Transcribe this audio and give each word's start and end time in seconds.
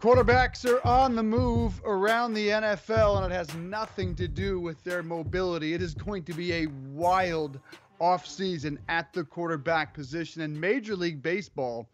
Quarterbacks 0.00 0.64
are 0.64 0.80
on 0.86 1.14
the 1.14 1.22
move 1.22 1.78
around 1.84 2.32
the 2.32 2.48
NFL, 2.48 3.22
and 3.22 3.30
it 3.30 3.36
has 3.36 3.54
nothing 3.56 4.14
to 4.14 4.26
do 4.26 4.58
with 4.58 4.82
their 4.82 5.02
mobility. 5.02 5.74
It 5.74 5.82
is 5.82 5.92
going 5.92 6.24
to 6.24 6.32
be 6.32 6.54
a 6.54 6.68
wild 6.94 7.60
offseason 8.00 8.78
at 8.88 9.12
the 9.12 9.24
quarterback 9.24 9.92
position 9.92 10.40
in 10.40 10.58
Major 10.58 10.96
League 10.96 11.22
Baseball, 11.22 11.86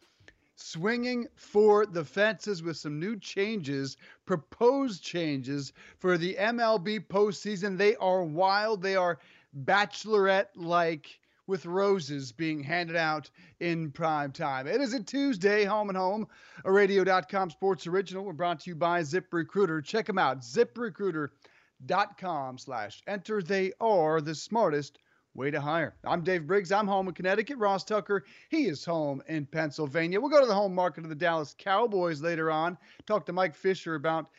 swinging 0.54 1.26
for 1.34 1.84
the 1.84 2.04
fences 2.04 2.62
with 2.62 2.76
some 2.76 3.00
new 3.00 3.18
changes, 3.18 3.96
proposed 4.24 5.02
changes 5.02 5.72
for 5.98 6.16
the 6.16 6.36
MLB 6.38 7.08
postseason. 7.08 7.76
They 7.76 7.96
are 7.96 8.22
wild. 8.22 8.82
They 8.82 8.94
are 8.94 9.18
bachelorette 9.64 10.50
like 10.54 11.18
with 11.46 11.66
roses 11.66 12.32
being 12.32 12.62
handed 12.62 12.96
out 12.96 13.30
in 13.60 13.90
prime 13.90 14.32
time. 14.32 14.66
It 14.66 14.80
is 14.80 14.94
a 14.94 15.02
Tuesday, 15.02 15.64
home 15.64 15.88
and 15.88 15.98
home, 15.98 16.26
a 16.64 16.72
radio.com 16.72 17.50
sports 17.50 17.86
original. 17.86 18.24
We're 18.24 18.32
brought 18.32 18.60
to 18.60 18.70
you 18.70 18.76
by 18.76 19.02
ZipRecruiter. 19.02 19.84
Check 19.84 20.06
them 20.06 20.18
out, 20.18 20.40
ziprecruiter.com 20.40 22.58
slash 22.58 23.02
enter. 23.06 23.42
They 23.42 23.72
are 23.80 24.20
the 24.20 24.34
smartest 24.34 24.98
way 25.34 25.50
to 25.50 25.60
hire. 25.60 25.94
I'm 26.04 26.22
Dave 26.22 26.46
Briggs. 26.46 26.72
I'm 26.72 26.88
home 26.88 27.08
in 27.08 27.14
Connecticut. 27.14 27.58
Ross 27.58 27.84
Tucker, 27.84 28.24
he 28.48 28.66
is 28.66 28.84
home 28.84 29.22
in 29.28 29.46
Pennsylvania. 29.46 30.20
We'll 30.20 30.30
go 30.30 30.40
to 30.40 30.46
the 30.46 30.54
home 30.54 30.74
market 30.74 31.04
of 31.04 31.10
the 31.10 31.14
Dallas 31.14 31.54
Cowboys 31.58 32.22
later 32.22 32.50
on. 32.50 32.76
Talk 33.06 33.26
to 33.26 33.32
Mike 33.32 33.54
Fisher 33.54 33.94
about 33.94 34.30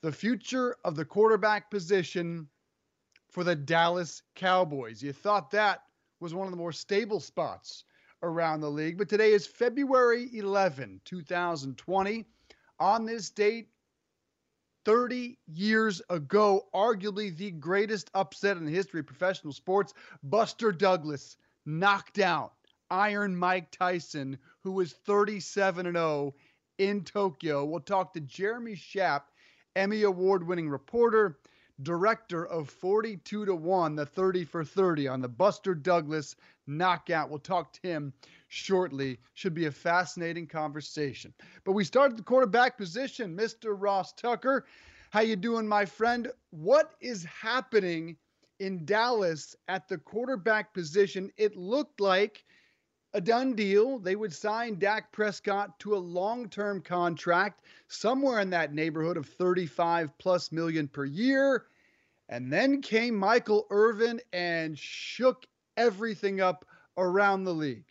the 0.00 0.12
future 0.12 0.76
of 0.84 0.96
the 0.96 1.04
quarterback 1.04 1.70
position 1.70 2.48
for 3.30 3.42
the 3.42 3.56
Dallas 3.56 4.22
Cowboys. 4.36 5.02
You 5.02 5.12
thought 5.12 5.50
that 5.50 5.82
was 6.24 6.34
one 6.34 6.46
of 6.46 6.50
the 6.50 6.56
more 6.56 6.72
stable 6.72 7.20
spots 7.20 7.84
around 8.22 8.62
the 8.62 8.70
league. 8.70 8.96
But 8.96 9.10
today 9.10 9.32
is 9.32 9.46
February 9.46 10.30
11, 10.32 11.02
2020. 11.04 12.24
On 12.80 13.04
this 13.04 13.28
date, 13.28 13.68
30 14.86 15.36
years 15.46 16.00
ago, 16.08 16.66
arguably 16.74 17.36
the 17.36 17.50
greatest 17.50 18.10
upset 18.14 18.56
in 18.56 18.64
the 18.64 18.72
history 18.72 19.00
of 19.00 19.06
professional 19.06 19.52
sports, 19.52 19.92
Buster 20.22 20.72
Douglas 20.72 21.36
knocked 21.66 22.18
out 22.18 22.54
Iron 22.90 23.36
Mike 23.36 23.70
Tyson, 23.70 24.38
who 24.62 24.72
was 24.72 24.94
37 25.04 25.92
0 25.92 26.34
in 26.78 27.04
Tokyo. 27.04 27.66
We'll 27.66 27.80
talk 27.80 28.14
to 28.14 28.20
Jeremy 28.20 28.76
Schaap, 28.76 29.24
Emmy 29.76 30.04
Award 30.04 30.46
winning 30.46 30.70
reporter 30.70 31.36
director 31.82 32.46
of 32.46 32.70
42 32.70 33.46
to 33.46 33.54
1, 33.54 33.96
the 33.96 34.06
30 34.06 34.44
for 34.44 34.64
30 34.64 35.08
on 35.08 35.20
the 35.20 35.28
Buster 35.28 35.74
Douglas 35.74 36.36
knockout. 36.66 37.28
We'll 37.28 37.38
talk 37.40 37.72
to 37.74 37.80
him 37.82 38.12
shortly. 38.48 39.18
Should 39.34 39.54
be 39.54 39.66
a 39.66 39.72
fascinating 39.72 40.46
conversation. 40.46 41.34
But 41.64 41.72
we 41.72 41.84
start 41.84 42.12
at 42.12 42.16
the 42.16 42.22
quarterback 42.22 42.78
position. 42.78 43.36
Mr. 43.36 43.74
Ross 43.76 44.12
Tucker, 44.12 44.66
how 45.10 45.20
you 45.20 45.36
doing, 45.36 45.66
my 45.66 45.84
friend? 45.84 46.30
What 46.50 46.94
is 47.00 47.24
happening 47.24 48.16
in 48.60 48.84
Dallas 48.84 49.56
at 49.68 49.88
the 49.88 49.98
quarterback 49.98 50.72
position? 50.72 51.30
It 51.36 51.56
looked 51.56 52.00
like 52.00 52.44
a 53.14 53.20
done 53.20 53.54
deal. 53.54 53.98
They 53.98 54.16
would 54.16 54.32
sign 54.32 54.78
Dak 54.78 55.12
Prescott 55.12 55.78
to 55.80 55.96
a 55.96 55.98
long 55.98 56.48
term 56.48 56.82
contract, 56.82 57.64
somewhere 57.88 58.40
in 58.40 58.50
that 58.50 58.74
neighborhood 58.74 59.16
of 59.16 59.26
35 59.26 60.16
plus 60.18 60.52
million 60.52 60.88
per 60.88 61.04
year. 61.04 61.66
And 62.28 62.52
then 62.52 62.82
came 62.82 63.14
Michael 63.14 63.66
Irvin 63.70 64.20
and 64.32 64.78
shook 64.78 65.46
everything 65.76 66.40
up 66.40 66.64
around 66.96 67.44
the 67.44 67.54
league. 67.54 67.84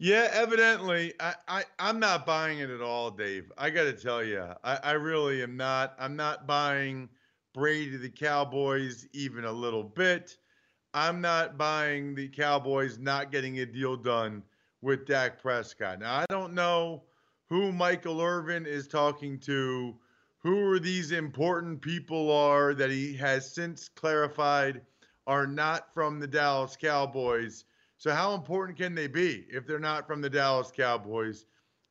Yeah, 0.00 0.28
evidently, 0.32 1.12
I, 1.18 1.34
I 1.48 1.64
I'm 1.80 1.98
not 1.98 2.24
buying 2.24 2.60
it 2.60 2.70
at 2.70 2.80
all, 2.80 3.10
Dave. 3.10 3.50
I 3.58 3.70
got 3.70 3.84
to 3.84 3.92
tell 3.92 4.22
you, 4.22 4.44
I, 4.62 4.76
I 4.76 4.92
really 4.92 5.42
am 5.42 5.56
not. 5.56 5.96
I'm 5.98 6.14
not 6.14 6.46
buying 6.46 7.08
Brady 7.52 7.96
the 7.96 8.08
Cowboys 8.08 9.08
even 9.12 9.44
a 9.44 9.50
little 9.50 9.82
bit. 9.82 10.36
I'm 10.94 11.20
not 11.20 11.58
buying 11.58 12.14
the 12.14 12.28
Cowboys 12.28 12.98
not 12.98 13.30
getting 13.30 13.58
a 13.58 13.66
deal 13.66 13.96
done 13.96 14.42
with 14.80 15.06
Dak 15.06 15.40
Prescott. 15.40 16.00
Now, 16.00 16.14
I 16.14 16.24
don't 16.28 16.54
know 16.54 17.02
who 17.48 17.72
Michael 17.72 18.20
Irvin 18.22 18.66
is 18.66 18.88
talking 18.88 19.38
to, 19.40 19.94
who 20.38 20.70
are 20.70 20.78
these 20.78 21.12
important 21.12 21.80
people 21.80 22.30
are 22.30 22.74
that 22.74 22.90
he 22.90 23.14
has 23.16 23.52
since 23.52 23.88
clarified 23.88 24.80
are 25.26 25.46
not 25.46 25.92
from 25.92 26.20
the 26.20 26.26
Dallas 26.26 26.76
Cowboys. 26.76 27.64
So 27.98 28.12
how 28.12 28.34
important 28.34 28.78
can 28.78 28.94
they 28.94 29.08
be 29.08 29.46
if 29.50 29.66
they're 29.66 29.78
not 29.78 30.06
from 30.06 30.20
the 30.20 30.30
Dallas 30.30 30.70
Cowboys? 30.74 31.44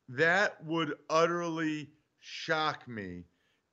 That 0.08 0.62
would 0.64 0.94
utterly 1.10 1.90
shock 2.18 2.88
me 2.88 3.24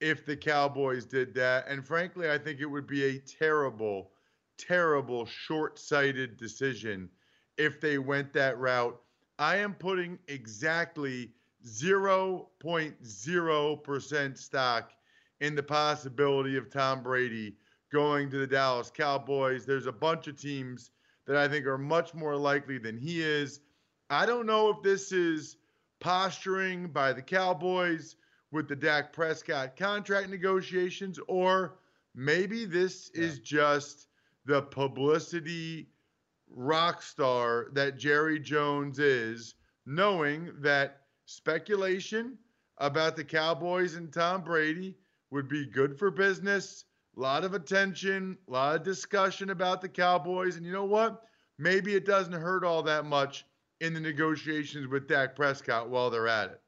if 0.01 0.25
the 0.25 0.35
Cowboys 0.35 1.05
did 1.05 1.33
that. 1.35 1.67
And 1.67 1.85
frankly, 1.85 2.29
I 2.29 2.37
think 2.37 2.59
it 2.59 2.65
would 2.65 2.85
be 2.85 3.05
a 3.05 3.19
terrible 3.19 4.11
terrible, 4.57 5.25
short 5.25 5.79
sighted 5.79 6.37
decision 6.37 7.09
if 7.57 7.81
they 7.81 7.97
went 7.97 8.33
that 8.33 8.57
route. 8.57 8.99
I 9.37 9.57
am 9.57 9.73
putting 9.73 10.17
exactly 10.27 11.31
0.0% 11.65 14.37
stock 14.37 14.91
in 15.41 15.55
the 15.55 15.63
possibility 15.63 16.57
of 16.57 16.69
Tom 16.69 17.03
Brady 17.03 17.57
going 17.91 18.29
to 18.29 18.37
the 18.37 18.47
Dallas 18.47 18.91
Cowboys. 18.91 19.65
There's 19.65 19.87
a 19.87 19.91
bunch 19.91 20.27
of 20.27 20.39
teams 20.39 20.91
that 21.25 21.35
I 21.35 21.47
think 21.47 21.65
are 21.65 21.77
much 21.77 22.13
more 22.13 22.35
likely 22.35 22.77
than 22.77 22.97
he 22.97 23.21
is. 23.21 23.61
I 24.09 24.25
don't 24.25 24.45
know 24.45 24.69
if 24.69 24.81
this 24.83 25.11
is 25.11 25.57
posturing 25.99 26.87
by 26.87 27.13
the 27.13 27.21
Cowboys 27.21 28.15
with 28.51 28.67
the 28.67 28.75
Dak 28.75 29.11
Prescott 29.11 29.75
contract 29.75 30.29
negotiations, 30.29 31.19
or 31.27 31.79
maybe 32.13 32.65
this 32.65 33.11
yeah. 33.13 33.23
is 33.23 33.39
just 33.39 34.04
the 34.45 34.61
publicity 34.61 35.87
rock 36.49 37.01
star 37.01 37.67
that 37.73 37.97
Jerry 37.97 38.39
Jones 38.39 38.99
is, 38.99 39.55
knowing 39.85 40.51
that 40.59 41.01
speculation 41.25 42.37
about 42.77 43.15
the 43.15 43.23
Cowboys 43.23 43.95
and 43.95 44.11
Tom 44.11 44.43
Brady 44.43 44.95
would 45.31 45.47
be 45.47 45.65
good 45.65 45.97
for 45.97 46.11
business. 46.11 46.85
A 47.17 47.19
lot 47.19 47.43
of 47.43 47.53
attention, 47.53 48.37
a 48.47 48.51
lot 48.51 48.75
of 48.75 48.83
discussion 48.83 49.49
about 49.49 49.81
the 49.81 49.89
Cowboys. 49.89 50.57
And 50.57 50.65
you 50.65 50.71
know 50.71 50.85
what? 50.85 51.23
Maybe 51.57 51.95
it 51.95 52.05
doesn't 52.05 52.33
hurt 52.33 52.63
all 52.63 52.83
that 52.83 53.05
much 53.05 53.45
in 53.79 53.93
the 53.93 53.99
negotiations 53.99 54.87
with 54.87 55.07
Dak 55.07 55.35
Prescott 55.35 55.89
while 55.89 56.09
they're 56.09 56.27
at 56.27 56.51
it. 56.51 56.61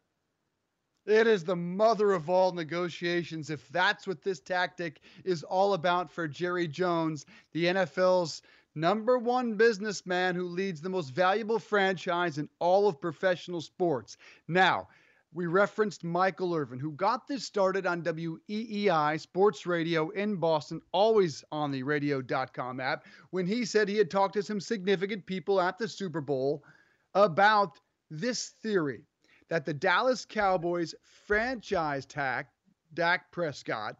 It 1.08 1.26
is 1.26 1.46
the 1.46 1.56
mother 1.56 2.12
of 2.12 2.30
all 2.30 2.52
negotiations. 2.52 3.50
If 3.50 3.70
that's 3.70 4.06
what 4.06 4.22
this 4.22 4.42
tactic 4.42 5.00
is 5.24 5.42
all 5.42 5.74
about 5.74 6.12
for 6.12 6.28
Jerry 6.28 6.68
Jones, 6.68 7.26
the 7.54 7.64
NFL's 7.64 8.42
number 8.76 9.18
one 9.18 9.56
businessman 9.56 10.36
who 10.36 10.50
leads 10.50 10.82
the 10.82 10.90
most 10.90 11.12
valuable 11.12 11.60
franchise 11.60 12.38
in 12.38 12.50
all 12.60 12.90
of 12.90 13.00
professional 13.00 13.62
sports. 13.62 14.18
Now, 14.50 14.90
we 15.34 15.46
referenced 15.46 16.04
Michael 16.04 16.54
Irvin, 16.54 16.78
who 16.80 16.92
got 16.92 17.26
this 17.26 17.46
started 17.46 17.86
on 17.86 18.04
WEEI 18.04 19.18
Sports 19.18 19.66
Radio 19.66 20.10
in 20.10 20.36
Boston, 20.36 20.82
always 20.92 21.42
on 21.54 21.72
the 21.72 21.84
radio.com 21.84 22.82
app, 22.82 23.06
when 23.30 23.48
he 23.48 23.64
said 23.64 23.88
he 23.88 23.98
had 23.98 24.12
talked 24.12 24.34
to 24.34 24.44
some 24.44 24.60
significant 24.60 25.26
people 25.26 25.62
at 25.62 25.78
the 25.78 25.88
Super 25.88 26.20
Bowl 26.20 26.66
about 27.14 27.80
this 28.10 28.50
theory 28.62 29.04
that 29.50 29.66
the 29.66 29.74
Dallas 29.74 30.26
Cowboys 30.26 30.94
franchise 31.26 32.06
tag 32.06 32.48
Dak 32.94 33.32
Prescott 33.32 33.98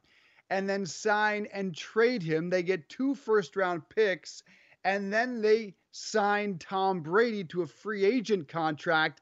and 0.50 0.70
then 0.70 0.86
sign 0.86 1.48
and 1.54 1.76
trade 1.76 2.24
him. 2.24 2.50
They 2.50 2.64
get 2.64 2.90
two 2.90 3.16
first 3.16 3.56
round 3.56 3.88
picks 3.90 4.44
and 4.84 5.12
then 5.12 5.42
they 5.42 5.76
sign 5.92 6.58
Tom 6.58 7.02
Brady 7.02 7.44
to 7.46 7.64
a 7.64 7.68
free 7.68 8.06
agent 8.06 8.48
contract. 8.48 9.22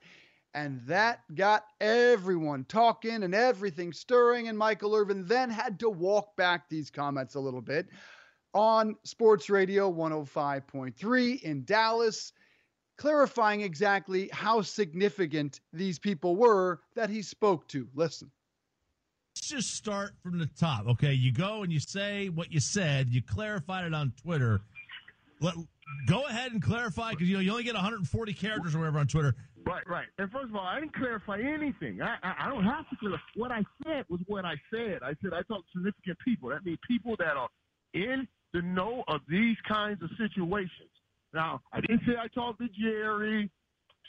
And 0.53 0.79
that 0.87 1.21
got 1.33 1.65
everyone 1.81 2.63
talking 2.65 3.23
and 3.23 3.35
everything 3.35 3.91
stirring. 3.91 4.47
And 4.47 4.57
Michael 4.57 4.95
Irvin 4.95 5.25
then 5.25 5.49
had 5.49 5.79
to 5.79 5.89
walk 5.89 6.37
back 6.37 6.69
these 6.69 6.89
comments 6.89 7.35
a 7.35 7.39
little 7.39 7.61
bit 7.61 7.87
on 8.53 8.95
Sports 9.03 9.49
Radio 9.49 9.91
105.3 9.91 11.41
in 11.41 11.65
Dallas 11.65 12.31
clarifying 12.97 13.61
exactly 13.61 14.29
how 14.31 14.61
significant 14.61 15.59
these 15.73 15.99
people 15.99 16.35
were 16.35 16.81
that 16.95 17.09
he 17.09 17.21
spoke 17.21 17.67
to. 17.69 17.87
Listen. 17.93 18.31
Let's 19.35 19.49
just 19.49 19.75
start 19.75 20.13
from 20.23 20.39
the 20.39 20.49
top. 20.57 20.87
Okay, 20.87 21.13
you 21.13 21.33
go 21.33 21.63
and 21.63 21.71
you 21.71 21.79
say 21.79 22.29
what 22.29 22.51
you 22.51 22.59
said. 22.59 23.09
You 23.09 23.21
clarified 23.21 23.85
it 23.85 23.93
on 23.93 24.13
Twitter. 24.21 24.61
Let, 25.41 25.55
go 26.07 26.25
ahead 26.25 26.53
and 26.53 26.61
clarify 26.61 27.11
because 27.11 27.27
you 27.27 27.35
know 27.35 27.41
you 27.41 27.51
only 27.51 27.63
get 27.63 27.73
140 27.73 28.33
characters 28.33 28.75
or 28.75 28.79
whatever 28.79 28.99
on 28.99 29.07
Twitter. 29.07 29.35
Right, 29.65 29.87
right. 29.87 30.05
And 30.19 30.31
first 30.31 30.45
of 30.45 30.55
all, 30.55 30.65
I 30.65 30.79
didn't 30.79 30.95
clarify 30.95 31.39
anything. 31.39 32.01
I, 32.01 32.15
I, 32.23 32.45
I 32.45 32.49
don't 32.49 32.63
have 32.63 32.87
to 32.89 32.95
clarify. 32.97 33.23
What 33.35 33.51
I 33.51 33.63
said 33.83 34.05
was 34.09 34.21
what 34.27 34.45
I 34.45 34.55
said. 34.71 34.99
I 35.01 35.15
said 35.21 35.33
I 35.33 35.41
talked 35.41 35.65
to 35.73 35.79
significant 35.79 36.17
people. 36.23 36.49
That 36.49 36.63
means 36.63 36.77
people 36.87 37.15
that 37.17 37.35
are 37.35 37.49
in 37.93 38.27
the 38.53 38.61
know 38.61 39.03
of 39.07 39.21
these 39.27 39.57
kinds 39.67 40.01
of 40.01 40.09
situations. 40.17 40.94
Now, 41.35 41.61
I 41.73 41.81
didn't 41.81 42.01
say 42.07 42.13
I 42.17 42.27
talked 42.29 42.59
to 42.61 42.69
Jerry. 42.69 43.51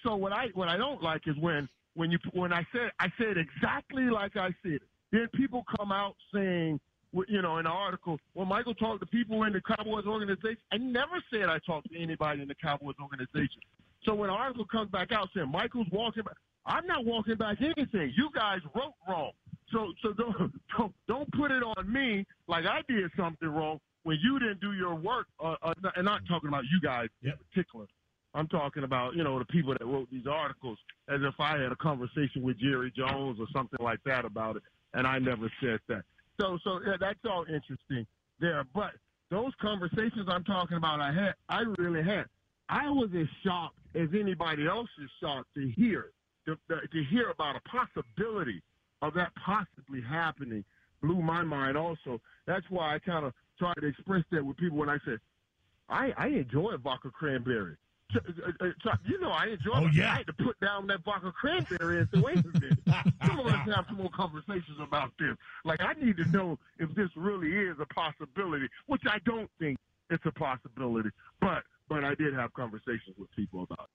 So 0.05 0.15
what 0.15 0.33
I 0.33 0.47
what 0.55 0.69
I 0.69 0.77
don't 0.77 1.03
like 1.03 1.23
is 1.27 1.37
when 1.41 1.69
when 1.95 2.11
you 2.13 2.19
when 2.33 2.53
I 2.53 2.65
said 2.73 2.93
I 3.01 3.09
said 3.19 3.37
exactly 3.37 4.05
like 4.05 4.37
I 4.37 4.55
said. 4.63 4.79
Then 5.13 5.29
people 5.35 5.65
come 5.77 5.93
out 5.93 6.15
saying, 6.33 6.81
you 7.29 7.43
know, 7.43 7.59
in 7.59 7.65
the 7.65 7.71
article, 7.71 8.19
well, 8.35 8.47
Michael 8.47 8.75
talked 8.75 9.01
to 9.01 9.07
people 9.07 9.45
in 9.45 9.53
the 9.53 9.61
Cowboys 9.61 10.05
organization. 10.05 10.59
I 10.73 10.79
never 10.79 11.23
said 11.33 11.45
I 11.45 11.59
talked 11.67 11.91
to 11.93 12.01
anybody 12.01 12.43
in 12.43 12.49
the 12.49 12.55
Cowboys 12.55 12.97
organization. 13.01 13.61
So 14.05 14.15
when 14.15 14.31
an 14.31 14.37
article 14.37 14.65
comes 14.65 14.91
back 14.91 15.13
out 15.13 15.29
saying 15.35 15.51
Michael's 15.51 15.87
walking 15.93 16.23
back, 16.23 16.37
I'm 16.65 16.87
not 16.87 17.05
walking 17.05 17.37
back 17.37 17.59
anything. 17.61 18.13
You 18.17 18.31
guys 18.35 18.61
wrote 18.75 18.95
wrong. 19.09 19.33
So 19.73 19.93
so 20.01 20.13
don't 20.13 20.53
don't, 20.79 20.95
don't 21.09 21.33
put 21.33 21.51
it 21.51 21.65
on 21.65 21.93
me 21.93 22.25
like 22.47 22.67
I 22.67 22.83
did 22.89 23.11
something 23.17 23.49
wrong 23.49 23.81
when 24.07 24.19
you 24.23 24.39
didn't 24.39 24.61
do 24.61 24.73
your 24.73 24.95
work. 24.95 25.27
Uh, 25.43 25.57
uh, 25.63 25.75
and 25.97 26.05
not 26.05 26.21
talking 26.29 26.49
about 26.49 26.63
you 26.73 26.81
guys 26.81 27.09
yep. 27.23 27.35
in 27.35 27.39
particular. 27.51 27.87
I'm 28.35 28.47
talking 28.47 28.85
about 28.85 29.17
you 29.17 29.25
know 29.25 29.39
the 29.39 29.45
people 29.47 29.75
that 29.77 29.85
wrote 29.85 30.09
these 30.11 30.27
articles 30.31 30.79
as 31.09 31.21
if 31.23 31.35
I 31.41 31.59
had 31.59 31.73
a 31.73 31.77
conversation 31.77 32.43
with 32.43 32.59
Jerry 32.59 32.93
Jones 32.97 33.39
or 33.41 33.47
something 33.53 33.81
like 33.83 33.99
that 34.05 34.25
about 34.25 34.57
it, 34.57 34.63
and 34.95 35.07
I 35.07 35.19
never 35.19 35.51
said 35.61 35.81
that. 35.89 36.03
So 36.41 36.59
so 36.63 36.81
yeah, 36.87 36.97
that's 37.01 37.19
all 37.29 37.45
interesting 37.45 38.07
there. 38.39 38.63
But 38.75 38.93
those 39.31 39.53
conversations 39.61 40.29
I'm 40.29 40.45
talking 40.45 40.77
about, 40.77 41.01
I 41.01 41.13
had, 41.13 41.35
I 41.49 41.63
really 41.79 42.05
had. 42.05 42.27
I 42.69 42.89
was 42.91 43.09
as 43.19 43.27
shocked 43.45 43.79
as 43.95 44.09
anybody 44.19 44.67
else 44.67 44.89
is 45.03 45.11
shocked 45.21 45.49
to 45.55 45.69
hear 45.77 46.11
to, 46.47 46.57
to 46.69 47.05
hear 47.11 47.31
about 47.31 47.57
a 47.57 47.61
possibility 47.69 48.63
of 49.03 49.15
that 49.15 49.33
possibly 49.45 50.01
happening 50.01 50.65
blew 51.03 51.21
my 51.23 51.43
mind 51.43 51.77
also. 51.77 52.21
That's 52.47 52.65
why 52.71 52.95
I 52.95 52.99
kind 52.99 53.27
of 53.27 53.33
try 53.59 53.73
to 53.81 53.87
express 53.87 54.23
that 54.31 54.45
with 54.45 54.57
people 54.57 54.79
when 54.79 54.89
I 54.89 54.99
say, 55.05 55.17
I, 55.89 56.13
I 56.17 56.27
enjoy 56.29 56.77
vodka 56.83 57.11
cranberry. 57.11 57.77
So, 58.13 58.21
uh, 58.61 58.67
so, 58.85 58.91
you 59.07 59.21
know, 59.21 59.31
I 59.31 59.47
enjoy 59.47 59.73
oh, 59.75 59.87
it. 59.87 59.95
Yeah. 59.95 60.13
I 60.13 60.17
had 60.19 60.27
to 60.27 60.33
put 60.33 60.59
down 60.61 60.87
that 60.89 61.05
vodka 61.05 61.33
cranberry 61.33 61.99
and 61.99 62.09
say, 62.15 62.21
wait 62.21 62.39
a 62.39 62.61
minute. 62.61 62.79
Some 63.27 63.41
of 63.41 63.47
us 63.47 63.75
have 63.75 63.85
some 63.89 63.97
more 63.97 64.11
conversations 64.11 64.79
about 64.81 65.11
this. 65.19 65.37
Like, 65.65 65.81
I 65.81 65.93
need 65.95 66.17
to 66.19 66.25
know 66.31 66.59
if 66.79 66.95
this 66.95 67.09
really 67.17 67.53
is 67.53 67.77
a 67.81 67.87
possibility, 67.87 68.69
which 68.87 69.03
I 69.09 69.19
don't 69.25 69.51
think 69.59 69.79
it's 70.11 70.25
a 70.25 70.33
possibility. 70.33 71.11
But 71.41 71.63
but 71.89 72.05
I 72.05 72.15
did 72.15 72.35
have 72.35 72.53
conversations 72.55 73.17
with 73.17 73.31
people 73.33 73.63
about 73.63 73.85
it. 73.85 73.91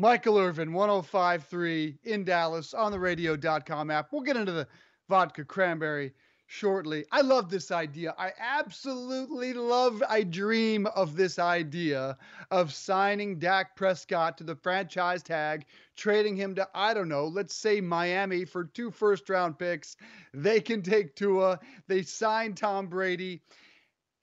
Michael 0.00 0.38
Irvin, 0.38 0.72
1053 0.72 1.98
in 2.04 2.24
Dallas 2.24 2.74
on 2.74 2.90
the 2.90 2.98
radio.com 2.98 3.90
app. 3.90 4.08
We'll 4.10 4.22
get 4.22 4.36
into 4.36 4.52
the 4.52 4.66
vodka 5.08 5.44
cranberry 5.44 6.12
shortly. 6.50 7.04
I 7.12 7.20
love 7.20 7.48
this 7.48 7.70
idea. 7.70 8.12
I 8.18 8.32
absolutely 8.36 9.52
love, 9.52 10.02
I 10.08 10.24
dream 10.24 10.88
of 10.96 11.14
this 11.14 11.38
idea 11.38 12.18
of 12.50 12.74
signing 12.74 13.38
Dak 13.38 13.76
Prescott 13.76 14.36
to 14.38 14.44
the 14.44 14.56
franchise 14.56 15.22
tag, 15.22 15.64
trading 15.96 16.36
him 16.36 16.56
to, 16.56 16.68
I 16.74 16.92
don't 16.92 17.08
know, 17.08 17.26
let's 17.26 17.54
say 17.54 17.80
Miami 17.80 18.44
for 18.44 18.64
two 18.64 18.90
first 18.90 19.30
round 19.30 19.60
picks. 19.60 19.96
They 20.34 20.60
can 20.60 20.82
take 20.82 21.14
Tua. 21.14 21.60
They 21.86 22.02
sign 22.02 22.54
Tom 22.54 22.88
Brady. 22.88 23.42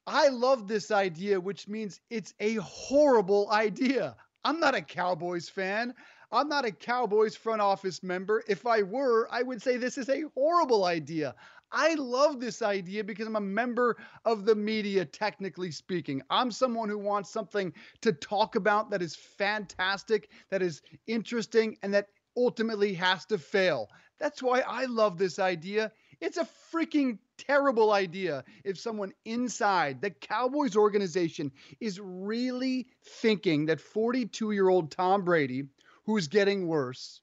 I 0.06 0.28
love 0.28 0.68
this 0.68 0.92
idea, 0.92 1.40
which 1.40 1.70
means 1.70 2.02
it's 2.10 2.34
a 2.42 2.56
horrible 2.56 3.50
idea. 3.52 4.18
I'm 4.44 4.60
not 4.60 4.76
a 4.76 4.82
Cowboys 4.82 5.48
fan. 5.48 5.94
I'm 6.30 6.50
not 6.50 6.66
a 6.66 6.72
Cowboys 6.72 7.38
front 7.38 7.62
office 7.62 8.04
member. 8.04 8.44
If 8.50 8.66
I 8.68 8.82
were, 8.82 9.30
I 9.32 9.44
would 9.44 9.62
say 9.62 9.78
this 9.78 9.98
is 9.98 10.10
a 10.10 10.26
horrible 10.36 10.84
idea. 10.84 11.36
I 11.72 11.96
love 11.96 12.40
this 12.40 12.62
idea 12.62 13.04
because 13.04 13.28
I'm 13.28 13.36
a 13.36 13.42
member 13.42 13.98
of 14.26 14.46
the 14.46 14.56
media, 14.56 15.06
technically 15.06 15.72
speaking. 15.72 16.22
I'm 16.30 16.52
someone 16.52 16.90
who 16.90 16.98
wants 16.98 17.30
something 17.30 17.74
to 18.02 18.14
talk 18.14 18.56
about 18.56 18.90
that 18.92 19.02
is 19.02 19.16
fantastic, 19.16 20.30
that 20.50 20.62
is 20.62 20.82
interesting, 21.08 21.78
and 21.84 21.94
that 21.94 22.08
ultimately 22.38 22.94
has 22.94 23.26
to 23.26 23.38
fail. 23.38 23.90
That's 24.20 24.42
why 24.42 24.62
I 24.62 24.86
love 24.86 25.18
this 25.18 25.40
idea. 25.40 25.92
It's 26.22 26.38
a 26.38 26.48
freaking 26.74 27.20
terrible 27.38 27.92
idea 27.92 28.44
if 28.64 28.80
someone 28.80 29.14
inside 29.26 30.02
the 30.02 30.10
Cowboys 30.10 30.76
organization 30.76 31.52
is 31.80 32.00
really 32.00 32.88
thinking 33.04 33.66
that 33.68 33.82
42 33.82 34.52
year 34.52 34.70
old 34.70 34.92
Tom 34.92 35.24
Brady, 35.24 35.66
who's 36.06 36.28
getting 36.28 36.68
worse, 36.68 37.22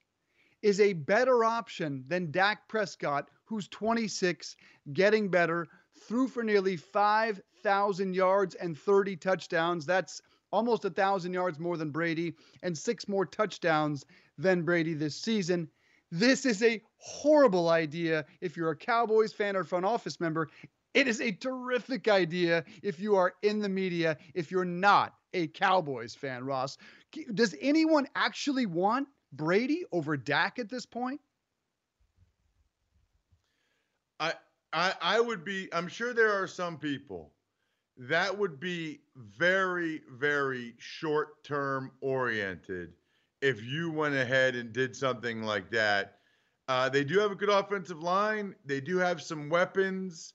is 0.62 0.80
a 0.80 0.92
better 0.92 1.44
option 1.44 2.04
than 2.06 2.30
Dak 2.30 2.68
Prescott, 2.68 3.28
who's 3.44 3.68
26, 3.68 4.56
getting 4.92 5.28
better, 5.28 5.66
threw 6.06 6.28
for 6.28 6.42
nearly 6.42 6.76
5,000 6.76 8.14
yards 8.14 8.54
and 8.54 8.76
30 8.76 9.16
touchdowns. 9.16 9.86
That's 9.86 10.20
almost 10.52 10.84
a 10.84 10.88
1,000 10.88 11.32
yards 11.32 11.58
more 11.58 11.76
than 11.76 11.90
Brady 11.90 12.34
and 12.62 12.76
six 12.76 13.08
more 13.08 13.26
touchdowns 13.26 14.04
than 14.38 14.62
Brady 14.62 14.94
this 14.94 15.16
season. 15.16 15.68
This 16.10 16.46
is 16.46 16.62
a 16.62 16.80
horrible 16.98 17.68
idea 17.70 18.24
if 18.40 18.56
you're 18.56 18.70
a 18.70 18.76
Cowboys 18.76 19.32
fan 19.32 19.56
or 19.56 19.64
front 19.64 19.84
office 19.84 20.20
member. 20.20 20.48
It 20.94 21.08
is 21.08 21.20
a 21.20 21.32
terrific 21.32 22.06
idea 22.06 22.64
if 22.82 23.00
you 23.00 23.16
are 23.16 23.34
in 23.42 23.58
the 23.58 23.68
media, 23.68 24.16
if 24.32 24.52
you're 24.52 24.64
not 24.64 25.14
a 25.32 25.48
Cowboys 25.48 26.14
fan, 26.14 26.44
Ross. 26.44 26.78
Does 27.34 27.56
anyone 27.60 28.06
actually 28.14 28.66
want 28.66 29.08
Brady 29.32 29.84
over 29.90 30.16
Dak 30.16 30.60
at 30.60 30.68
this 30.68 30.86
point? 30.86 31.20
I, 34.74 34.92
I 35.00 35.20
would 35.20 35.44
be 35.44 35.68
I'm 35.72 35.88
sure 35.88 36.12
there 36.12 36.32
are 36.32 36.48
some 36.48 36.78
people 36.78 37.32
that 37.96 38.36
would 38.36 38.58
be 38.58 39.00
very 39.16 40.02
very 40.10 40.74
short 40.78 41.44
term 41.44 41.92
oriented 42.00 42.92
if 43.40 43.62
you 43.62 43.92
went 43.92 44.16
ahead 44.16 44.56
and 44.56 44.72
did 44.72 44.96
something 44.96 45.42
like 45.42 45.70
that. 45.70 46.18
Uh, 46.66 46.88
they 46.88 47.04
do 47.04 47.18
have 47.18 47.30
a 47.30 47.36
good 47.36 47.50
offensive 47.50 48.02
line. 48.02 48.54
They 48.64 48.80
do 48.80 48.96
have 48.96 49.22
some 49.22 49.50
weapons, 49.50 50.32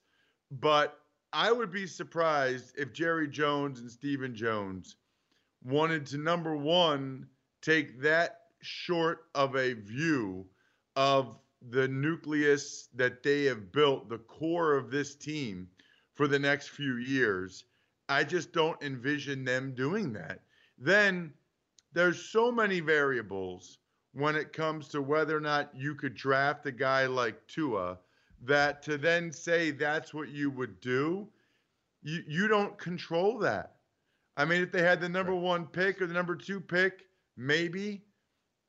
but 0.52 1.00
I 1.34 1.52
would 1.52 1.72
be 1.72 1.88
surprised 1.88 2.74
if 2.78 2.94
Jerry 2.94 3.28
Jones 3.28 3.80
and 3.80 3.92
Stephen 3.92 4.36
Jones 4.36 4.96
wanted 5.64 6.06
to 6.08 6.18
number 6.18 6.56
one 6.56 7.28
take 7.62 8.00
that 8.02 8.42
short 8.62 9.26
of 9.36 9.56
a 9.56 9.74
view 9.74 10.46
of 10.96 11.36
the 11.62 11.88
nucleus 11.88 12.88
that 12.96 13.24
they 13.24 13.44
have 13.46 13.72
built, 13.72 14.10
the 14.10 14.18
core 14.18 14.76
of 14.76 14.92
this 14.92 15.16
team 15.16 15.68
for 16.14 16.28
the 16.28 16.40
next 16.40 16.70
few 16.70 16.98
years. 16.98 17.66
I 18.08 18.24
just 18.24 18.54
don't 18.54 18.82
envision 18.82 19.44
them 19.44 19.74
doing 19.76 20.14
that. 20.14 20.42
Then 20.78 21.34
there's 21.94 22.24
so 22.24 22.52
many 22.52 22.80
variables 22.80 23.80
when 24.14 24.36
it 24.36 24.54
comes 24.54 24.88
to 24.90 25.02
whether 25.02 25.36
or 25.36 25.42
not 25.42 25.76
you 25.76 25.96
could 25.96 26.16
draft 26.16 26.66
a 26.66 26.72
guy 26.72 27.06
like 27.06 27.46
Tua 27.48 28.00
that 28.44 28.82
to 28.84 28.98
then 28.98 29.32
say 29.32 29.72
that's 29.72 30.14
what 30.14 30.30
you 30.30 30.50
would 30.50 30.80
do, 30.80 31.28
you, 32.02 32.24
you 32.28 32.48
don't 32.48 32.78
control 32.78 33.38
that. 33.40 33.76
I 34.38 34.46
mean, 34.46 34.62
if 34.62 34.72
they 34.72 34.82
had 34.82 35.02
the 35.02 35.10
number 35.10 35.36
one 35.36 35.68
pick 35.68 36.02
or 36.02 36.08
the 36.08 36.14
number 36.14 36.36
two 36.36 36.62
pick, 36.62 37.06
maybe. 37.36 38.04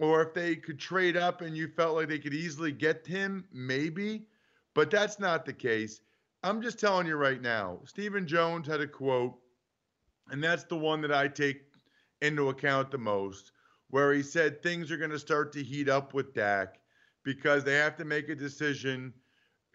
Or 0.01 0.23
if 0.23 0.33
they 0.33 0.57
could 0.57 0.81
trade 0.81 1.17
up 1.17 1.43
and 1.43 1.57
you 1.57 1.69
felt 1.69 1.95
like 1.95 2.09
they 2.09 2.19
could 2.19 2.35
easily 2.35 2.73
get 2.73 3.07
him, 3.07 3.45
maybe. 3.53 4.25
But 4.75 4.91
that's 4.91 5.19
not 5.19 5.45
the 5.45 5.53
case. 5.53 6.01
I'm 6.43 6.63
just 6.63 6.81
telling 6.81 7.07
you 7.07 7.17
right 7.17 7.41
now. 7.41 7.81
Stephen 7.85 8.27
Jones 8.27 8.67
had 8.67 8.81
a 8.81 8.87
quote, 8.87 9.39
and 10.31 10.43
that's 10.43 10.65
the 10.65 10.77
one 10.77 11.03
that 11.03 11.13
I 11.13 11.29
take 11.29 11.63
into 12.23 12.49
account 12.49 12.91
the 12.91 12.99
most, 12.99 13.53
where 13.91 14.15
he 14.15 14.23
said 14.23 14.63
things 14.63 14.91
are 14.91 14.97
going 14.97 15.11
to 15.11 15.19
start 15.19 15.53
to 15.53 15.63
heat 15.63 15.89
up 15.89 16.15
with 16.15 16.33
Dak 16.33 16.79
because 17.23 17.63
they 17.63 17.75
have 17.75 17.97
to 17.99 18.05
make 18.07 18.31
a 18.31 18.35
decision 18.35 19.13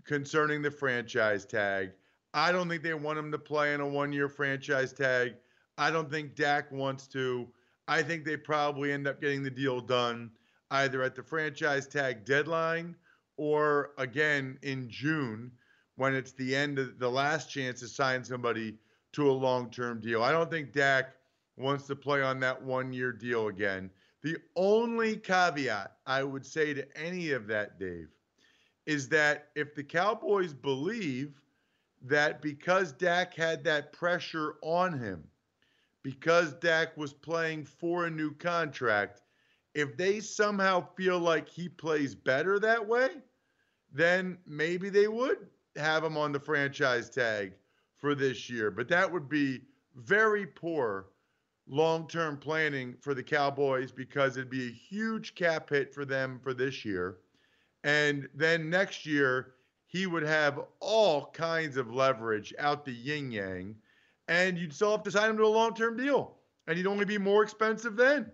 concerning 0.05 0.63
the 0.63 0.71
franchise 0.71 1.45
tag. 1.45 1.91
I 2.33 2.51
don't 2.51 2.67
think 2.67 2.81
they 2.81 2.93
want 2.95 3.19
him 3.19 3.31
to 3.31 3.37
play 3.37 3.75
in 3.75 3.81
a 3.81 3.87
one 3.87 4.11
year 4.11 4.27
franchise 4.27 4.91
tag. 4.91 5.35
I 5.77 5.91
don't 5.91 6.09
think 6.09 6.35
Dak 6.35 6.71
wants 6.71 7.07
to. 7.09 7.47
I 7.87 8.01
think 8.01 8.25
they 8.25 8.37
probably 8.37 8.91
end 8.91 9.07
up 9.07 9.21
getting 9.21 9.43
the 9.43 9.49
deal 9.49 9.79
done 9.79 10.31
either 10.71 11.03
at 11.03 11.15
the 11.15 11.23
franchise 11.23 11.87
tag 11.87 12.25
deadline 12.25 12.95
or 13.37 13.91
again 13.97 14.57
in 14.63 14.89
June 14.89 15.51
when 15.95 16.13
it's 16.13 16.31
the 16.33 16.55
end 16.55 16.79
of 16.79 16.99
the 16.99 17.09
last 17.09 17.49
chance 17.49 17.79
to 17.79 17.87
sign 17.87 18.23
somebody 18.23 18.75
to 19.13 19.29
a 19.29 19.31
long 19.31 19.69
term 19.69 20.01
deal. 20.01 20.23
I 20.23 20.31
don't 20.31 20.49
think 20.49 20.73
Dak 20.73 21.15
wants 21.57 21.85
to 21.87 21.95
play 21.95 22.21
on 22.21 22.39
that 22.41 22.61
one 22.61 22.91
year 22.91 23.11
deal 23.11 23.47
again. 23.47 23.89
The 24.23 24.37
only 24.55 25.17
caveat 25.17 25.97
I 26.05 26.23
would 26.23 26.45
say 26.45 26.73
to 26.73 26.97
any 26.97 27.31
of 27.31 27.47
that, 27.47 27.79
Dave, 27.79 28.09
is 28.85 29.07
that 29.09 29.49
if 29.55 29.75
the 29.75 29.83
Cowboys 29.83 30.53
believe 30.53 31.39
that 32.01 32.41
because 32.41 32.91
Dak 32.91 33.33
had 33.33 33.63
that 33.63 33.93
pressure 33.93 34.55
on 34.61 34.97
him, 34.97 35.23
because 36.05 36.53
Dak 36.53 36.95
was 36.95 37.13
playing 37.13 37.65
for 37.65 38.05
a 38.05 38.11
new 38.11 38.31
contract, 38.35 39.23
if 39.73 39.97
they 39.97 40.19
somehow 40.19 40.87
feel 40.95 41.17
like 41.17 41.49
he 41.49 41.67
plays 41.67 42.13
better 42.13 42.59
that 42.59 42.87
way, 42.87 43.09
then 43.91 44.37
maybe 44.45 44.89
they 44.89 45.07
would 45.07 45.47
have 45.75 46.03
him 46.03 46.15
on 46.15 46.31
the 46.31 46.39
franchise 46.39 47.09
tag 47.09 47.53
for 47.97 48.13
this 48.13 48.51
year. 48.51 48.69
But 48.69 48.87
that 48.89 49.11
would 49.11 49.27
be 49.27 49.61
very 49.95 50.45
poor 50.45 51.07
long 51.67 52.07
term 52.07 52.37
planning 52.37 52.95
for 53.01 53.15
the 53.15 53.23
Cowboys 53.23 53.91
because 53.91 54.37
it'd 54.37 54.47
be 54.47 54.67
a 54.67 54.71
huge 54.71 55.33
cap 55.33 55.71
hit 55.71 55.91
for 55.91 56.05
them 56.05 56.39
for 56.43 56.53
this 56.53 56.85
year. 56.85 57.17
And 57.83 58.29
then 58.35 58.69
next 58.69 59.07
year, 59.07 59.55
he 59.87 60.05
would 60.05 60.23
have 60.23 60.59
all 60.81 61.31
kinds 61.31 61.77
of 61.77 61.91
leverage 61.91 62.53
out 62.59 62.85
the 62.85 62.93
yin 62.93 63.31
yang, 63.31 63.75
and 64.27 64.57
you'd 64.57 64.73
still 64.73 64.91
have 64.91 65.03
to 65.03 65.11
sign 65.11 65.29
him 65.29 65.37
to 65.37 65.43
a 65.43 65.47
long 65.47 65.73
term 65.73 65.97
deal, 65.97 66.37
and 66.67 66.77
he'd 66.77 66.87
only 66.87 67.05
be 67.05 67.17
more 67.17 67.43
expensive 67.43 67.95
then. 67.95 68.31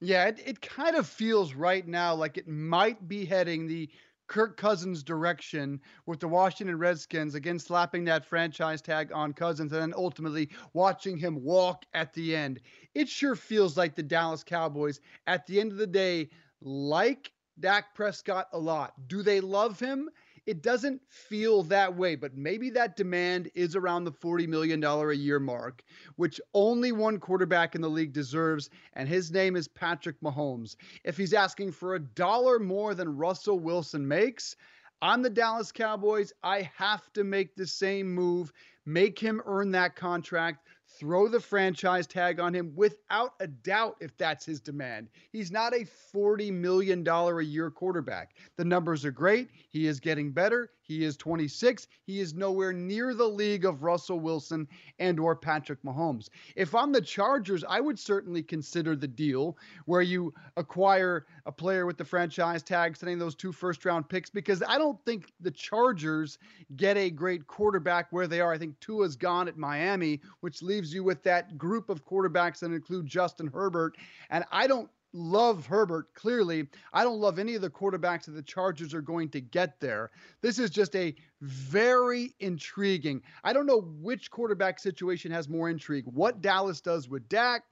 Yeah, 0.00 0.26
it, 0.26 0.40
it 0.44 0.60
kind 0.60 0.96
of 0.96 1.06
feels 1.06 1.54
right 1.54 1.86
now 1.86 2.14
like 2.14 2.36
it 2.36 2.48
might 2.48 3.08
be 3.08 3.24
heading 3.24 3.66
the 3.66 3.88
Kirk 4.28 4.56
Cousins 4.56 5.02
direction 5.02 5.80
with 6.04 6.20
the 6.20 6.28
Washington 6.28 6.76
Redskins 6.76 7.34
again 7.34 7.58
slapping 7.58 8.04
that 8.04 8.24
franchise 8.24 8.82
tag 8.82 9.10
on 9.12 9.32
Cousins 9.32 9.72
and 9.72 9.80
then 9.80 9.94
ultimately 9.96 10.50
watching 10.74 11.16
him 11.16 11.42
walk 11.42 11.84
at 11.94 12.12
the 12.12 12.34
end. 12.34 12.60
It 12.94 13.08
sure 13.08 13.36
feels 13.36 13.76
like 13.76 13.94
the 13.94 14.02
Dallas 14.02 14.42
Cowboys 14.42 15.00
at 15.26 15.46
the 15.46 15.60
end 15.60 15.72
of 15.72 15.78
the 15.78 15.86
day 15.86 16.28
like 16.60 17.32
Dak 17.60 17.94
Prescott 17.94 18.48
a 18.52 18.58
lot. 18.58 18.94
Do 19.06 19.22
they 19.22 19.40
love 19.40 19.78
him? 19.78 20.10
It 20.46 20.62
doesn't 20.62 21.02
feel 21.08 21.64
that 21.64 21.96
way, 21.96 22.14
but 22.14 22.36
maybe 22.36 22.70
that 22.70 22.96
demand 22.96 23.50
is 23.54 23.74
around 23.74 24.04
the 24.04 24.12
$40 24.12 24.46
million 24.46 24.82
a 24.82 25.12
year 25.12 25.40
mark, 25.40 25.82
which 26.14 26.40
only 26.54 26.92
one 26.92 27.18
quarterback 27.18 27.74
in 27.74 27.80
the 27.80 27.90
league 27.90 28.12
deserves, 28.12 28.70
and 28.92 29.08
his 29.08 29.32
name 29.32 29.56
is 29.56 29.66
Patrick 29.66 30.20
Mahomes. 30.20 30.76
If 31.02 31.16
he's 31.16 31.34
asking 31.34 31.72
for 31.72 31.96
a 31.96 32.00
dollar 32.00 32.60
more 32.60 32.94
than 32.94 33.16
Russell 33.16 33.58
Wilson 33.58 34.06
makes, 34.06 34.54
I'm 35.02 35.20
the 35.20 35.30
Dallas 35.30 35.72
Cowboys. 35.72 36.32
I 36.42 36.70
have 36.74 37.12
to 37.14 37.24
make 37.24 37.56
the 37.56 37.66
same 37.66 38.14
move, 38.14 38.52
make 38.86 39.18
him 39.18 39.42
earn 39.46 39.72
that 39.72 39.96
contract 39.96 40.66
throw 40.98 41.28
the 41.28 41.40
franchise 41.40 42.06
tag 42.06 42.40
on 42.40 42.54
him 42.54 42.72
without 42.74 43.34
a 43.40 43.46
doubt 43.46 43.96
if 44.00 44.16
that's 44.16 44.44
his 44.44 44.60
demand. 44.60 45.08
He's 45.30 45.50
not 45.50 45.74
a 45.74 45.86
$40 46.14 46.52
million 46.52 47.06
a 47.06 47.40
year 47.40 47.70
quarterback. 47.70 48.34
The 48.56 48.64
numbers 48.64 49.04
are 49.04 49.10
great. 49.10 49.50
He 49.68 49.86
is 49.86 50.00
getting 50.00 50.32
better. 50.32 50.70
He 50.86 51.04
is 51.04 51.16
26. 51.16 51.88
He 52.04 52.20
is 52.20 52.34
nowhere 52.34 52.72
near 52.72 53.12
the 53.12 53.28
league 53.28 53.64
of 53.64 53.82
Russell 53.82 54.20
Wilson 54.20 54.68
and 54.98 55.18
or 55.18 55.34
Patrick 55.34 55.82
Mahomes. 55.82 56.28
If 56.54 56.74
I'm 56.74 56.92
the 56.92 57.00
Chargers, 57.00 57.64
I 57.68 57.80
would 57.80 57.98
certainly 57.98 58.42
consider 58.42 58.94
the 58.94 59.08
deal 59.08 59.58
where 59.86 60.02
you 60.02 60.32
acquire 60.56 61.26
a 61.44 61.52
player 61.52 61.86
with 61.86 61.98
the 61.98 62.04
franchise 62.04 62.62
tag, 62.62 62.96
sending 62.96 63.18
those 63.18 63.34
two 63.34 63.52
first 63.52 63.84
round 63.84 64.08
picks 64.08 64.30
because 64.30 64.62
I 64.66 64.78
don't 64.78 65.02
think 65.04 65.32
the 65.40 65.50
Chargers 65.50 66.38
get 66.76 66.96
a 66.96 67.10
great 67.10 67.46
quarterback 67.46 68.06
where 68.10 68.26
they 68.26 68.40
are. 68.40 68.52
I 68.52 68.58
think 68.58 68.78
Tua's 68.80 69.16
gone 69.16 69.48
at 69.48 69.56
Miami, 69.56 70.20
which 70.40 70.62
leaves 70.62 70.94
you 70.94 71.02
with 71.02 71.22
that 71.24 71.58
group 71.58 71.90
of 71.90 72.04
quarterbacks 72.04 72.60
that 72.60 72.72
include 72.72 73.06
Justin 73.06 73.48
Herbert. 73.48 73.96
And 74.30 74.44
I 74.52 74.66
don't 74.66 74.88
love 75.16 75.66
Herbert, 75.66 76.12
clearly. 76.14 76.68
I 76.92 77.02
don't 77.02 77.20
love 77.20 77.38
any 77.38 77.54
of 77.54 77.62
the 77.62 77.70
quarterbacks 77.70 78.26
that 78.26 78.32
the 78.32 78.42
Chargers 78.42 78.94
are 78.94 79.02
going 79.02 79.30
to 79.30 79.40
get 79.40 79.80
there. 79.80 80.10
This 80.42 80.58
is 80.58 80.70
just 80.70 80.94
a 80.94 81.14
very 81.40 82.34
intriguing. 82.40 83.22
I 83.42 83.52
don't 83.52 83.66
know 83.66 83.80
which 83.80 84.30
quarterback 84.30 84.78
situation 84.78 85.30
has 85.32 85.48
more 85.48 85.70
intrigue, 85.70 86.04
what 86.06 86.42
Dallas 86.42 86.80
does 86.80 87.08
with 87.08 87.28
Dak 87.28 87.62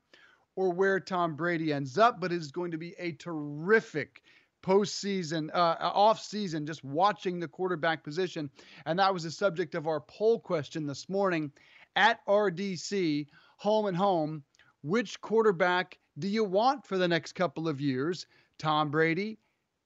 or 0.57 0.71
where 0.73 1.01
Tom 1.01 1.35
Brady 1.35 1.73
ends 1.73 1.99
up, 1.99 2.21
but 2.21 2.33
it 2.33 2.37
is 2.37 2.51
going 2.51 2.71
to 2.71 2.79
be 2.79 2.95
a 2.99 3.13
terrific 3.13 4.23
postseason, 4.63 5.51
uh, 5.53 5.77
off 5.81 6.21
season, 6.21 6.67
just 6.67 6.83
watching 6.85 7.39
the 7.39 7.49
quarterback 7.49 8.03
position. 8.03 8.49
And 8.87 8.99
that 8.99 9.13
was 9.13 9.25
the 9.25 9.31
subject 9.31 9.75
of 9.75 9.87
our 9.87 10.01
poll 10.01 10.41
question 10.41 10.87
this 10.87 11.09
morning 11.09 11.53
at 11.97 12.25
RDC, 12.27 13.27
home 13.59 13.87
and 13.87 13.97
home. 13.97 14.43
Which 14.83 15.21
quarterback 15.21 15.99
do 16.19 16.29
you 16.29 16.45
want 16.45 16.87
for 16.87 16.99
the 16.99 17.09
next 17.09 17.35
couple 17.35 17.69
of 17.69 17.81
years? 17.81 18.27
Tom 18.59 18.91
Brady, 18.91 19.39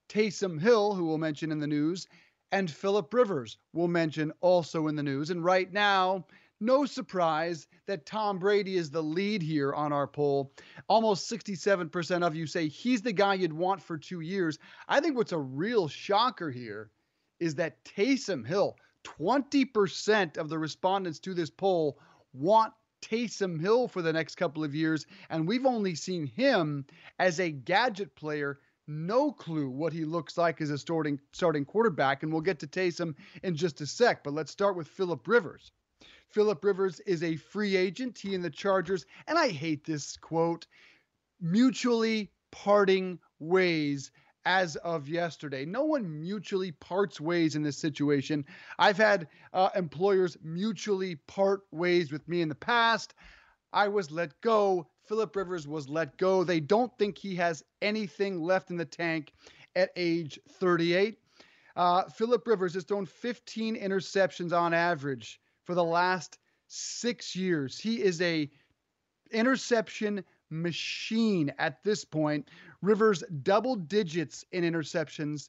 Taysom 0.09 0.61
Hill, 0.61 0.95
who 0.95 1.07
we'll 1.07 1.19
mention 1.19 1.51
in 1.53 1.59
the 1.59 1.67
news, 1.67 2.07
and 2.53 2.71
Philip 2.71 3.13
Rivers 3.13 3.59
will 3.73 3.89
mention 3.89 4.33
also 4.41 4.89
in 4.89 4.97
the 4.97 5.03
news. 5.03 5.31
And 5.31 5.45
right 5.45 5.73
now, 5.73 6.27
no 6.61 6.85
surprise 6.85 7.69
that 7.87 8.07
Tom 8.07 8.39
Brady 8.39 8.77
is 8.77 8.91
the 8.91 9.03
lead 9.03 9.43
here 9.43 9.73
on 9.75 9.93
our 9.93 10.07
poll. 10.07 10.53
Almost 10.89 11.31
67% 11.31 12.27
of 12.27 12.35
you 12.35 12.47
say 12.47 12.69
he's 12.69 13.03
the 13.03 13.13
guy 13.13 13.35
you'd 13.35 13.53
want 13.53 13.83
for 13.83 13.97
two 13.97 14.21
years. 14.21 14.59
I 14.89 15.01
think 15.01 15.17
what's 15.17 15.33
a 15.33 15.39
real 15.39 15.89
shocker 15.89 16.51
here 16.51 16.91
is 17.39 17.55
that 17.57 17.85
Taysom 17.85 18.47
Hill, 18.47 18.77
20% 19.05 20.37
of 20.37 20.49
the 20.49 20.59
respondents 20.59 21.21
to 21.21 21.35
this 21.35 21.51
poll 21.51 21.99
want 22.33 22.73
Taysom 23.01 23.61
Hill 23.61 23.89
for 23.89 24.03
the 24.03 24.13
next 24.13 24.37
couple 24.37 24.65
of 24.65 24.75
years, 24.75 25.07
and 25.31 25.47
we've 25.47 25.67
only 25.67 25.95
seen 25.95 26.27
him 26.27 26.85
as 27.19 27.41
a 27.41 27.51
gadget 27.51 28.15
player. 28.15 28.59
No 28.87 29.33
clue 29.33 29.69
what 29.69 29.93
he 29.93 30.05
looks 30.05 30.39
like 30.39 30.61
as 30.61 30.71
a 30.71 30.79
starting 30.79 31.21
starting 31.33 31.65
quarterback, 31.65 32.23
and 32.23 32.33
we'll 32.33 32.41
get 32.41 32.59
to 32.61 32.67
Taysom 32.67 33.15
in 33.43 33.55
just 33.55 33.81
a 33.81 33.87
sec. 33.87 34.25
But 34.25 34.35
let's 34.35 34.53
start 34.53 34.77
with 34.77 34.89
Philip 34.89 35.29
Rivers. 35.29 35.73
Philip 36.31 36.65
Rivers 36.65 37.01
is 37.01 37.23
a 37.23 37.37
free 37.37 37.77
agent. 37.77 38.19
He 38.19 38.35
and 38.35 38.45
the 38.45 38.51
Chargers, 38.51 39.07
and 39.27 39.39
I 39.39 39.49
hate 39.49 39.85
this 39.85 40.17
quote, 40.17 40.67
mutually 41.41 42.31
parting 42.51 43.19
ways 43.39 44.11
as 44.49 44.77
of 44.77 45.11
yesterday. 45.11 45.67
No 45.67 45.85
one 45.85 46.23
mutually 46.23 46.73
parts 46.73 47.21
ways 47.21 47.55
in 47.55 47.63
this 47.63 47.77
situation. 47.77 48.47
I've 48.79 48.97
had 48.97 49.29
uh, 49.53 49.69
employers 49.77 50.39
mutually 50.43 51.17
part 51.17 51.65
ways 51.71 52.11
with 52.11 52.27
me 52.27 52.41
in 52.41 52.49
the 52.49 52.55
past. 52.55 53.13
I 53.75 53.89
was 53.89 54.11
let 54.11 54.41
go. 54.41 54.89
Philip 55.05 55.37
Rivers 55.37 55.69
was 55.69 55.91
let 55.91 56.17
go. 56.17 56.45
They 56.45 56.61
don't 56.61 56.91
think 56.99 57.19
he 57.19 57.35
has 57.37 57.63
anything 57.83 58.41
left 58.41 58.71
in 58.71 58.79
the 58.79 58.87
tank 58.87 59.35
at 59.77 59.91
age 59.97 60.41
38. 60.49 61.19
Uh, 61.77 62.05
Philip 62.05 62.47
Rivers 62.47 62.73
has 62.73 62.85
thrown 62.85 63.05
15 63.05 63.77
interceptions 63.77 64.59
on 64.59 64.73
average 64.73 65.43
for 65.65 65.75
the 65.75 65.85
last 65.85 66.39
six 66.69 67.37
years. 67.37 67.79
He 67.79 68.03
is 68.03 68.23
a 68.23 68.51
interception 69.31 70.25
machine 70.51 71.53
at 71.59 71.83
this 71.83 72.05
point. 72.05 72.49
Rivers 72.83 73.23
double 73.43 73.77
digits 73.77 74.45
in 74.53 74.65
interceptions 74.65 75.49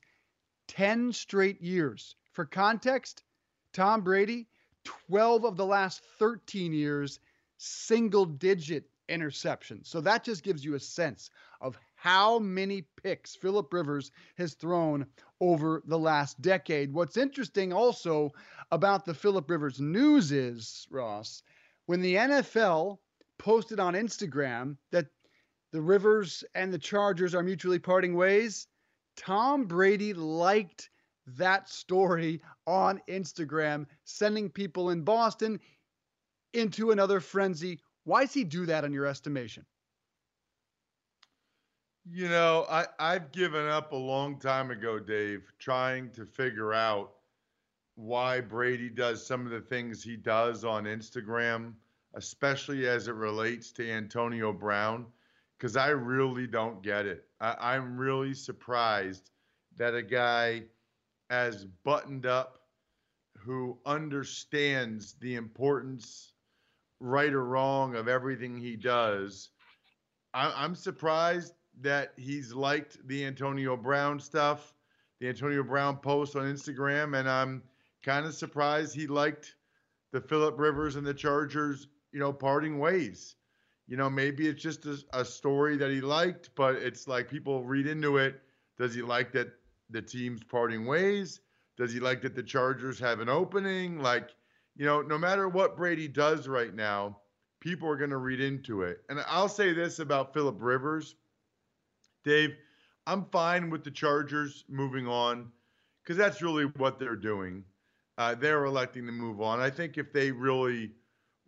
10 0.67 1.13
straight 1.13 1.61
years. 1.61 2.15
For 2.33 2.45
context, 2.45 3.23
Tom 3.73 4.01
Brady, 4.01 4.47
12 4.83 5.45
of 5.45 5.57
the 5.57 5.65
last 5.65 6.01
13 6.19 6.73
years, 6.73 7.19
single 7.57 8.25
digit 8.25 8.89
interceptions. 9.09 9.87
So 9.87 10.01
that 10.01 10.23
just 10.23 10.43
gives 10.43 10.63
you 10.63 10.75
a 10.75 10.79
sense 10.79 11.29
of 11.61 11.77
how 11.95 12.39
many 12.39 12.83
picks 13.03 13.35
Philip 13.35 13.73
Rivers 13.73 14.11
has 14.37 14.53
thrown 14.53 15.05
over 15.41 15.81
the 15.85 15.97
last 15.99 16.41
decade. 16.41 16.93
What's 16.93 17.17
interesting 17.17 17.73
also 17.73 18.31
about 18.71 19.05
the 19.05 19.13
Philip 19.13 19.49
Rivers 19.49 19.81
news 19.81 20.31
is, 20.31 20.87
Ross, 20.89 21.43
when 21.87 22.01
the 22.01 22.15
NFL 22.15 22.99
posted 23.39 23.79
on 23.79 23.95
Instagram 23.95 24.77
that 24.91 25.07
the 25.71 25.81
Rivers 25.81 26.43
and 26.53 26.71
the 26.71 26.77
Chargers 26.77 27.33
are 27.33 27.43
mutually 27.43 27.79
parting 27.79 28.15
ways, 28.15 28.67
Tom 29.15 29.65
Brady 29.65 30.13
liked 30.13 30.89
that 31.37 31.69
story 31.69 32.41
on 32.67 33.01
Instagram, 33.09 33.85
sending 34.03 34.49
people 34.49 34.91
in 34.91 35.01
Boston 35.01 35.59
into 36.53 36.91
another 36.91 37.19
frenzy. 37.19 37.79
Why 38.03 38.25
does 38.25 38.33
he 38.33 38.43
do 38.43 38.65
that 38.65 38.83
in 38.83 38.93
your 38.93 39.05
estimation? 39.05 39.65
You 42.11 42.27
know, 42.27 42.65
I, 42.69 42.85
I've 42.97 43.31
given 43.31 43.67
up 43.67 43.91
a 43.91 43.95
long 43.95 44.39
time 44.39 44.71
ago, 44.71 44.97
Dave, 44.97 45.51
trying 45.59 46.09
to 46.11 46.25
figure 46.25 46.73
out 46.73 47.11
why 47.95 48.41
Brady 48.41 48.89
does 48.89 49.25
some 49.25 49.45
of 49.45 49.51
the 49.51 49.61
things 49.61 50.01
he 50.01 50.15
does 50.15 50.63
on 50.63 50.85
Instagram, 50.85 51.73
especially 52.13 52.87
as 52.87 53.07
it 53.07 53.15
relates 53.15 53.71
to 53.73 53.89
Antonio 53.89 54.51
Brown, 54.51 55.05
because 55.57 55.75
I 55.77 55.89
really 55.89 56.47
don't 56.47 56.81
get 56.81 57.05
it. 57.05 57.25
I, 57.39 57.55
I'm 57.59 57.97
really 57.97 58.33
surprised 58.33 59.31
that 59.77 59.95
a 59.95 60.01
guy 60.01 60.63
as 61.29 61.65
buttoned 61.83 62.25
up 62.25 62.59
who 63.37 63.77
understands 63.85 65.13
the 65.21 65.35
importance 65.35 66.33
right 66.99 67.31
or 67.31 67.45
wrong 67.45 67.95
of 67.95 68.07
everything 68.07 68.57
he 68.57 68.75
does, 68.75 69.49
I, 70.33 70.65
am 70.65 70.75
surprised 70.75 71.53
that 71.81 72.13
he's 72.17 72.53
liked 72.53 72.97
the 73.07 73.25
Antonio 73.25 73.77
Brown 73.77 74.19
stuff, 74.19 74.73
the 75.19 75.29
Antonio 75.29 75.63
Brown 75.63 75.97
post 75.97 76.35
on 76.35 76.43
Instagram, 76.43 77.17
and 77.17 77.29
I'm 77.29 77.63
kind 78.03 78.25
of 78.25 78.33
surprised 78.33 78.95
he 78.95 79.07
liked 79.07 79.55
the 80.11 80.21
Philip 80.21 80.59
Rivers 80.59 80.95
and 80.95 81.05
the 81.05 81.13
Chargers, 81.13 81.87
you 82.11 82.19
know, 82.19 82.33
parting 82.33 82.79
ways. 82.79 83.35
You 83.87 83.97
know, 83.97 84.09
maybe 84.09 84.47
it's 84.47 84.61
just 84.61 84.85
a, 84.85 84.99
a 85.13 85.25
story 85.25 85.77
that 85.77 85.89
he 85.89 86.01
liked, 86.01 86.51
but 86.55 86.75
it's 86.75 87.07
like 87.07 87.27
people 87.27 87.63
read 87.63 87.87
into 87.87 88.17
it. 88.17 88.41
Does 88.77 88.93
he 88.93 89.01
like 89.01 89.31
that 89.33 89.49
the 89.89 90.01
team's 90.01 90.43
parting 90.43 90.85
ways? 90.85 91.41
Does 91.77 91.91
he 91.91 91.99
like 91.99 92.21
that 92.21 92.35
the 92.35 92.43
Chargers 92.43 92.99
have 92.99 93.19
an 93.19 93.29
opening? 93.29 93.99
Like, 93.99 94.29
you 94.75 94.85
know, 94.85 95.01
no 95.01 95.17
matter 95.17 95.49
what 95.49 95.75
Brady 95.75 96.07
does 96.07 96.47
right 96.47 96.73
now, 96.73 97.17
people 97.59 97.89
are 97.89 97.97
going 97.97 98.09
to 98.11 98.17
read 98.17 98.41
into 98.41 98.83
it. 98.83 99.01
And 99.09 99.23
I'll 99.27 99.49
say 99.49 99.73
this 99.73 99.99
about 99.99 100.33
Philip 100.33 100.57
Rivers, 100.59 101.15
Dave. 102.23 102.51
I'm 103.07 103.25
fine 103.31 103.69
with 103.69 103.83
the 103.83 103.91
Chargers 103.91 104.65
moving 104.69 105.07
on 105.07 105.51
because 106.03 106.17
that's 106.17 106.41
really 106.41 106.65
what 106.65 106.99
they're 106.99 107.15
doing. 107.15 107.63
Uh, 108.17 108.35
they're 108.35 108.65
electing 108.65 109.05
to 109.05 109.11
move 109.11 109.41
on. 109.41 109.59
I 109.59 109.69
think 109.69 109.97
if 109.97 110.13
they 110.13 110.31
really 110.31 110.91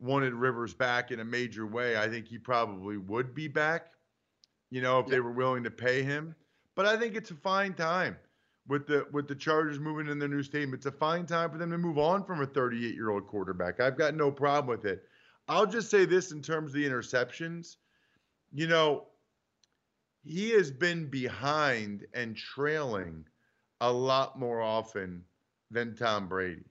wanted 0.01 0.33
Rivers 0.33 0.73
back 0.73 1.11
in 1.11 1.19
a 1.19 1.25
major 1.25 1.65
way, 1.65 1.97
I 1.97 2.09
think 2.09 2.27
he 2.27 2.37
probably 2.37 2.97
would 2.97 3.33
be 3.33 3.47
back. 3.47 3.87
You 4.69 4.81
know, 4.81 4.99
if 4.99 5.07
yeah. 5.07 5.11
they 5.11 5.19
were 5.19 5.31
willing 5.31 5.63
to 5.63 5.71
pay 5.71 6.03
him. 6.03 6.35
But 6.75 6.85
I 6.85 6.97
think 6.97 7.15
it's 7.15 7.31
a 7.31 7.35
fine 7.35 7.73
time 7.73 8.17
with 8.67 8.87
the 8.87 9.05
with 9.11 9.27
the 9.27 9.35
Chargers 9.35 9.79
moving 9.79 10.07
in 10.07 10.17
their 10.17 10.29
new 10.29 10.43
stadium. 10.43 10.73
It's 10.73 10.85
a 10.85 10.91
fine 10.91 11.25
time 11.25 11.51
for 11.51 11.57
them 11.57 11.71
to 11.71 11.77
move 11.77 11.97
on 11.97 12.23
from 12.23 12.41
a 12.41 12.45
38 12.45 12.95
year 12.95 13.09
old 13.09 13.27
quarterback. 13.27 13.79
I've 13.79 13.97
got 13.97 14.15
no 14.15 14.31
problem 14.31 14.67
with 14.67 14.85
it. 14.85 15.03
I'll 15.47 15.65
just 15.65 15.89
say 15.89 16.05
this 16.05 16.31
in 16.31 16.41
terms 16.41 16.71
of 16.71 16.73
the 16.75 16.87
interceptions. 16.87 17.75
You 18.53 18.67
know, 18.67 19.07
he 20.23 20.51
has 20.51 20.71
been 20.71 21.07
behind 21.07 22.05
and 22.13 22.35
trailing 22.35 23.25
a 23.81 23.91
lot 23.91 24.39
more 24.39 24.61
often 24.61 25.25
than 25.69 25.95
Tom 25.95 26.27
Brady. 26.27 26.70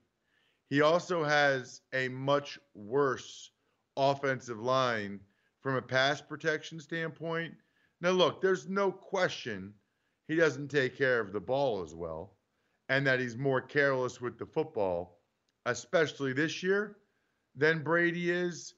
He 0.70 0.80
also 0.80 1.24
has 1.24 1.82
a 1.92 2.08
much 2.08 2.58
worse 2.74 3.50
offensive 3.96 4.60
line 4.60 5.20
from 5.60 5.74
a 5.74 5.82
pass 5.82 6.20
protection 6.22 6.80
standpoint. 6.80 7.54
Now, 8.00 8.10
look, 8.10 8.40
there's 8.40 8.68
no 8.68 8.92
question 8.92 9.74
he 10.28 10.36
doesn't 10.36 10.68
take 10.68 10.96
care 10.96 11.18
of 11.20 11.32
the 11.32 11.40
ball 11.40 11.82
as 11.82 11.92
well 11.92 12.36
and 12.88 13.04
that 13.06 13.18
he's 13.20 13.36
more 13.36 13.60
careless 13.60 14.20
with 14.20 14.38
the 14.38 14.46
football, 14.46 15.18
especially 15.66 16.32
this 16.32 16.62
year, 16.62 16.96
than 17.56 17.82
Brady 17.82 18.30
is. 18.30 18.74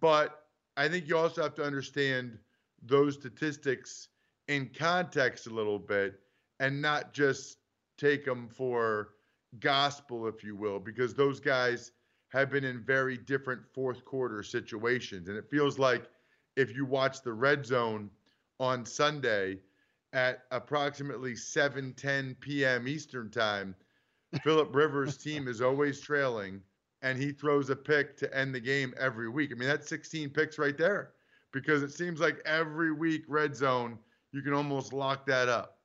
But 0.00 0.44
I 0.76 0.88
think 0.88 1.08
you 1.08 1.16
also 1.16 1.42
have 1.42 1.54
to 1.56 1.64
understand 1.64 2.38
those 2.82 3.14
statistics 3.14 4.08
in 4.48 4.70
context 4.74 5.46
a 5.46 5.50
little 5.54 5.78
bit 5.78 6.20
and 6.58 6.82
not 6.82 7.14
just 7.14 7.58
take 7.96 8.26
them 8.26 8.48
for 8.48 9.14
gospel, 9.58 10.26
if 10.28 10.44
you 10.44 10.54
will, 10.54 10.78
because 10.78 11.14
those 11.14 11.40
guys 11.40 11.92
have 12.28 12.50
been 12.50 12.64
in 12.64 12.80
very 12.80 13.16
different 13.16 13.62
fourth 13.74 14.04
quarter 14.04 14.42
situations. 14.42 15.28
And 15.28 15.36
it 15.36 15.50
feels 15.50 15.78
like 15.78 16.08
if 16.56 16.74
you 16.74 16.84
watch 16.84 17.22
the 17.22 17.32
red 17.32 17.66
zone 17.66 18.10
on 18.60 18.84
Sunday 18.84 19.58
at 20.12 20.44
approximately 20.50 21.32
7:10 21.32 22.38
p.m. 22.40 22.86
Eastern 22.88 23.30
time, 23.30 23.74
Philip 24.42 24.68
Rivers' 24.74 25.16
team 25.16 25.48
is 25.48 25.60
always 25.60 26.00
trailing 26.00 26.62
and 27.02 27.18
he 27.18 27.32
throws 27.32 27.70
a 27.70 27.76
pick 27.76 28.16
to 28.18 28.36
end 28.36 28.54
the 28.54 28.60
game 28.60 28.94
every 28.98 29.28
week. 29.28 29.50
I 29.52 29.54
mean, 29.54 29.68
that's 29.68 29.88
16 29.88 30.30
picks 30.30 30.58
right 30.58 30.76
there 30.76 31.12
because 31.52 31.82
it 31.82 31.92
seems 31.92 32.20
like 32.20 32.40
every 32.44 32.92
week 32.92 33.24
red 33.26 33.56
zone 33.56 33.98
you 34.32 34.42
can 34.42 34.52
almost 34.52 34.92
lock 34.92 35.26
that 35.26 35.48
up. 35.48 35.79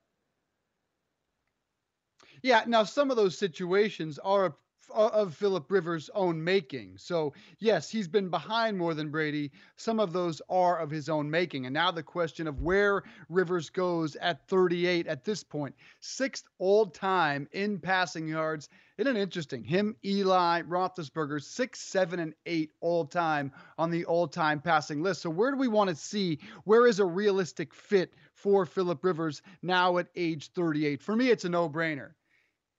Yeah, 2.42 2.64
now 2.68 2.84
some 2.84 3.12
of 3.12 3.18
those 3.18 3.38
situations 3.38 4.20
are 4.20 4.56
of 4.94 5.36
Philip 5.36 5.70
Rivers' 5.72 6.10
own 6.14 6.44
making. 6.44 6.98
So, 6.98 7.34
yes, 7.60 7.90
he's 7.90 8.08
been 8.08 8.30
behind 8.30 8.78
more 8.78 8.94
than 8.94 9.10
Brady. 9.10 9.52
Some 9.76 10.00
of 10.00 10.14
those 10.14 10.42
are 10.50 10.80
of 10.80 10.90
his 10.90 11.10
own 11.10 11.30
making. 11.30 11.66
And 11.66 11.74
now 11.74 11.92
the 11.92 12.04
question 12.04 12.48
of 12.48 12.62
where 12.62 13.04
Rivers 13.30 13.70
goes 13.70 14.16
at 14.18 14.48
38 14.48 15.08
at 15.08 15.24
this 15.24 15.44
point, 15.44 15.76
sixth 16.00 16.46
all 16.60 16.86
time 16.86 17.48
in 17.52 17.80
passing 17.80 18.28
yards. 18.28 18.70
Isn't 18.98 19.18
it 19.18 19.20
interesting? 19.20 19.64
Him, 19.64 19.96
Eli, 20.06 20.62
Roethlisberger, 20.62 21.42
six, 21.42 21.82
seven, 21.82 22.20
and 22.20 22.34
eight 22.46 22.72
all 22.80 23.06
time 23.06 23.52
on 23.78 23.90
the 23.90 24.06
all 24.06 24.28
time 24.28 24.62
passing 24.62 25.02
list. 25.02 25.22
So, 25.22 25.30
where 25.30 25.52
do 25.52 25.58
we 25.58 25.68
want 25.68 25.90
to 25.90 25.96
see? 25.96 26.40
Where 26.64 26.88
is 26.88 27.00
a 27.00 27.06
realistic 27.06 27.74
fit 27.74 28.14
for 28.34 28.66
Philip 28.66 29.04
Rivers 29.04 29.42
now 29.62 29.98
at 29.98 30.08
age 30.16 30.52
38? 30.52 31.02
For 31.02 31.16
me, 31.16 31.30
it's 31.30 31.46
a 31.46 31.50
no 31.50 31.70
brainer 31.70 32.12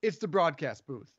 it's 0.02 0.18
the 0.18 0.28
broadcast 0.28 0.86
booth. 0.86 1.12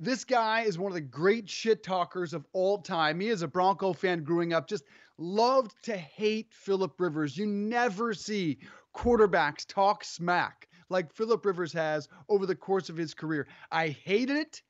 This 0.00 0.24
guy 0.24 0.62
is 0.62 0.78
one 0.78 0.90
of 0.90 0.94
the 0.94 1.00
great 1.00 1.48
shit 1.48 1.82
talkers 1.82 2.34
of 2.34 2.46
all 2.52 2.78
time. 2.78 3.18
Me, 3.18 3.28
as 3.28 3.42
a 3.42 3.48
Bronco 3.48 3.92
fan 3.92 4.24
growing 4.24 4.52
up, 4.52 4.68
just 4.68 4.84
loved 5.18 5.72
to 5.84 5.96
hate 5.96 6.52
Philip 6.52 7.00
Rivers. 7.00 7.36
You 7.36 7.46
never 7.46 8.12
see 8.12 8.58
quarterbacks 8.94 9.64
talk 9.66 10.04
smack 10.04 10.68
like 10.90 11.12
Philip 11.12 11.44
Rivers 11.44 11.72
has 11.72 12.08
over 12.28 12.46
the 12.46 12.54
course 12.54 12.88
of 12.88 12.96
his 12.96 13.14
career. 13.14 13.46
I 13.70 13.88
hated 13.88 14.36
it, 14.36 14.62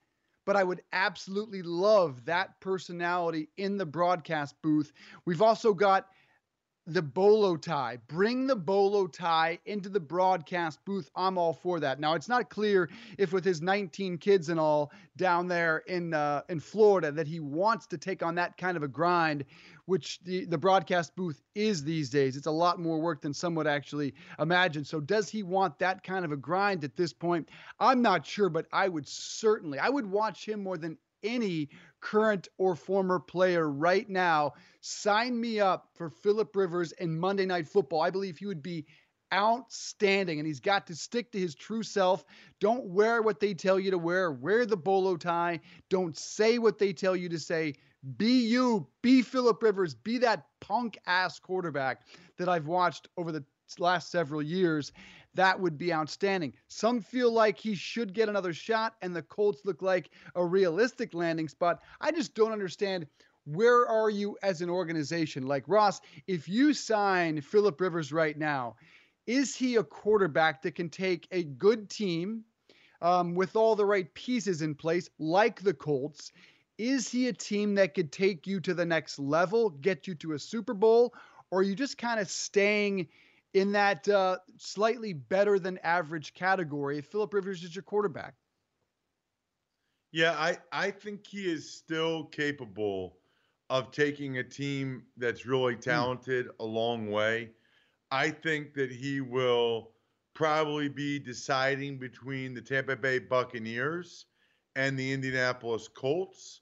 but 0.45 0.57
I 0.57 0.65
would 0.65 0.83
absolutely 0.93 1.63
love 1.63 2.25
that 2.27 2.61
personality 2.61 3.49
in 3.57 3.77
the 3.79 3.87
broadcast 3.87 4.55
booth. 4.63 4.93
We've 5.25 5.43
also 5.43 5.73
got 5.73 6.09
the 6.87 7.03
bolo 7.03 7.57
tie. 7.57 7.99
Bring 8.09 8.47
the 8.47 8.57
bolo 8.57 9.07
tie 9.07 9.59
into 9.65 9.89
the 9.89 10.01
broadcast 10.01 10.85
booth. 10.85 11.11
I'm 11.17 11.39
all 11.39 11.55
for 11.55 11.81
that. 11.81 11.99
Now 11.99 12.15
it's 12.15 12.29
not 12.29 12.51
clear 12.51 12.91
if 13.17 13.33
with 13.33 13.45
his 13.45 13.63
19 13.63 14.19
kids 14.19 14.51
and 14.51 14.61
all 14.61 14.93
down 15.17 15.49
there 15.49 15.79
in 15.87 16.13
uh, 16.13 16.43
in 16.49 16.61
Florida 16.61 17.11
that 17.13 17.27
he 17.27 17.41
wants 17.41 17.87
to 17.87 17.99
take 17.99 18.23
on 18.23 18.35
that 18.35 18.59
kind 18.59 18.77
of 18.77 18.83
a 18.83 18.89
grind, 18.89 19.45
which 19.87 20.21
the 20.25 20.45
the 20.45 20.59
broadcast 20.59 21.17
booth 21.17 21.41
is 21.55 21.83
these 21.83 22.11
days. 22.11 22.37
It's 22.37 22.47
a 22.47 22.51
lot 22.51 22.79
more 22.79 22.99
work 22.99 23.23
than 23.23 23.33
some 23.33 23.55
would 23.55 23.67
actually 23.67 24.15
imagine. 24.39 24.85
So 24.85 25.01
does 25.01 25.31
he 25.31 25.43
want 25.43 25.79
that 25.79 26.03
kind 26.03 26.25
of 26.25 26.33
a 26.33 26.37
grind 26.37 26.85
at 26.85 26.97
this 26.97 27.13
point? 27.15 27.49
I'm 27.81 28.03
not 28.03 28.27
sure, 28.27 28.51
but 28.51 28.67
I 28.73 28.89
would 28.89 29.09
certainly 29.09 29.79
I 29.79 29.89
would 29.89 30.07
watch 30.07 30.47
him 30.47 30.63
more 30.63 30.77
than 30.77 30.99
any 31.25 31.71
current 32.01 32.49
or 32.59 32.77
former 32.77 33.19
player 33.19 33.69
right 33.69 34.09
now, 34.09 34.53
sign 34.81 35.41
me 35.41 35.59
up 35.59 35.89
for 35.95 36.11
Philip 36.11 36.55
Rivers 36.55 36.93
in 36.93 37.19
Monday 37.19 37.47
Night 37.47 37.67
Football. 37.67 38.03
I 38.03 38.11
believe 38.11 38.37
he 38.37 38.47
would 38.47 38.63
be 38.63 38.87
outstanding 39.33 40.39
and 40.39 40.47
he's 40.47 40.61
got 40.61 40.87
to 40.87 40.95
stick 40.95 41.33
to 41.33 41.39
his 41.39 41.55
true 41.55 41.83
self. 41.83 42.25
Don't 42.61 42.85
wear 42.85 43.23
what 43.23 43.41
they 43.41 43.55
tell 43.55 43.81
you 43.81 43.91
to 43.91 43.99
wear. 43.99 44.31
Wear 44.31 44.67
the 44.67 44.77
bolo 44.77 45.17
tie. 45.17 45.61
Don't 45.91 46.17
say 46.17 46.59
what 46.59 46.79
they 46.79 46.93
tell 46.93 47.17
you 47.17 47.29
to 47.31 47.39
say. 47.39 47.75
Be 48.17 48.47
you. 48.47 48.87
Be 49.03 49.23
Philip 49.23 49.63
Rivers. 49.63 49.95
Be 49.95 50.19
that 50.19 50.47
punk 50.61 50.99
ass 51.07 51.39
quarterback 51.39 52.03
that 52.39 52.49
I've 52.49 52.67
watched 52.67 53.09
over 53.17 53.33
the 53.33 53.45
last 53.79 54.11
several 54.11 54.43
years 54.43 54.93
that 55.35 55.61
would 55.61 55.77
be 55.77 55.93
outstanding. 55.93 56.53
Some 56.69 57.01
feel 57.01 57.33
like 57.33 57.59
he 57.59 57.75
should 57.75 58.15
get 58.15 58.29
another 58.29 58.53
shot, 58.53 58.95
and 59.03 59.15
the 59.15 59.23
Colts 59.23 59.65
look 59.65 59.83
like 59.83 60.11
a 60.35 60.45
realistic 60.45 61.15
landing 61.15 61.49
spot. 61.49 61.83
I 62.01 62.13
just 62.13 62.35
don't 62.35 62.53
understand 62.53 63.07
where 63.45 63.87
are 63.87 64.11
you 64.11 64.37
as 64.43 64.63
an 64.63 64.71
organization? 64.71 65.47
Like 65.47 65.65
Ross, 65.67 66.01
if 66.27 66.49
you 66.49 66.73
sign 66.73 67.41
Philip 67.41 67.81
Rivers 67.81 68.13
right 68.13 68.39
now, 68.39 68.77
is 69.27 69.55
he 69.55 69.77
a 69.77 69.85
quarterback 69.85 70.63
that 70.63 70.75
can 70.75 70.89
take 70.89 71.27
a 71.31 71.45
good 71.45 71.89
team 71.91 72.45
um, 73.03 73.35
with 73.35 73.57
all 73.57 73.77
the 73.77 73.85
right 73.85 74.13
pieces 74.15 74.63
in 74.63 74.75
place, 74.75 75.09
like 75.19 75.63
the 75.63 75.75
Colts? 75.75 76.33
Is 76.79 77.09
he 77.09 77.29
a 77.29 77.33
team 77.33 77.75
that 77.77 77.95
could 77.95 78.13
take 78.13 78.47
you 78.47 78.61
to 78.61 78.75
the 78.75 78.85
next 78.85 79.19
level, 79.19 79.71
get 79.71 80.07
you 80.07 80.15
to 80.17 80.33
a 80.33 80.39
Super 80.39 80.75
Bowl, 80.75 81.15
or 81.51 81.61
are 81.61 81.63
you 81.63 81.75
just 81.75 81.99
kind 81.99 82.19
of 82.19 82.29
staying 82.29 83.09
in 83.55 83.73
that 83.73 84.07
uh, 84.09 84.37
slightly 84.59 85.13
better 85.13 85.59
than 85.59 85.79
average 85.79 86.35
category 86.35 86.99
if 86.99 87.07
Philip 87.07 87.33
Rivers 87.33 87.63
is 87.63 87.75
your 87.75 87.83
quarterback? 87.83 88.35
Yeah, 90.13 90.33
I, 90.33 90.59
I 90.73 90.91
think 90.91 91.27
he 91.27 91.51
is 91.51 91.69
still 91.69 92.25
capable 92.25 93.17
of 93.71 93.91
taking 93.91 94.39
a 94.39 94.45
team 94.45 95.05
that's 95.17 95.47
really 95.47 95.75
hmm. 95.75 95.81
talented 95.81 96.49
a 96.61 96.65
long 96.65 97.11
way. 97.11 97.51
I 98.11 98.31
think 98.31 98.75
that 98.75 98.93
he 98.93 99.21
will 99.21 99.91
probably 100.35 100.89
be 100.89 101.19
deciding 101.19 101.99
between 101.99 102.55
the 102.55 102.61
Tampa 102.61 102.97
Bay 102.97 103.19
Buccaneers 103.19 104.27
and 104.77 104.99
the 104.99 105.13
Indianapolis 105.13 105.89
Colts. 105.89 106.61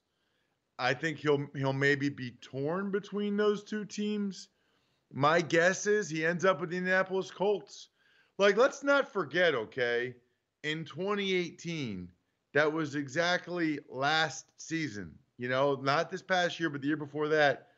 I 0.79 0.95
think 0.95 1.19
he'll 1.19 1.47
he'll 1.55 1.73
maybe 1.73 2.09
be 2.09 2.33
torn 2.41 2.91
between 2.91 3.37
those 3.37 3.65
two 3.65 3.85
teams. 3.85 4.49
My 5.13 5.43
guess 5.43 5.87
is 5.87 6.09
he 6.09 6.25
ends 6.25 6.45
up 6.45 6.61
with 6.61 6.71
the 6.71 6.79
Indianapolis 6.79 7.31
Colts. 7.31 7.89
Like, 8.39 8.57
let's 8.57 8.83
not 8.83 9.13
forget, 9.13 9.55
okay, 9.55 10.15
in 10.63 10.85
2018, 10.85 12.11
that 12.55 12.73
was 12.73 12.95
exactly 12.95 13.79
last 13.89 14.47
season. 14.57 15.13
You 15.37 15.49
know, 15.49 15.75
not 15.75 16.11
this 16.11 16.23
past 16.23 16.59
year, 16.59 16.71
but 16.71 16.81
the 16.81 16.87
year 16.87 16.97
before 16.97 17.29
that. 17.29 17.69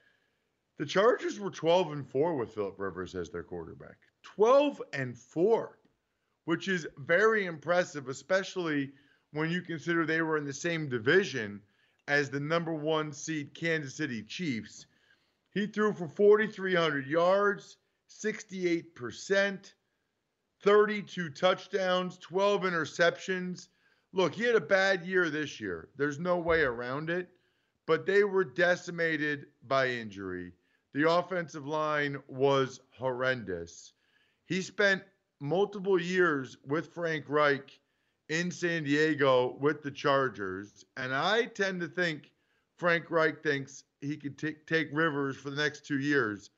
The 0.78 0.86
Chargers 0.86 1.38
were 1.38 1.50
12 1.50 1.92
and 1.92 2.08
4 2.08 2.36
with 2.36 2.54
Philip 2.54 2.78
Rivers 2.78 3.14
as 3.14 3.30
their 3.30 3.42
quarterback. 3.42 3.96
12 4.22 4.82
and 4.92 5.16
4, 5.16 5.78
which 6.44 6.68
is 6.68 6.86
very 6.98 7.46
impressive, 7.46 8.08
especially 8.08 8.92
when 9.32 9.50
you 9.50 9.62
consider 9.62 10.04
they 10.04 10.22
were 10.22 10.36
in 10.36 10.44
the 10.44 10.52
same 10.52 10.88
division 10.88 11.60
as 12.08 12.30
the 12.30 12.40
number 12.40 12.74
one 12.74 13.12
seed 13.12 13.54
Kansas 13.54 13.96
City 13.96 14.22
Chiefs. 14.22 14.86
He 15.54 15.66
threw 15.68 15.92
for 15.92 16.08
4,300 16.08 17.06
yards, 17.06 17.76
68%, 18.10 19.72
32 20.62 21.30
touchdowns, 21.30 22.18
12 22.18 22.62
interceptions. 22.62 23.68
Look, 24.12 24.34
he 24.34 24.42
had 24.42 24.56
a 24.56 24.60
bad 24.60 25.04
year 25.04 25.30
this 25.30 25.60
year. 25.60 25.90
There's 25.96 26.18
no 26.18 26.38
way 26.38 26.62
around 26.62 27.08
it, 27.08 27.28
but 27.86 28.04
they 28.04 28.24
were 28.24 28.44
decimated 28.44 29.46
by 29.68 29.88
injury. 29.88 30.52
The 30.92 31.08
offensive 31.08 31.66
line 31.66 32.20
was 32.26 32.80
horrendous. 32.90 33.92
He 34.46 34.60
spent 34.60 35.02
multiple 35.40 36.00
years 36.00 36.56
with 36.66 36.92
Frank 36.92 37.26
Reich 37.28 37.78
in 38.28 38.50
San 38.50 38.84
Diego 38.84 39.56
with 39.60 39.82
the 39.82 39.90
Chargers. 39.90 40.84
And 40.96 41.14
I 41.14 41.44
tend 41.46 41.80
to 41.80 41.88
think 41.88 42.32
Frank 42.76 43.10
Reich 43.10 43.42
thinks 43.42 43.84
he 44.04 44.16
could 44.16 44.38
t- 44.38 44.56
take 44.66 44.88
Rivers 44.92 45.36
for 45.36 45.50
the 45.50 45.62
next 45.62 45.86
two 45.86 45.98
years 45.98 46.50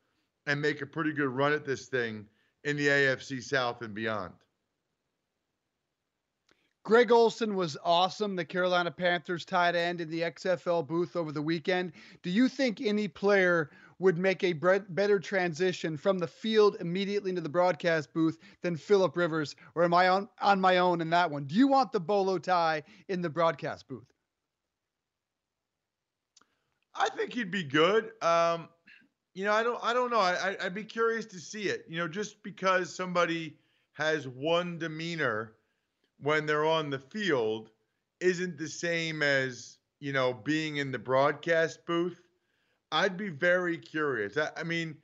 and 0.46 0.60
make 0.60 0.82
a 0.82 0.86
pretty 0.86 1.12
good 1.12 1.28
run 1.28 1.52
at 1.52 1.64
this 1.64 1.86
thing 1.86 2.26
in 2.64 2.76
the 2.76 2.88
AFC 2.88 3.42
South 3.42 3.82
and 3.82 3.94
beyond. 3.94 4.32
Greg 6.84 7.10
Olsen 7.10 7.56
was 7.56 7.76
awesome, 7.84 8.36
the 8.36 8.44
Carolina 8.44 8.92
Panthers 8.92 9.44
tight 9.44 9.74
end 9.74 10.00
in 10.00 10.08
the 10.08 10.20
XFL 10.20 10.86
booth 10.86 11.16
over 11.16 11.32
the 11.32 11.42
weekend. 11.42 11.92
Do 12.22 12.30
you 12.30 12.48
think 12.48 12.80
any 12.80 13.08
player 13.08 13.70
would 13.98 14.18
make 14.18 14.44
a 14.44 14.52
better 14.52 15.18
transition 15.18 15.96
from 15.96 16.18
the 16.20 16.28
field 16.28 16.76
immediately 16.78 17.30
into 17.30 17.40
the 17.40 17.48
broadcast 17.48 18.12
booth 18.12 18.38
than 18.62 18.76
Philip 18.76 19.16
Rivers, 19.16 19.56
or 19.74 19.82
am 19.82 19.94
I 19.94 20.06
on, 20.08 20.28
on 20.40 20.60
my 20.60 20.78
own 20.78 21.00
in 21.00 21.10
that 21.10 21.28
one? 21.28 21.44
Do 21.44 21.56
you 21.56 21.66
want 21.66 21.90
the 21.90 21.98
bolo 21.98 22.38
tie 22.38 22.84
in 23.08 23.20
the 23.20 23.30
broadcast 23.30 23.88
booth? 23.88 24.15
I 26.98 27.08
think 27.10 27.32
he'd 27.32 27.50
be 27.50 27.64
good. 27.64 28.12
Um, 28.22 28.68
you 29.34 29.44
know, 29.44 29.52
I 29.52 29.62
don't, 29.62 29.78
I 29.82 29.92
don't 29.92 30.10
know. 30.10 30.20
I, 30.20 30.56
I'd 30.62 30.74
be 30.74 30.84
curious 30.84 31.26
to 31.26 31.38
see 31.38 31.64
it. 31.64 31.84
You 31.88 31.98
know, 31.98 32.08
just 32.08 32.42
because 32.42 32.94
somebody 32.94 33.58
has 33.92 34.28
one 34.28 34.78
demeanor 34.78 35.54
when 36.20 36.46
they're 36.46 36.66
on 36.66 36.90
the 36.90 36.98
field 36.98 37.70
isn't 38.20 38.56
the 38.56 38.68
same 38.68 39.22
as 39.22 39.78
you 40.00 40.12
know 40.12 40.32
being 40.32 40.78
in 40.78 40.90
the 40.90 40.98
broadcast 40.98 41.84
booth 41.86 42.20
I'd 42.92 43.16
be 43.16 43.28
very 43.28 43.78
curious. 43.78 44.36
I, 44.36 44.50
I 44.56 44.62
mean, 44.62 44.96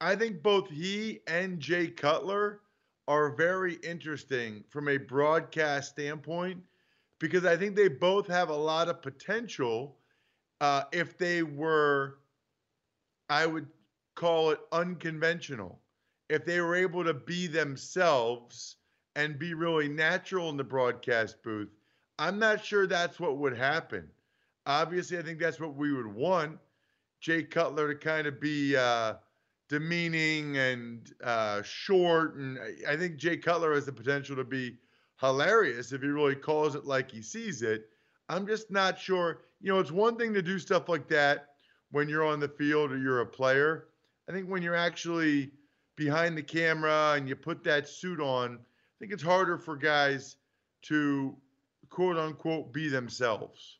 I 0.00 0.14
think 0.16 0.42
both 0.42 0.68
he 0.68 1.20
and 1.26 1.60
Jay 1.60 1.88
Cutler 1.88 2.60
are 3.08 3.34
very 3.34 3.74
interesting 3.76 4.64
from 4.68 4.88
a 4.88 4.96
broadcast 4.96 5.90
standpoint 5.90 6.62
because 7.18 7.44
I 7.44 7.56
think 7.56 7.76
they 7.76 7.88
both 7.88 8.26
have 8.28 8.50
a 8.50 8.56
lot 8.56 8.88
of 8.88 9.02
potential 9.02 9.96
uh, 10.60 10.84
if 10.92 11.16
they 11.16 11.42
were, 11.42 12.18
I 13.28 13.46
would 13.46 13.66
call 14.14 14.50
it 14.50 14.60
unconventional. 14.72 15.80
If 16.28 16.44
they 16.44 16.60
were 16.60 16.76
able 16.76 17.04
to 17.04 17.14
be 17.14 17.46
themselves 17.46 18.76
and 19.16 19.38
be 19.38 19.54
really 19.54 19.88
natural 19.88 20.48
in 20.50 20.56
the 20.56 20.64
broadcast 20.64 21.42
booth, 21.42 21.70
I'm 22.18 22.38
not 22.38 22.64
sure 22.64 22.86
that's 22.86 23.18
what 23.18 23.38
would 23.38 23.56
happen. 23.56 24.08
Obviously, 24.66 25.18
I 25.18 25.22
think 25.22 25.38
that's 25.38 25.58
what 25.58 25.74
we 25.74 25.92
would 25.92 26.06
want 26.06 26.58
Jay 27.20 27.42
Cutler 27.42 27.92
to 27.92 27.98
kind 27.98 28.26
of 28.26 28.40
be 28.40 28.76
uh, 28.76 29.14
demeaning 29.68 30.58
and 30.58 31.12
uh, 31.24 31.62
short. 31.62 32.36
And 32.36 32.58
I 32.86 32.96
think 32.96 33.16
Jay 33.16 33.36
Cutler 33.36 33.74
has 33.74 33.86
the 33.86 33.92
potential 33.92 34.36
to 34.36 34.44
be 34.44 34.78
hilarious 35.20 35.92
if 35.92 36.02
he 36.02 36.08
really 36.08 36.34
calls 36.34 36.74
it 36.74 36.84
like 36.84 37.10
he 37.10 37.22
sees 37.22 37.62
it. 37.62 37.88
I'm 38.30 38.46
just 38.46 38.70
not 38.70 38.98
sure. 38.98 39.42
You 39.60 39.72
know, 39.72 39.80
it's 39.80 39.90
one 39.90 40.16
thing 40.16 40.32
to 40.34 40.42
do 40.42 40.58
stuff 40.60 40.88
like 40.88 41.08
that 41.08 41.48
when 41.90 42.08
you're 42.08 42.24
on 42.24 42.38
the 42.38 42.48
field 42.48 42.92
or 42.92 42.98
you're 42.98 43.22
a 43.22 43.26
player. 43.26 43.88
I 44.28 44.32
think 44.32 44.48
when 44.48 44.62
you're 44.62 44.76
actually 44.76 45.50
behind 45.96 46.38
the 46.38 46.42
camera 46.42 47.14
and 47.16 47.28
you 47.28 47.34
put 47.34 47.64
that 47.64 47.88
suit 47.88 48.20
on, 48.20 48.54
I 48.54 48.94
think 49.00 49.12
it's 49.12 49.22
harder 49.22 49.58
for 49.58 49.76
guys 49.76 50.36
to 50.82 51.36
quote 51.88 52.16
unquote 52.16 52.72
be 52.72 52.88
themselves. 52.88 53.79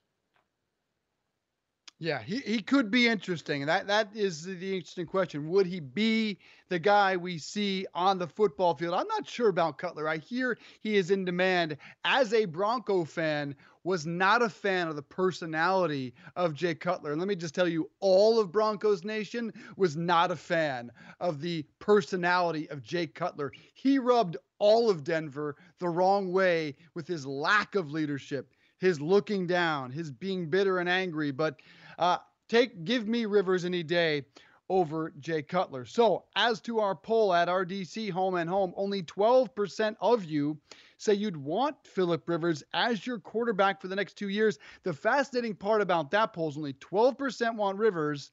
Yeah, 2.02 2.22
he, 2.22 2.38
he 2.38 2.62
could 2.62 2.90
be 2.90 3.06
interesting. 3.08 3.66
That 3.66 3.86
that 3.88 4.08
is 4.14 4.44
the 4.44 4.74
interesting 4.74 5.04
question. 5.04 5.50
Would 5.50 5.66
he 5.66 5.80
be 5.80 6.38
the 6.70 6.78
guy 6.78 7.14
we 7.14 7.36
see 7.36 7.86
on 7.94 8.18
the 8.18 8.26
football 8.26 8.74
field? 8.74 8.94
I'm 8.94 9.06
not 9.06 9.28
sure 9.28 9.48
about 9.48 9.76
Cutler. 9.76 10.08
I 10.08 10.16
hear 10.16 10.56
he 10.80 10.96
is 10.96 11.10
in 11.10 11.26
demand. 11.26 11.76
As 12.06 12.32
a 12.32 12.46
Bronco 12.46 13.04
fan, 13.04 13.54
was 13.84 14.06
not 14.06 14.40
a 14.42 14.48
fan 14.48 14.88
of 14.88 14.96
the 14.96 15.02
personality 15.02 16.14
of 16.36 16.54
Jay 16.54 16.74
Cutler. 16.74 17.12
And 17.12 17.20
let 17.20 17.28
me 17.28 17.36
just 17.36 17.54
tell 17.54 17.68
you, 17.68 17.90
all 18.00 18.38
of 18.38 18.50
Broncos 18.52 19.04
Nation 19.04 19.52
was 19.76 19.94
not 19.96 20.30
a 20.30 20.36
fan 20.36 20.90
of 21.18 21.40
the 21.42 21.66
personality 21.80 22.68
of 22.70 22.82
Jay 22.82 23.06
Cutler. 23.06 23.52
He 23.74 23.98
rubbed 23.98 24.36
all 24.58 24.88
of 24.90 25.04
Denver 25.04 25.56
the 25.78 25.88
wrong 25.88 26.32
way 26.32 26.76
with 26.94 27.06
his 27.06 27.26
lack 27.26 27.74
of 27.74 27.90
leadership, 27.90 28.52
his 28.78 29.00
looking 29.00 29.46
down, 29.46 29.90
his 29.90 30.10
being 30.10 30.48
bitter 30.50 30.78
and 30.78 30.88
angry. 30.88 31.30
But 31.30 31.56
uh, 32.00 32.18
take 32.48 32.84
give 32.84 33.06
me 33.06 33.26
Rivers 33.26 33.64
any 33.64 33.84
day 33.84 34.24
over 34.70 35.12
Jay 35.20 35.42
Cutler. 35.42 35.84
So, 35.84 36.24
as 36.36 36.60
to 36.62 36.78
our 36.78 36.94
poll 36.94 37.34
at 37.34 37.48
RDC 37.48 38.10
Home 38.10 38.36
and 38.36 38.48
Home, 38.48 38.72
only 38.76 39.02
12% 39.02 39.96
of 40.00 40.24
you 40.24 40.58
say 40.96 41.12
you'd 41.12 41.36
want 41.36 41.76
Philip 41.84 42.28
Rivers 42.28 42.62
as 42.72 43.06
your 43.06 43.18
quarterback 43.18 43.80
for 43.80 43.88
the 43.88 43.96
next 43.96 44.14
two 44.14 44.28
years. 44.28 44.58
The 44.84 44.92
fascinating 44.92 45.54
part 45.56 45.82
about 45.82 46.10
that 46.12 46.32
poll 46.32 46.48
is 46.48 46.56
only 46.56 46.74
12% 46.74 47.56
want 47.56 47.78
Rivers 47.78 48.30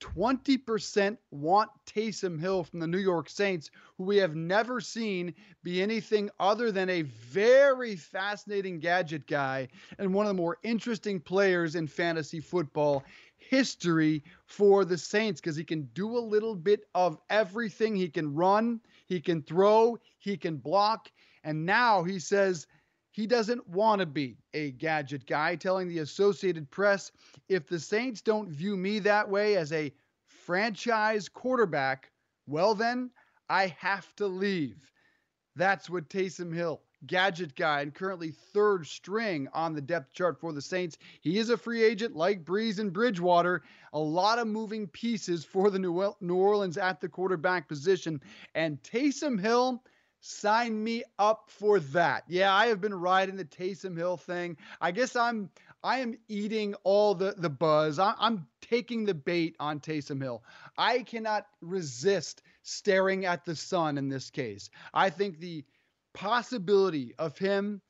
20% 0.00 1.16
want 1.30 1.70
Taysom 1.86 2.38
Hill 2.40 2.64
from 2.64 2.80
the 2.80 2.86
New 2.86 2.98
York 2.98 3.28
Saints, 3.28 3.70
who 3.96 4.04
we 4.04 4.16
have 4.18 4.34
never 4.34 4.80
seen 4.80 5.34
be 5.62 5.82
anything 5.82 6.30
other 6.38 6.70
than 6.70 6.90
a 6.90 7.02
very 7.02 7.96
fascinating 7.96 8.78
gadget 8.78 9.26
guy 9.26 9.68
and 9.98 10.12
one 10.12 10.26
of 10.26 10.30
the 10.30 10.42
more 10.42 10.58
interesting 10.62 11.20
players 11.20 11.74
in 11.74 11.86
fantasy 11.86 12.40
football 12.40 13.04
history 13.38 14.22
for 14.44 14.84
the 14.84 14.98
Saints 14.98 15.40
because 15.40 15.56
he 15.56 15.64
can 15.64 15.88
do 15.94 16.16
a 16.16 16.18
little 16.18 16.54
bit 16.54 16.84
of 16.94 17.18
everything. 17.30 17.94
He 17.96 18.08
can 18.08 18.34
run, 18.34 18.80
he 19.06 19.20
can 19.20 19.42
throw, 19.42 19.98
he 20.18 20.36
can 20.36 20.56
block. 20.56 21.10
And 21.44 21.64
now 21.64 22.02
he 22.02 22.18
says, 22.18 22.66
he 23.16 23.26
doesn't 23.26 23.66
want 23.66 24.00
to 24.00 24.06
be 24.06 24.36
a 24.52 24.72
gadget 24.72 25.24
guy, 25.26 25.56
telling 25.56 25.88
the 25.88 26.00
Associated 26.00 26.70
Press 26.70 27.10
if 27.48 27.66
the 27.66 27.80
Saints 27.80 28.20
don't 28.20 28.50
view 28.50 28.76
me 28.76 28.98
that 28.98 29.26
way 29.26 29.56
as 29.56 29.72
a 29.72 29.90
franchise 30.26 31.26
quarterback, 31.26 32.10
well, 32.46 32.74
then 32.74 33.10
I 33.48 33.74
have 33.78 34.14
to 34.16 34.26
leave. 34.26 34.92
That's 35.54 35.88
what 35.88 36.10
Taysom 36.10 36.54
Hill, 36.54 36.82
gadget 37.06 37.56
guy, 37.56 37.80
and 37.80 37.94
currently 37.94 38.32
third 38.32 38.86
string 38.86 39.48
on 39.54 39.72
the 39.72 39.80
depth 39.80 40.12
chart 40.12 40.38
for 40.38 40.52
the 40.52 40.60
Saints. 40.60 40.98
He 41.22 41.38
is 41.38 41.48
a 41.48 41.56
free 41.56 41.82
agent 41.82 42.14
like 42.14 42.44
Brees 42.44 42.80
and 42.80 42.92
Bridgewater. 42.92 43.62
A 43.94 43.98
lot 43.98 44.38
of 44.38 44.46
moving 44.46 44.88
pieces 44.88 45.42
for 45.42 45.70
the 45.70 45.78
New 45.78 46.34
Orleans 46.34 46.76
at 46.76 47.00
the 47.00 47.08
quarterback 47.08 47.66
position. 47.66 48.20
And 48.54 48.82
Taysom 48.82 49.40
Hill 49.40 49.82
Sign 50.28 50.82
me 50.82 51.04
up 51.20 51.44
for 51.48 51.78
that. 51.78 52.24
Yeah, 52.26 52.52
I 52.52 52.66
have 52.66 52.80
been 52.80 52.94
riding 52.94 53.36
the 53.36 53.44
Taysom 53.44 53.96
Hill 53.96 54.16
thing. 54.16 54.56
I 54.80 54.90
guess 54.90 55.14
I'm 55.14 55.50
I 55.84 56.00
am 56.00 56.18
eating 56.26 56.74
all 56.82 57.14
the 57.14 57.34
the 57.36 57.48
buzz. 57.48 58.00
I, 58.00 58.12
I'm 58.18 58.48
taking 58.60 59.04
the 59.04 59.14
bait 59.14 59.54
on 59.60 59.78
Taysom 59.78 60.20
Hill. 60.20 60.42
I 60.76 61.04
cannot 61.04 61.46
resist 61.60 62.42
staring 62.62 63.24
at 63.24 63.44
the 63.44 63.54
sun 63.54 63.98
in 63.98 64.08
this 64.08 64.28
case. 64.30 64.68
I 64.92 65.10
think 65.10 65.38
the 65.38 65.64
possibility 66.12 67.14
of 67.20 67.38
him 67.38 67.80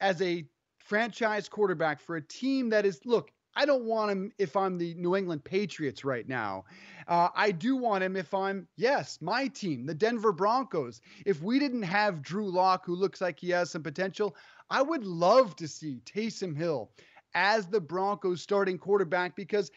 as 0.00 0.20
a 0.22 0.44
franchise 0.78 1.48
quarterback 1.48 2.00
for 2.00 2.16
a 2.16 2.22
team 2.22 2.70
that 2.70 2.84
is 2.84 3.06
look 3.06 3.30
I 3.56 3.64
don't 3.64 3.84
want 3.84 4.10
him 4.10 4.32
if 4.38 4.54
I'm 4.54 4.76
the 4.76 4.94
New 4.94 5.16
England 5.16 5.42
Patriots 5.42 6.04
right 6.04 6.28
now. 6.28 6.66
Uh, 7.08 7.28
I 7.34 7.50
do 7.50 7.76
want 7.76 8.04
him 8.04 8.14
if 8.14 8.34
I'm, 8.34 8.68
yes, 8.76 9.18
my 9.22 9.48
team, 9.48 9.86
the 9.86 9.94
Denver 9.94 10.32
Broncos. 10.32 11.00
If 11.24 11.42
we 11.42 11.58
didn't 11.58 11.82
have 11.82 12.22
Drew 12.22 12.50
Lock, 12.50 12.84
who 12.84 12.94
looks 12.94 13.20
like 13.20 13.40
he 13.40 13.50
has 13.50 13.70
some 13.70 13.82
potential, 13.82 14.36
I 14.68 14.82
would 14.82 15.04
love 15.04 15.56
to 15.56 15.66
see 15.66 16.00
Taysom 16.04 16.54
Hill 16.56 16.90
as 17.34 17.66
the 17.66 17.80
Broncos 17.80 18.42
starting 18.42 18.76
quarterback 18.76 19.34
because 19.34 19.70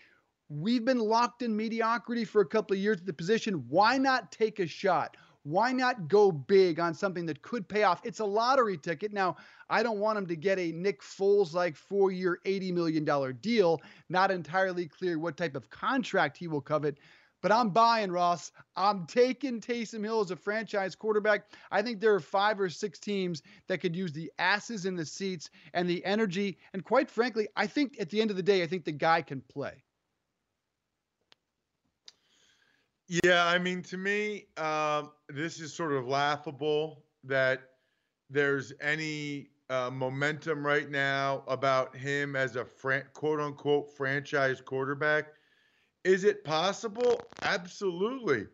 we've 0.49 0.83
been 0.83 0.99
locked 0.99 1.41
in 1.41 1.55
mediocrity 1.55 2.25
for 2.25 2.41
a 2.41 2.45
couple 2.45 2.75
of 2.75 2.81
years 2.81 2.99
at 2.99 3.05
the 3.05 3.13
position. 3.13 3.65
Why 3.69 3.97
not 3.97 4.31
take 4.31 4.59
a 4.59 4.67
shot? 4.67 5.15
Why 5.43 5.71
not 5.71 6.07
go 6.07 6.31
big 6.31 6.79
on 6.79 6.93
something 6.93 7.25
that 7.25 7.41
could 7.41 7.67
pay 7.67 7.83
off? 7.83 8.01
It's 8.03 8.19
a 8.19 8.25
lottery 8.25 8.77
ticket. 8.77 9.13
Now, 9.13 9.37
I 9.69 9.83
don't 9.83 9.99
want 9.99 10.17
him 10.17 10.27
to 10.27 10.35
get 10.35 10.59
a 10.59 10.71
Nick 10.71 11.01
Foles 11.01 11.53
like 11.53 11.75
four 11.75 12.11
year, 12.11 12.39
$80 12.45 12.73
million 12.73 13.37
deal. 13.41 13.81
Not 14.09 14.31
entirely 14.31 14.87
clear 14.87 15.17
what 15.17 15.37
type 15.37 15.55
of 15.55 15.69
contract 15.69 16.37
he 16.37 16.47
will 16.47 16.61
covet. 16.61 16.97
But 17.41 17.53
I'm 17.53 17.69
buying 17.69 18.11
Ross. 18.11 18.51
I'm 18.75 19.05
taking 19.05 19.61
Taysom 19.61 20.03
Hill 20.03 20.19
as 20.19 20.31
a 20.31 20.35
franchise 20.35 20.93
quarterback. 20.93 21.45
I 21.71 21.81
think 21.81 22.01
there 22.01 22.13
are 22.13 22.19
five 22.19 22.59
or 22.59 22.69
six 22.69 22.99
teams 22.99 23.41
that 23.67 23.79
could 23.79 23.95
use 23.95 24.11
the 24.11 24.29
asses 24.39 24.85
in 24.85 24.95
the 24.95 25.05
seats 25.05 25.49
and 25.73 25.89
the 25.89 26.03
energy. 26.03 26.57
And 26.73 26.83
quite 26.83 27.09
frankly, 27.09 27.47
I 27.55 27.65
think 27.65 27.95
at 27.99 28.09
the 28.09 28.19
end 28.19 28.29
of 28.29 28.35
the 28.35 28.43
day, 28.43 28.61
I 28.61 28.67
think 28.67 28.83
the 28.83 28.91
guy 28.91 29.21
can 29.21 29.41
play. 29.41 29.83
Yeah, 33.09 33.47
I 33.47 33.57
mean, 33.57 33.81
to 33.83 33.97
me, 33.97 34.45
um, 34.57 35.11
this 35.29 35.59
is 35.59 35.73
sort 35.73 35.93
of 35.93 36.07
laughable 36.07 37.05
that 37.23 37.61
there's 38.29 38.71
any 38.81 39.49
uh, 39.71 39.89
momentum 39.91 40.63
right 40.63 40.87
now 40.91 41.43
about 41.47 41.95
him 41.95 42.35
as 42.35 42.55
a 42.55 42.63
fran- 42.63 43.05
quote 43.13 43.39
unquote 43.39 43.97
franchise 43.97 44.61
quarterback. 44.61 45.29
Is 46.03 46.23
it 46.23 46.43
possible? 46.43 47.19
Absolutely. 47.41 48.45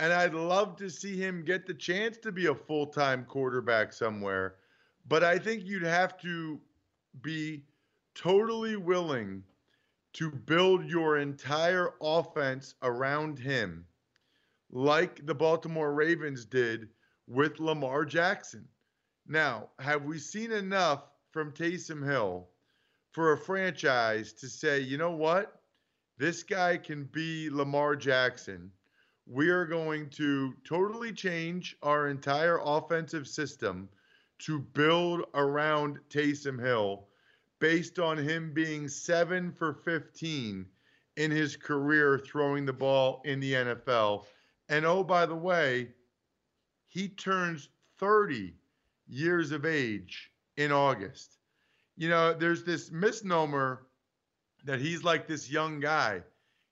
And 0.00 0.10
I'd 0.12 0.32
love 0.32 0.76
to 0.76 0.88
see 0.88 1.16
him 1.18 1.44
get 1.44 1.66
the 1.66 1.74
chance 1.74 2.16
to 2.18 2.32
be 2.32 2.46
a 2.46 2.54
full 2.54 2.86
time 2.86 3.26
quarterback 3.26 3.92
somewhere. 3.92 4.56
But 5.06 5.22
I 5.22 5.38
think 5.38 5.64
you'd 5.66 5.82
have 5.82 6.16
to 6.22 6.58
be 7.20 7.64
totally 8.14 8.76
willing 8.76 9.42
to 10.14 10.30
build 10.30 10.86
your 10.86 11.18
entire 11.18 11.90
offense 12.00 12.74
around 12.82 13.38
him 13.38 13.84
like 14.70 15.24
the 15.26 15.34
Baltimore 15.34 15.94
Ravens 15.94 16.44
did 16.44 16.88
with 17.26 17.60
Lamar 17.60 18.04
Jackson. 18.04 18.68
Now, 19.26 19.70
have 19.78 20.04
we 20.04 20.18
seen 20.18 20.52
enough 20.52 21.04
from 21.30 21.52
Taysom 21.52 22.04
Hill 22.04 22.48
for 23.12 23.32
a 23.32 23.38
franchise 23.38 24.32
to 24.34 24.48
say, 24.48 24.80
you 24.80 24.98
know 24.98 25.12
what? 25.12 25.62
This 26.18 26.42
guy 26.42 26.76
can 26.76 27.04
be 27.04 27.48
Lamar 27.50 27.96
Jackson. 27.96 28.70
We 29.26 29.50
are 29.50 29.66
going 29.66 30.10
to 30.10 30.54
totally 30.64 31.12
change 31.12 31.76
our 31.82 32.08
entire 32.08 32.60
offensive 32.62 33.28
system 33.28 33.88
to 34.40 34.58
build 34.58 35.24
around 35.34 35.98
Taysom 36.08 36.60
Hill 36.60 37.08
based 37.60 37.98
on 37.98 38.16
him 38.16 38.52
being 38.54 38.88
seven 38.88 39.52
for 39.52 39.74
15 39.74 40.66
in 41.16 41.30
his 41.30 41.56
career 41.56 42.18
throwing 42.18 42.64
the 42.64 42.72
ball 42.72 43.20
in 43.24 43.40
the 43.40 43.52
NFL 43.52 44.26
and 44.68 44.84
oh, 44.84 45.02
by 45.02 45.26
the 45.26 45.34
way, 45.34 45.88
he 46.88 47.08
turns 47.08 47.68
30 47.98 48.54
years 49.06 49.52
of 49.52 49.64
age 49.64 50.30
in 50.56 50.72
August. 50.72 51.38
You 51.96 52.08
know, 52.08 52.34
there's 52.34 52.64
this 52.64 52.90
misnomer 52.90 53.86
that 54.64 54.80
he's 54.80 55.04
like 55.04 55.26
this 55.26 55.50
young 55.50 55.80
guy. 55.80 56.22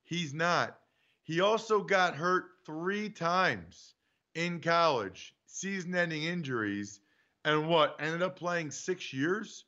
He's 0.05 0.35
not. 0.35 0.79
He 1.23 1.41
also 1.41 1.83
got 1.83 2.15
hurt 2.15 2.45
three 2.65 3.09
times 3.09 3.95
in 4.35 4.61
college, 4.61 5.35
season 5.47 5.95
ending 5.95 6.25
injuries, 6.25 7.01
and 7.45 7.69
what? 7.69 7.97
Ended 7.99 8.23
up 8.23 8.37
playing 8.37 8.71
six 8.71 9.13
years 9.13 9.65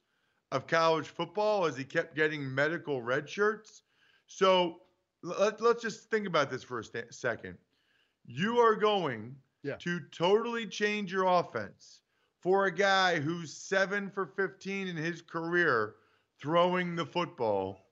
of 0.53 0.67
college 0.67 1.09
football 1.09 1.65
as 1.65 1.77
he 1.77 1.85
kept 1.85 2.15
getting 2.15 2.55
medical 2.55 3.03
red 3.03 3.29
shirts. 3.29 3.83
So 4.27 4.81
let, 5.23 5.61
us 5.61 5.83
just 5.83 6.11
think 6.11 6.27
about 6.27 6.51
this 6.51 6.63
for 6.63 6.81
a 6.81 6.85
st- 6.85 7.13
second 7.13 7.57
you 8.29 8.59
are 8.59 8.77
going 8.77 9.35
yeah. 9.63 9.77
to 9.77 10.01
totally 10.13 10.67
change 10.67 11.11
your 11.11 11.25
offense 11.25 12.03
for 12.41 12.67
a 12.67 12.71
guy 12.71 13.19
who's 13.19 13.53
seven 13.53 14.11
for 14.11 14.27
15 14.27 14.87
in 14.87 14.97
his 14.97 15.23
career 15.23 15.95
throwing 16.41 16.95
the 16.95 17.07
football 17.07 17.87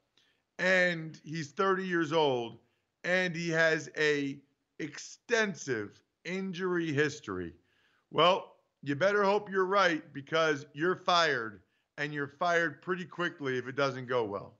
and 0.59 1.21
he's 1.25 1.51
30 1.53 1.87
years 1.87 2.13
old 2.13 2.59
and 3.03 3.35
he 3.35 3.49
has 3.49 3.91
a 3.99 4.39
extensive 4.79 6.01
injury 6.25 6.93
history 6.93 7.55
well 8.11 8.57
you 8.83 8.95
better 8.95 9.25
hope 9.25 9.51
you're 9.51 9.65
right 9.65 10.13
because 10.13 10.67
you're 10.75 10.97
fired 10.97 11.63
and 11.97 12.13
you're 12.13 12.29
fired 12.39 12.83
pretty 12.83 13.05
quickly 13.07 13.57
if 13.57 13.67
it 13.67 13.75
doesn't 13.75 14.07
go 14.07 14.23
well 14.23 14.59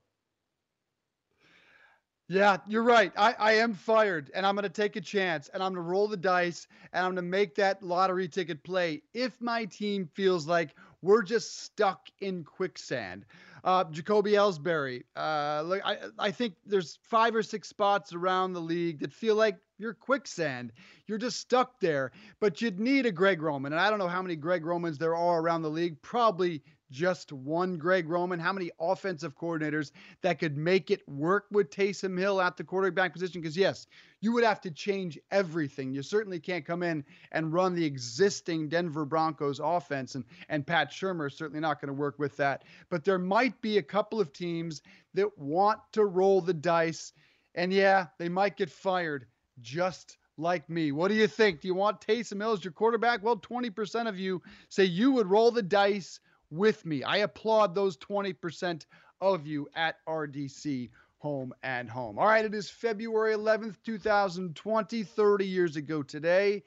yeah, 2.29 2.57
you're 2.67 2.83
right. 2.83 3.11
I, 3.17 3.35
I 3.39 3.53
am 3.53 3.73
fired 3.73 4.31
and 4.33 4.45
I'm 4.45 4.55
going 4.55 4.63
to 4.63 4.69
take 4.69 4.97
a 4.97 5.01
chance 5.01 5.49
and 5.53 5.63
I'm 5.63 5.73
going 5.73 5.85
to 5.85 5.89
roll 5.89 6.07
the 6.07 6.17
dice 6.17 6.67
and 6.91 7.05
I'm 7.05 7.11
going 7.11 7.23
to 7.23 7.29
make 7.29 7.55
that 7.55 7.81
lottery 7.81 8.27
ticket 8.27 8.63
play 8.63 9.01
if 9.13 9.39
my 9.39 9.65
team 9.65 10.09
feels 10.13 10.45
like 10.45 10.75
we're 11.01 11.23
just 11.23 11.63
stuck 11.63 12.09
in 12.19 12.43
quicksand. 12.43 13.25
Uh, 13.63 13.83
Jacoby 13.85 14.31
Ellsbury, 14.31 15.03
uh, 15.15 15.61
look, 15.65 15.81
I, 15.85 15.97
I 16.19 16.31
think 16.31 16.55
there's 16.65 16.99
five 17.01 17.35
or 17.35 17.43
six 17.43 17.69
spots 17.69 18.13
around 18.13 18.53
the 18.53 18.61
league 18.61 18.99
that 18.99 19.13
feel 19.13 19.35
like 19.35 19.57
you're 19.77 19.93
quicksand. 19.93 20.71
You're 21.05 21.17
just 21.17 21.39
stuck 21.39 21.79
there, 21.79 22.11
but 22.39 22.61
you'd 22.61 22.79
need 22.79 23.05
a 23.05 23.11
Greg 23.11 23.41
Roman. 23.41 23.73
And 23.73 23.79
I 23.79 23.89
don't 23.89 23.99
know 23.99 24.07
how 24.07 24.21
many 24.21 24.35
Greg 24.35 24.65
Romans 24.65 24.97
there 24.97 25.15
are 25.15 25.39
around 25.39 25.61
the 25.61 25.69
league, 25.69 26.01
probably 26.01 26.61
just 26.91 27.31
one 27.31 27.77
Greg 27.77 28.09
Roman? 28.09 28.39
How 28.39 28.53
many 28.53 28.71
offensive 28.79 29.35
coordinators 29.35 29.91
that 30.21 30.39
could 30.39 30.57
make 30.57 30.91
it 30.91 31.07
work 31.07 31.45
with 31.51 31.69
Taysom 31.69 32.17
Hill 32.17 32.41
at 32.41 32.57
the 32.57 32.63
quarterback 32.63 33.13
position? 33.13 33.41
Because, 33.41 33.57
yes, 33.57 33.87
you 34.21 34.31
would 34.33 34.43
have 34.43 34.61
to 34.61 34.71
change 34.71 35.19
everything. 35.31 35.93
You 35.93 36.01
certainly 36.01 36.39
can't 36.39 36.65
come 36.65 36.83
in 36.83 37.03
and 37.31 37.53
run 37.53 37.75
the 37.75 37.85
existing 37.85 38.69
Denver 38.69 39.05
Broncos 39.05 39.59
offense, 39.63 40.15
and, 40.15 40.25
and 40.49 40.65
Pat 40.65 40.91
Shurmur 40.91 41.27
is 41.27 41.37
certainly 41.37 41.61
not 41.61 41.79
going 41.79 41.87
to 41.87 41.93
work 41.93 42.17
with 42.19 42.37
that. 42.37 42.63
But 42.89 43.03
there 43.03 43.19
might 43.19 43.59
be 43.61 43.77
a 43.77 43.83
couple 43.83 44.19
of 44.19 44.33
teams 44.33 44.81
that 45.13 45.37
want 45.37 45.79
to 45.93 46.05
roll 46.05 46.41
the 46.41 46.53
dice, 46.53 47.13
and 47.55 47.71
yeah, 47.71 48.07
they 48.17 48.29
might 48.29 48.57
get 48.57 48.69
fired 48.69 49.25
just 49.61 50.17
like 50.37 50.69
me. 50.69 50.91
What 50.91 51.09
do 51.09 51.15
you 51.15 51.27
think? 51.27 51.61
Do 51.61 51.67
you 51.67 51.75
want 51.75 52.01
Taysom 52.01 52.39
Hill 52.39 52.53
as 52.53 52.63
your 52.63 52.73
quarterback? 52.73 53.23
Well, 53.23 53.37
20% 53.37 54.07
of 54.07 54.19
you 54.19 54.41
say 54.69 54.85
you 54.85 55.11
would 55.13 55.27
roll 55.27 55.51
the 55.51 55.63
dice 55.63 56.19
with 56.49 56.85
me. 56.85 57.03
I 57.03 57.17
applaud 57.17 57.75
those 57.75 57.97
20% 57.97 58.85
of 59.21 59.45
you 59.45 59.67
at 59.75 59.97
RDC 60.07 60.89
Home 61.19 61.53
and 61.63 61.89
Home. 61.89 62.19
All 62.19 62.27
right, 62.27 62.45
it 62.45 62.53
is 62.53 62.69
February 62.69 63.33
11th, 63.33 63.77
2020, 63.83 65.03
30 65.03 65.45
years 65.45 65.75
ago 65.75 66.03
today. 66.03 66.63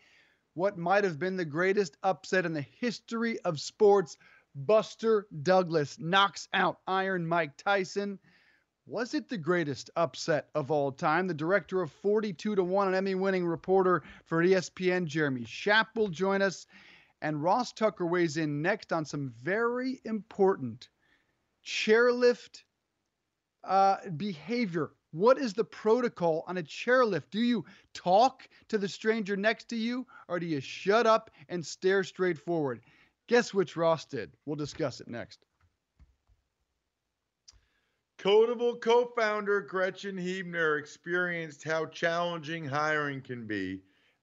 What 0.54 0.76
might 0.76 1.04
have 1.04 1.18
been 1.18 1.36
the 1.36 1.44
greatest 1.44 1.96
upset 2.02 2.44
in 2.44 2.52
the 2.52 2.66
history 2.80 3.38
of 3.40 3.60
sports? 3.60 4.16
Buster 4.54 5.28
Douglas 5.42 5.98
knocks 6.00 6.48
out 6.52 6.80
Iron 6.88 7.26
Mike 7.26 7.56
Tyson. 7.56 8.18
Was 8.86 9.14
it 9.14 9.28
the 9.28 9.38
greatest 9.38 9.90
upset 9.94 10.48
of 10.56 10.72
all 10.72 10.90
time? 10.90 11.28
The 11.28 11.34
director 11.34 11.80
of 11.80 11.92
42 11.92 12.56
to 12.56 12.64
1, 12.64 12.88
an 12.88 12.94
Emmy 12.94 13.14
winning 13.14 13.46
reporter 13.46 14.02
for 14.24 14.42
ESPN, 14.42 15.06
Jeremy 15.06 15.42
Schaap, 15.42 15.94
will 15.94 16.08
join 16.08 16.42
us. 16.42 16.66
And 17.22 17.42
Ross 17.42 17.72
Tucker 17.72 18.06
weighs 18.06 18.36
in 18.36 18.62
next 18.62 18.92
on 18.92 19.04
some 19.04 19.32
very 19.42 20.00
important 20.04 20.88
chairlift 21.64 22.62
uh, 23.64 23.96
behavior. 24.16 24.92
What 25.12 25.38
is 25.38 25.52
the 25.52 25.64
protocol 25.64 26.44
on 26.46 26.56
a 26.56 26.62
chairlift? 26.62 27.30
Do 27.30 27.40
you 27.40 27.64
talk 27.92 28.48
to 28.68 28.78
the 28.78 28.88
stranger 28.88 29.36
next 29.36 29.68
to 29.70 29.76
you 29.76 30.06
or 30.28 30.38
do 30.38 30.46
you 30.46 30.60
shut 30.60 31.06
up 31.06 31.30
and 31.48 31.64
stare 31.64 32.04
straight 32.04 32.38
forward? 32.38 32.80
Guess 33.26 33.52
which 33.52 33.76
Ross 33.76 34.04
did? 34.04 34.32
We'll 34.46 34.56
discuss 34.56 35.00
it 35.00 35.08
next. 35.08 35.44
Kodable 38.18 38.80
co 38.80 39.06
founder 39.16 39.66
Grechen 39.66 40.18
Huebner 40.20 40.76
experienced 40.76 41.64
how 41.64 41.86
challenging 41.86 42.66
hiring 42.66 43.22
can 43.22 43.46
be 43.46 43.80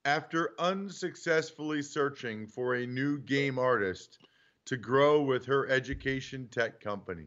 after 0.07 0.53
unsuccessfully 0.57 1.81
searching 1.81 2.47
for 2.47 2.75
a 2.75 2.87
new 2.87 3.17
game 3.19 3.59
artist 3.59 4.19
to 4.63 4.77
grow 4.77 5.21
with 5.21 5.45
her 5.45 5.67
education 5.67 6.47
tech 6.49 6.79
company. 6.79 7.25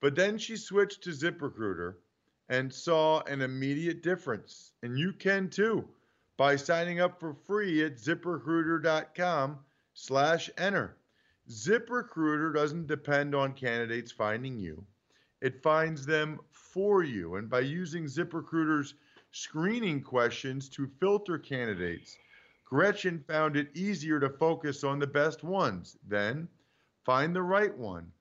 But 0.00 0.14
then 0.14 0.38
she 0.38 0.56
switched 0.56 1.02
to 1.02 1.10
ZipRecruiter 1.10 1.96
and 2.48 2.72
saw 2.72 3.20
an 3.24 3.42
immediate 3.42 4.02
difference. 4.02 4.72
And 4.82 4.98
you 4.98 5.12
can 5.12 5.50
too 5.50 5.86
by 6.38 6.56
signing 6.56 6.98
up 6.98 7.20
for 7.20 7.34
free 7.34 7.84
at 7.84 7.98
ziprecruiter.com 7.98 9.58
slash 9.92 10.48
enter. 10.56 10.96
ZipRecruiter 11.50 12.54
doesn't 12.54 12.86
depend 12.86 13.34
on 13.34 13.52
candidates 13.52 14.12
finding 14.12 14.58
you. 14.58 14.82
It 15.42 15.62
finds 15.62 16.06
them 16.06 16.40
for 16.52 17.04
you. 17.04 17.34
And 17.34 17.50
by 17.50 17.60
using 17.60 18.04
ZipRecruiter's 18.04 18.94
screening 19.32 20.02
questions 20.02 20.68
to 20.70 20.86
filter 21.00 21.38
candidates. 21.38 22.16
Gretchen 22.64 23.24
found 23.26 23.56
it 23.56 23.76
easier 23.76 24.20
to 24.20 24.28
focus 24.28 24.84
on 24.84 24.98
the 24.98 25.06
best 25.06 25.42
ones, 25.42 25.96
then 26.06 26.48
find 27.04 27.34
the 27.34 27.42
right 27.42 27.76
one. 27.76 28.12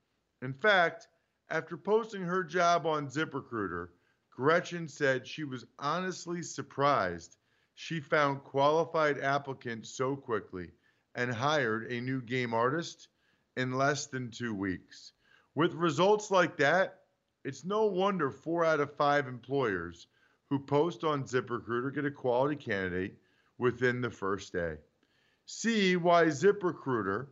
In 0.42 0.54
fact, 0.54 1.08
after 1.50 1.78
posting 1.78 2.22
her 2.22 2.44
job 2.44 2.86
on 2.86 3.08
ZipRecruiter, 3.08 3.90
Gretchen 4.32 4.88
said 4.88 5.26
she 5.26 5.44
was 5.44 5.66
honestly 5.80 6.44
surprised 6.44 7.38
she 7.74 8.00
found 8.00 8.44
qualified 8.44 9.20
applicants 9.20 9.90
so 9.90 10.16
quickly 10.16 10.72
and 11.16 11.34
hired 11.34 11.92
a 11.92 12.02
new 12.02 12.22
game 12.22 12.54
artist 12.54 13.08
in 13.56 13.72
less 13.72 14.08
than 14.08 14.30
two 14.30 14.54
weeks. 14.54 15.14
With 15.56 15.74
results 15.74 16.30
like 16.30 16.58
that, 16.58 17.02
it's 17.44 17.66
no 17.66 17.86
wonder 17.86 18.30
four 18.30 18.64
out 18.64 18.80
of 18.80 18.96
five 18.96 19.28
employers 19.28 20.08
who 20.50 20.60
post 20.60 21.04
on 21.04 21.24
ZipRecruiter 21.24 21.94
get 21.94 22.06
a 22.06 22.12
quality 22.12 22.56
candidate 22.56 23.18
within 23.58 24.02
the 24.02 24.10
first 24.10 24.54
day. 24.54 24.76
See 25.46 25.96
why 25.96 26.26
ZipRecruiter 26.26 27.28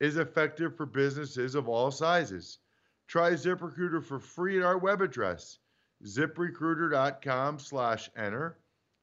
is 0.00 0.16
effective 0.16 0.76
for 0.76 0.86
businesses 0.86 1.54
of 1.54 1.68
all 1.68 1.90
sizes. 1.90 2.58
Try 3.06 3.32
ZipRecruiter 3.32 4.04
for 4.04 4.18
free 4.18 4.58
at 4.58 4.64
our 4.64 4.78
web 4.78 5.00
address, 5.00 5.58
ziprecruiter.com 6.04 7.58
slash 7.58 8.10
enter. 8.16 8.58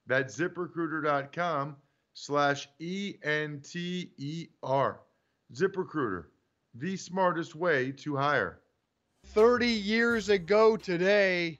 That's 0.07 0.37
ziprecruiter.com 0.37 1.75
slash 2.13 2.67
E-N-T-E-R. 2.79 3.69
ZipRecruiter, 5.53 6.25
the 6.73 6.97
smartest 6.97 7.55
way 7.55 7.91
to 7.91 8.15
hire. 8.15 8.59
30 9.27 9.67
years 9.67 10.29
ago 10.29 10.75
today, 10.77 11.59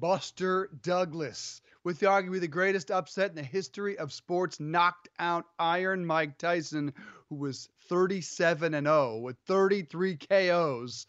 Buster 0.00 0.68
Douglas, 0.82 1.62
with 1.82 2.00
arguably 2.00 2.40
the 2.40 2.48
greatest 2.48 2.90
upset 2.90 3.30
in 3.30 3.36
the 3.36 3.42
history 3.42 3.96
of 3.98 4.12
sports, 4.12 4.60
knocked 4.60 5.08
out 5.18 5.46
Iron 5.58 6.04
Mike 6.04 6.38
Tyson, 6.38 6.92
who 7.28 7.36
was 7.36 7.68
37 7.88 8.74
and 8.74 8.86
0 8.86 9.18
with 9.18 9.36
33 9.46 10.16
KOs. 10.16 11.06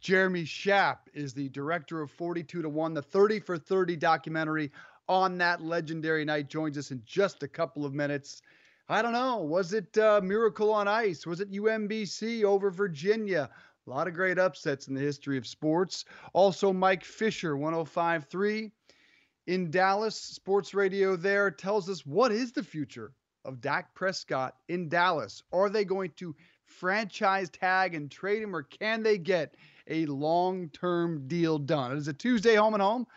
Jeremy 0.00 0.44
Schaap 0.44 0.98
is 1.12 1.34
the 1.34 1.48
director 1.48 2.00
of 2.00 2.10
42 2.10 2.62
to 2.62 2.68
1, 2.68 2.94
the 2.94 3.02
30 3.02 3.40
for 3.40 3.58
30 3.58 3.96
documentary 3.96 4.70
on 5.08 5.38
that 5.38 5.60
legendary 5.60 6.24
night. 6.24 6.48
Joins 6.48 6.78
us 6.78 6.90
in 6.90 7.02
just 7.04 7.42
a 7.42 7.48
couple 7.48 7.84
of 7.84 7.92
minutes. 7.92 8.42
I 8.88 9.02
don't 9.02 9.12
know. 9.12 9.38
Was 9.38 9.72
it 9.72 9.96
uh, 9.98 10.20
Miracle 10.22 10.72
on 10.72 10.88
Ice? 10.88 11.26
Was 11.26 11.40
it 11.40 11.52
UMBC 11.52 12.44
over 12.44 12.70
Virginia? 12.70 13.50
A 13.90 13.92
lot 13.92 14.06
of 14.06 14.14
great 14.14 14.38
upsets 14.38 14.86
in 14.86 14.94
the 14.94 15.00
history 15.00 15.36
of 15.36 15.44
sports. 15.44 16.04
Also, 16.32 16.72
Mike 16.72 17.02
Fisher, 17.02 17.56
1053 17.56 18.70
in 19.48 19.70
Dallas, 19.72 20.14
sports 20.14 20.74
radio 20.74 21.16
there 21.16 21.50
tells 21.50 21.90
us 21.90 22.06
what 22.06 22.30
is 22.30 22.52
the 22.52 22.62
future 22.62 23.10
of 23.44 23.60
Dak 23.60 23.92
Prescott 23.92 24.54
in 24.68 24.88
Dallas? 24.88 25.42
Are 25.52 25.68
they 25.68 25.84
going 25.84 26.12
to 26.18 26.36
franchise 26.66 27.50
tag 27.50 27.96
and 27.96 28.08
trade 28.08 28.44
him, 28.44 28.54
or 28.54 28.62
can 28.62 29.02
they 29.02 29.18
get 29.18 29.56
a 29.88 30.06
long 30.06 30.68
term 30.68 31.26
deal 31.26 31.58
done? 31.58 31.90
It 31.90 31.98
is 31.98 32.06
a 32.06 32.12
Tuesday 32.12 32.54
home 32.54 32.74
and 32.74 32.82
home. 32.82 33.08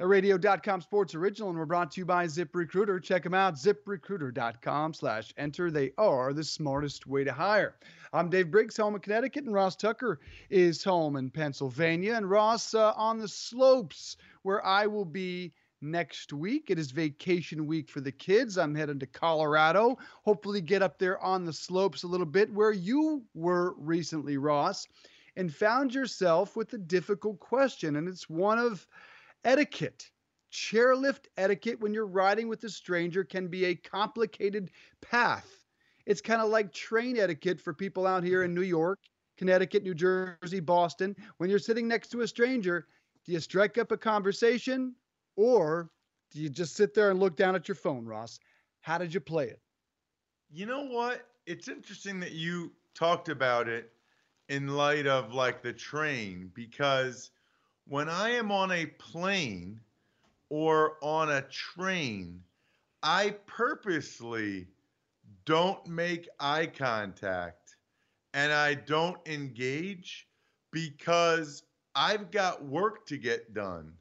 A 0.00 0.06
radio.com 0.08 0.80
sports 0.80 1.14
original, 1.14 1.50
and 1.50 1.58
we're 1.58 1.66
brought 1.66 1.92
to 1.92 2.00
you 2.00 2.04
by 2.04 2.26
ZipRecruiter. 2.26 3.00
Check 3.00 3.22
them 3.22 3.32
out, 3.32 3.54
ziprecruiter.com 3.54 4.92
slash 4.92 5.32
enter. 5.36 5.70
They 5.70 5.92
are 5.96 6.32
the 6.32 6.42
smartest 6.42 7.06
way 7.06 7.22
to 7.22 7.32
hire. 7.32 7.76
I'm 8.14 8.30
Dave 8.30 8.48
Briggs, 8.48 8.76
home 8.76 8.94
in 8.94 9.00
Connecticut, 9.00 9.42
and 9.44 9.52
Ross 9.52 9.74
Tucker 9.74 10.20
is 10.48 10.84
home 10.84 11.16
in 11.16 11.30
Pennsylvania. 11.30 12.14
And 12.14 12.30
Ross 12.30 12.72
uh, 12.72 12.92
on 12.92 13.18
the 13.18 13.26
slopes 13.26 14.16
where 14.42 14.64
I 14.64 14.86
will 14.86 15.04
be 15.04 15.52
next 15.80 16.32
week. 16.32 16.70
It 16.70 16.78
is 16.78 16.92
vacation 16.92 17.66
week 17.66 17.90
for 17.90 18.00
the 18.00 18.12
kids. 18.12 18.56
I'm 18.56 18.72
heading 18.72 19.00
to 19.00 19.06
Colorado. 19.06 19.98
Hopefully, 20.24 20.60
get 20.60 20.80
up 20.80 20.96
there 20.96 21.20
on 21.24 21.44
the 21.44 21.52
slopes 21.52 22.04
a 22.04 22.06
little 22.06 22.24
bit 22.24 22.52
where 22.52 22.70
you 22.70 23.24
were 23.34 23.74
recently, 23.78 24.36
Ross, 24.36 24.86
and 25.34 25.52
found 25.52 25.92
yourself 25.92 26.54
with 26.54 26.72
a 26.74 26.78
difficult 26.78 27.40
question. 27.40 27.96
And 27.96 28.08
it's 28.08 28.30
one 28.30 28.60
of 28.60 28.86
etiquette. 29.44 30.08
Chairlift 30.52 31.26
etiquette 31.36 31.80
when 31.80 31.92
you're 31.92 32.06
riding 32.06 32.46
with 32.46 32.62
a 32.62 32.70
stranger 32.70 33.24
can 33.24 33.48
be 33.48 33.64
a 33.64 33.74
complicated 33.74 34.70
path. 35.00 35.63
It's 36.06 36.20
kind 36.20 36.42
of 36.42 36.50
like 36.50 36.72
train 36.72 37.18
etiquette 37.18 37.60
for 37.60 37.72
people 37.72 38.06
out 38.06 38.22
here 38.22 38.42
in 38.42 38.54
New 38.54 38.62
York, 38.62 38.98
Connecticut, 39.38 39.82
New 39.82 39.94
Jersey, 39.94 40.60
Boston. 40.60 41.16
When 41.38 41.48
you're 41.48 41.58
sitting 41.58 41.88
next 41.88 42.08
to 42.08 42.20
a 42.20 42.28
stranger, 42.28 42.86
do 43.24 43.32
you 43.32 43.40
strike 43.40 43.78
up 43.78 43.90
a 43.90 43.96
conversation 43.96 44.94
or 45.36 45.90
do 46.30 46.40
you 46.40 46.48
just 46.48 46.76
sit 46.76 46.94
there 46.94 47.10
and 47.10 47.20
look 47.20 47.36
down 47.36 47.54
at 47.54 47.68
your 47.68 47.74
phone, 47.74 48.04
Ross? 48.04 48.38
How 48.80 48.98
did 48.98 49.14
you 49.14 49.20
play 49.20 49.46
it? 49.46 49.60
You 50.52 50.66
know 50.66 50.84
what? 50.84 51.26
It's 51.46 51.68
interesting 51.68 52.20
that 52.20 52.32
you 52.32 52.72
talked 52.94 53.28
about 53.28 53.68
it 53.68 53.92
in 54.48 54.68
light 54.68 55.06
of 55.06 55.32
like 55.32 55.62
the 55.62 55.72
train 55.72 56.50
because 56.54 57.30
when 57.86 58.08
I 58.08 58.30
am 58.30 58.52
on 58.52 58.70
a 58.72 58.86
plane 58.86 59.80
or 60.50 60.96
on 61.02 61.30
a 61.30 61.42
train, 61.42 62.42
I 63.02 63.30
purposely 63.46 64.66
don't 65.46 65.86
make 65.86 66.28
eye 66.40 66.66
contact 66.66 67.76
and 68.32 68.52
I 68.52 68.74
don't 68.74 69.18
engage 69.26 70.26
because 70.72 71.62
I've 71.94 72.30
got 72.30 72.64
work 72.64 73.06
to 73.06 73.16
get 73.16 73.54
done. 73.54 73.92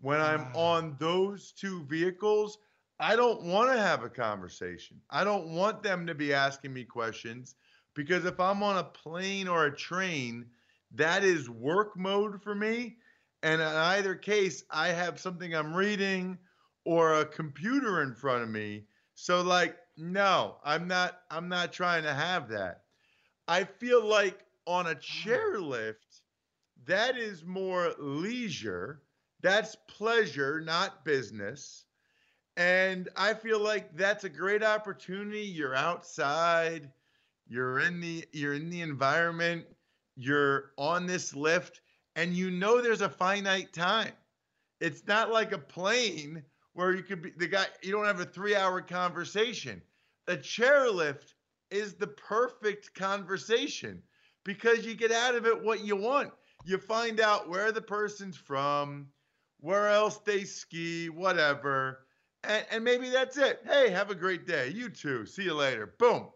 When 0.00 0.20
I'm 0.20 0.46
mm. 0.46 0.56
on 0.56 0.96
those 0.98 1.52
two 1.52 1.84
vehicles, 1.84 2.58
I 2.98 3.14
don't 3.14 3.42
want 3.42 3.70
to 3.72 3.78
have 3.78 4.02
a 4.02 4.10
conversation. 4.10 5.00
I 5.10 5.24
don't 5.24 5.48
want 5.48 5.82
them 5.82 6.06
to 6.06 6.14
be 6.14 6.34
asking 6.34 6.72
me 6.72 6.84
questions 6.84 7.54
because 7.94 8.24
if 8.24 8.40
I'm 8.40 8.62
on 8.62 8.78
a 8.78 8.84
plane 8.84 9.48
or 9.48 9.66
a 9.66 9.76
train, 9.76 10.46
that 10.94 11.24
is 11.24 11.48
work 11.48 11.96
mode 11.96 12.42
for 12.42 12.54
me. 12.54 12.96
And 13.42 13.60
in 13.60 13.68
either 13.68 14.14
case, 14.14 14.64
I 14.70 14.88
have 14.88 15.20
something 15.20 15.54
I'm 15.54 15.74
reading 15.74 16.38
or 16.84 17.20
a 17.20 17.26
computer 17.26 18.02
in 18.02 18.14
front 18.14 18.42
of 18.42 18.48
me. 18.48 18.84
So 19.14 19.42
like, 19.42 19.76
no, 19.96 20.56
I'm 20.64 20.86
not 20.86 21.20
I'm 21.30 21.48
not 21.48 21.72
trying 21.72 22.02
to 22.04 22.12
have 22.12 22.48
that. 22.48 22.82
I 23.48 23.64
feel 23.64 24.04
like 24.04 24.44
on 24.66 24.86
a 24.86 24.94
mm. 24.94 25.00
chairlift, 25.00 26.20
that 26.86 27.16
is 27.16 27.44
more 27.44 27.94
leisure. 27.98 29.02
That's 29.42 29.76
pleasure, 29.88 30.60
not 30.60 31.04
business. 31.04 31.84
And 32.56 33.08
I 33.16 33.34
feel 33.34 33.60
like 33.60 33.94
that's 33.96 34.24
a 34.24 34.30
great 34.30 34.62
opportunity. 34.62 35.42
You're 35.42 35.74
outside, 35.74 36.90
you're 37.46 37.80
in 37.80 38.00
the 38.00 38.26
you're 38.32 38.54
in 38.54 38.70
the 38.70 38.80
environment, 38.80 39.66
you're 40.16 40.72
on 40.78 41.06
this 41.06 41.34
lift, 41.34 41.80
and 42.16 42.34
you 42.34 42.50
know 42.50 42.80
there's 42.80 43.02
a 43.02 43.08
finite 43.08 43.72
time. 43.72 44.12
It's 44.80 45.06
not 45.06 45.30
like 45.30 45.52
a 45.52 45.58
plane 45.58 46.42
where 46.76 46.94
you 46.94 47.02
could 47.02 47.22
be 47.22 47.32
the 47.38 47.46
guy 47.46 47.64
you 47.82 47.90
don't 47.90 48.04
have 48.04 48.20
a 48.20 48.26
3-hour 48.26 48.82
conversation. 48.82 49.80
A 50.28 50.36
chairlift 50.36 51.32
is 51.70 51.94
the 51.94 52.06
perfect 52.06 52.94
conversation 52.94 54.02
because 54.44 54.84
you 54.84 54.94
get 54.94 55.10
out 55.10 55.34
of 55.34 55.46
it 55.46 55.64
what 55.64 55.84
you 55.84 55.96
want. 55.96 56.30
You 56.66 56.76
find 56.76 57.18
out 57.18 57.48
where 57.48 57.72
the 57.72 57.80
person's 57.80 58.36
from, 58.36 59.06
where 59.60 59.88
else 59.88 60.18
they 60.18 60.44
ski, 60.44 61.08
whatever. 61.08 62.00
And, 62.44 62.66
and 62.70 62.84
maybe 62.84 63.08
that's 63.08 63.38
it. 63.38 63.60
Hey, 63.64 63.88
have 63.88 64.10
a 64.10 64.14
great 64.14 64.46
day. 64.46 64.68
You 64.68 64.90
too. 64.90 65.24
See 65.24 65.44
you 65.44 65.54
later. 65.54 65.94
Boom. 65.98 66.28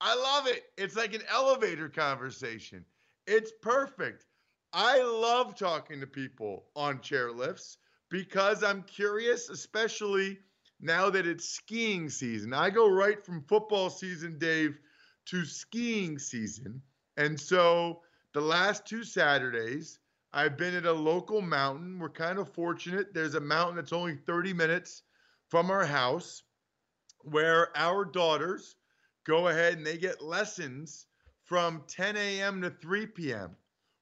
I 0.00 0.14
love 0.14 0.46
it. 0.46 0.66
It's 0.76 0.94
like 0.94 1.12
an 1.12 1.22
elevator 1.28 1.88
conversation. 1.88 2.84
It's 3.26 3.50
perfect. 3.62 4.26
I 4.72 5.02
love 5.02 5.58
talking 5.58 5.98
to 5.98 6.06
people 6.06 6.66
on 6.76 6.98
chairlifts 6.98 7.78
because 8.10 8.62
I'm 8.62 8.82
curious, 8.84 9.48
especially 9.48 10.38
now 10.80 11.10
that 11.10 11.26
it's 11.26 11.48
skiing 11.48 12.08
season. 12.08 12.54
I 12.54 12.70
go 12.70 12.88
right 12.88 13.24
from 13.24 13.42
football 13.42 13.90
season, 13.90 14.38
Dave, 14.38 14.78
to 15.26 15.44
skiing 15.44 16.18
season. 16.18 16.80
And 17.16 17.38
so 17.38 18.02
the 18.32 18.40
last 18.40 18.86
two 18.86 19.04
Saturdays, 19.04 19.98
I've 20.32 20.56
been 20.56 20.74
at 20.74 20.86
a 20.86 20.92
local 20.92 21.40
mountain. 21.40 21.98
We're 21.98 22.10
kind 22.10 22.38
of 22.38 22.52
fortunate. 22.52 23.12
There's 23.12 23.34
a 23.34 23.40
mountain 23.40 23.76
that's 23.76 23.92
only 23.92 24.16
30 24.16 24.52
minutes 24.52 25.02
from 25.48 25.70
our 25.70 25.84
house 25.84 26.42
where 27.22 27.76
our 27.76 28.04
daughters 28.04 28.76
go 29.24 29.48
ahead 29.48 29.74
and 29.74 29.86
they 29.86 29.98
get 29.98 30.22
lessons 30.22 31.06
from 31.44 31.82
10 31.88 32.16
a.m. 32.16 32.62
to 32.62 32.70
3 32.70 33.06
p.m., 33.06 33.56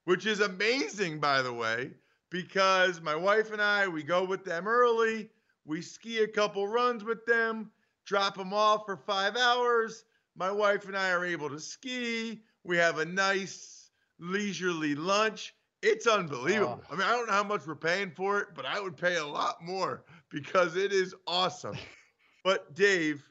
which 0.04 0.26
is 0.26 0.40
amazing, 0.40 1.20
by 1.20 1.42
the 1.42 1.52
way, 1.52 1.90
because 2.36 3.00
my 3.00 3.14
wife 3.14 3.50
and 3.50 3.62
I, 3.62 3.88
we 3.88 4.02
go 4.02 4.22
with 4.22 4.44
them 4.44 4.68
early. 4.68 5.30
We 5.64 5.80
ski 5.80 6.18
a 6.18 6.28
couple 6.28 6.68
runs 6.68 7.02
with 7.02 7.24
them, 7.24 7.70
drop 8.04 8.36
them 8.36 8.52
off 8.52 8.84
for 8.84 8.98
five 8.98 9.38
hours. 9.38 10.04
My 10.36 10.50
wife 10.50 10.86
and 10.86 10.94
I 10.94 11.12
are 11.12 11.24
able 11.24 11.48
to 11.48 11.58
ski. 11.58 12.42
We 12.62 12.76
have 12.76 12.98
a 12.98 13.06
nice 13.06 13.90
leisurely 14.18 14.94
lunch. 14.94 15.54
It's 15.80 16.06
unbelievable. 16.06 16.82
Oh. 16.82 16.92
I 16.92 16.96
mean, 16.98 17.06
I 17.06 17.12
don't 17.12 17.26
know 17.26 17.32
how 17.32 17.42
much 17.42 17.66
we're 17.66 17.74
paying 17.74 18.10
for 18.10 18.38
it, 18.40 18.48
but 18.54 18.66
I 18.66 18.80
would 18.80 18.98
pay 18.98 19.16
a 19.16 19.26
lot 19.26 19.64
more 19.64 20.04
because 20.28 20.76
it 20.76 20.92
is 20.92 21.14
awesome. 21.26 21.78
but 22.44 22.74
Dave, 22.74 23.26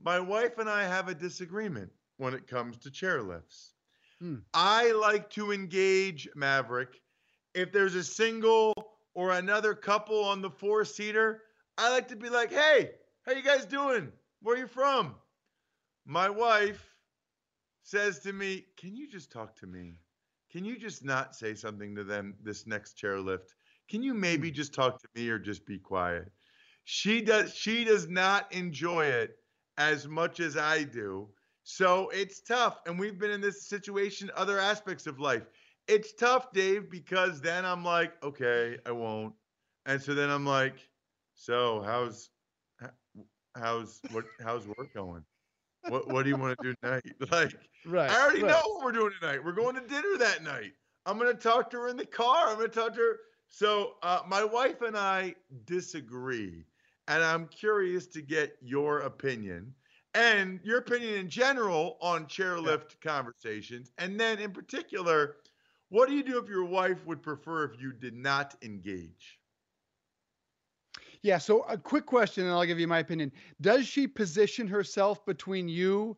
my 0.00 0.20
wife 0.20 0.58
and 0.58 0.70
I 0.70 0.84
have 0.84 1.08
a 1.08 1.14
disagreement 1.14 1.90
when 2.18 2.34
it 2.34 2.46
comes 2.46 2.76
to 2.78 2.88
chairlifts. 2.88 3.70
Hmm. 4.20 4.36
I 4.54 4.92
like 4.92 5.28
to 5.30 5.50
engage 5.50 6.28
Maverick. 6.36 7.00
If 7.54 7.72
there's 7.72 7.94
a 7.94 8.04
single 8.04 8.74
or 9.14 9.32
another 9.32 9.74
couple 9.74 10.24
on 10.24 10.42
the 10.42 10.50
four 10.50 10.84
seater, 10.84 11.42
I 11.78 11.90
like 11.90 12.08
to 12.08 12.16
be 12.16 12.28
like, 12.28 12.52
hey, 12.52 12.92
How 13.26 13.32
you 13.32 13.42
guys 13.42 13.64
doing? 13.64 14.12
Where 14.42 14.56
you 14.56 14.66
from? 14.66 15.14
My 16.04 16.28
wife 16.28 16.84
says 17.82 18.18
to 18.20 18.32
me, 18.32 18.66
Can 18.76 18.96
you 18.96 19.08
just 19.08 19.30
talk 19.30 19.56
to 19.56 19.66
me? 19.66 19.98
Can 20.50 20.64
you 20.64 20.78
just 20.78 21.04
not 21.04 21.34
say 21.34 21.54
something 21.54 21.94
to 21.96 22.04
them 22.04 22.34
this 22.42 22.66
next 22.66 22.98
chairlift? 22.98 23.54
Can 23.88 24.02
you 24.02 24.14
maybe 24.14 24.50
hmm. 24.50 24.54
just 24.54 24.74
talk 24.74 25.00
to 25.00 25.08
me 25.14 25.28
or 25.28 25.38
just 25.38 25.66
be 25.66 25.78
quiet? 25.78 26.30
She 26.84 27.22
does 27.22 27.54
she 27.54 27.84
does 27.84 28.08
not 28.08 28.52
enjoy 28.52 29.06
it 29.06 29.38
as 29.78 30.06
much 30.06 30.40
as 30.40 30.56
I 30.56 30.84
do. 30.84 31.28
So 31.62 32.10
it's 32.10 32.40
tough. 32.40 32.78
And 32.86 32.98
we've 32.98 33.18
been 33.18 33.30
in 33.30 33.40
this 33.40 33.68
situation, 33.68 34.30
other 34.36 34.58
aspects 34.58 35.06
of 35.06 35.18
life. 35.18 35.44
It's 35.86 36.14
tough, 36.14 36.52
Dave, 36.52 36.90
because 36.90 37.40
then 37.40 37.64
I'm 37.64 37.84
like, 37.84 38.12
okay, 38.22 38.78
I 38.86 38.92
won't. 38.92 39.34
And 39.86 40.00
so 40.00 40.14
then 40.14 40.30
I'm 40.30 40.46
like, 40.46 40.88
so 41.34 41.82
how's 41.82 42.30
how's 43.56 44.00
what 44.10 44.24
how's 44.42 44.66
work 44.66 44.94
going? 44.94 45.24
What 45.88 46.08
what 46.08 46.22
do 46.22 46.30
you 46.30 46.36
want 46.36 46.58
to 46.58 46.64
do 46.64 46.74
tonight? 46.82 47.04
Like, 47.30 47.54
Right. 47.86 48.10
I 48.10 48.22
already 48.22 48.42
right. 48.42 48.50
know 48.50 48.62
what 48.64 48.84
we're 48.84 48.92
doing 48.92 49.12
tonight. 49.20 49.44
We're 49.44 49.52
going 49.52 49.74
to 49.74 49.82
dinner 49.82 50.16
that 50.18 50.42
night. 50.42 50.72
I'm 51.04 51.18
going 51.18 51.34
to 51.34 51.40
talk 51.40 51.70
to 51.70 51.76
her 51.80 51.88
in 51.88 51.98
the 51.98 52.06
car. 52.06 52.48
I'm 52.48 52.56
going 52.56 52.70
to 52.70 52.74
talk 52.74 52.94
to 52.94 53.00
her. 53.00 53.18
So 53.48 53.96
uh, 54.02 54.20
my 54.26 54.42
wife 54.42 54.80
and 54.80 54.96
I 54.96 55.34
disagree, 55.66 56.64
and 57.08 57.22
I'm 57.22 57.46
curious 57.48 58.06
to 58.08 58.22
get 58.22 58.56
your 58.62 59.00
opinion 59.00 59.74
and 60.14 60.60
your 60.62 60.78
opinion 60.78 61.14
in 61.14 61.28
general 61.28 61.98
on 62.00 62.24
chairlift 62.26 63.00
conversations, 63.02 63.92
and 63.98 64.18
then 64.18 64.38
in 64.38 64.52
particular, 64.52 65.36
what 65.88 66.08
do 66.08 66.14
you 66.14 66.22
do 66.22 66.38
if 66.38 66.48
your 66.48 66.64
wife 66.64 67.04
would 67.06 67.22
prefer 67.22 67.64
if 67.64 67.80
you 67.80 67.92
did 67.92 68.14
not 68.14 68.54
engage? 68.62 69.40
Yeah. 71.22 71.38
So 71.38 71.62
a 71.62 71.78
quick 71.78 72.06
question, 72.06 72.44
and 72.44 72.52
I'll 72.52 72.64
give 72.66 72.78
you 72.78 72.86
my 72.88 72.98
opinion. 72.98 73.32
Does 73.60 73.86
she 73.86 74.06
position 74.06 74.66
herself 74.66 75.24
between 75.24 75.68
you 75.68 76.16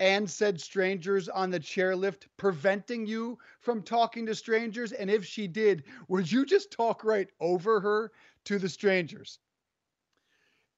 and 0.00 0.28
said 0.28 0.60
strangers 0.60 1.28
on 1.28 1.50
the 1.50 1.60
chairlift, 1.60 2.26
preventing 2.36 3.06
you 3.06 3.38
from 3.60 3.82
talking 3.82 4.26
to 4.26 4.34
strangers? 4.34 4.92
And 4.92 5.10
if 5.10 5.24
she 5.24 5.46
did, 5.46 5.84
would 6.08 6.30
you 6.30 6.44
just 6.44 6.70
talk 6.70 7.04
right 7.04 7.28
over 7.40 7.80
her 7.80 8.12
to 8.44 8.58
the 8.58 8.68
strangers? 8.68 9.38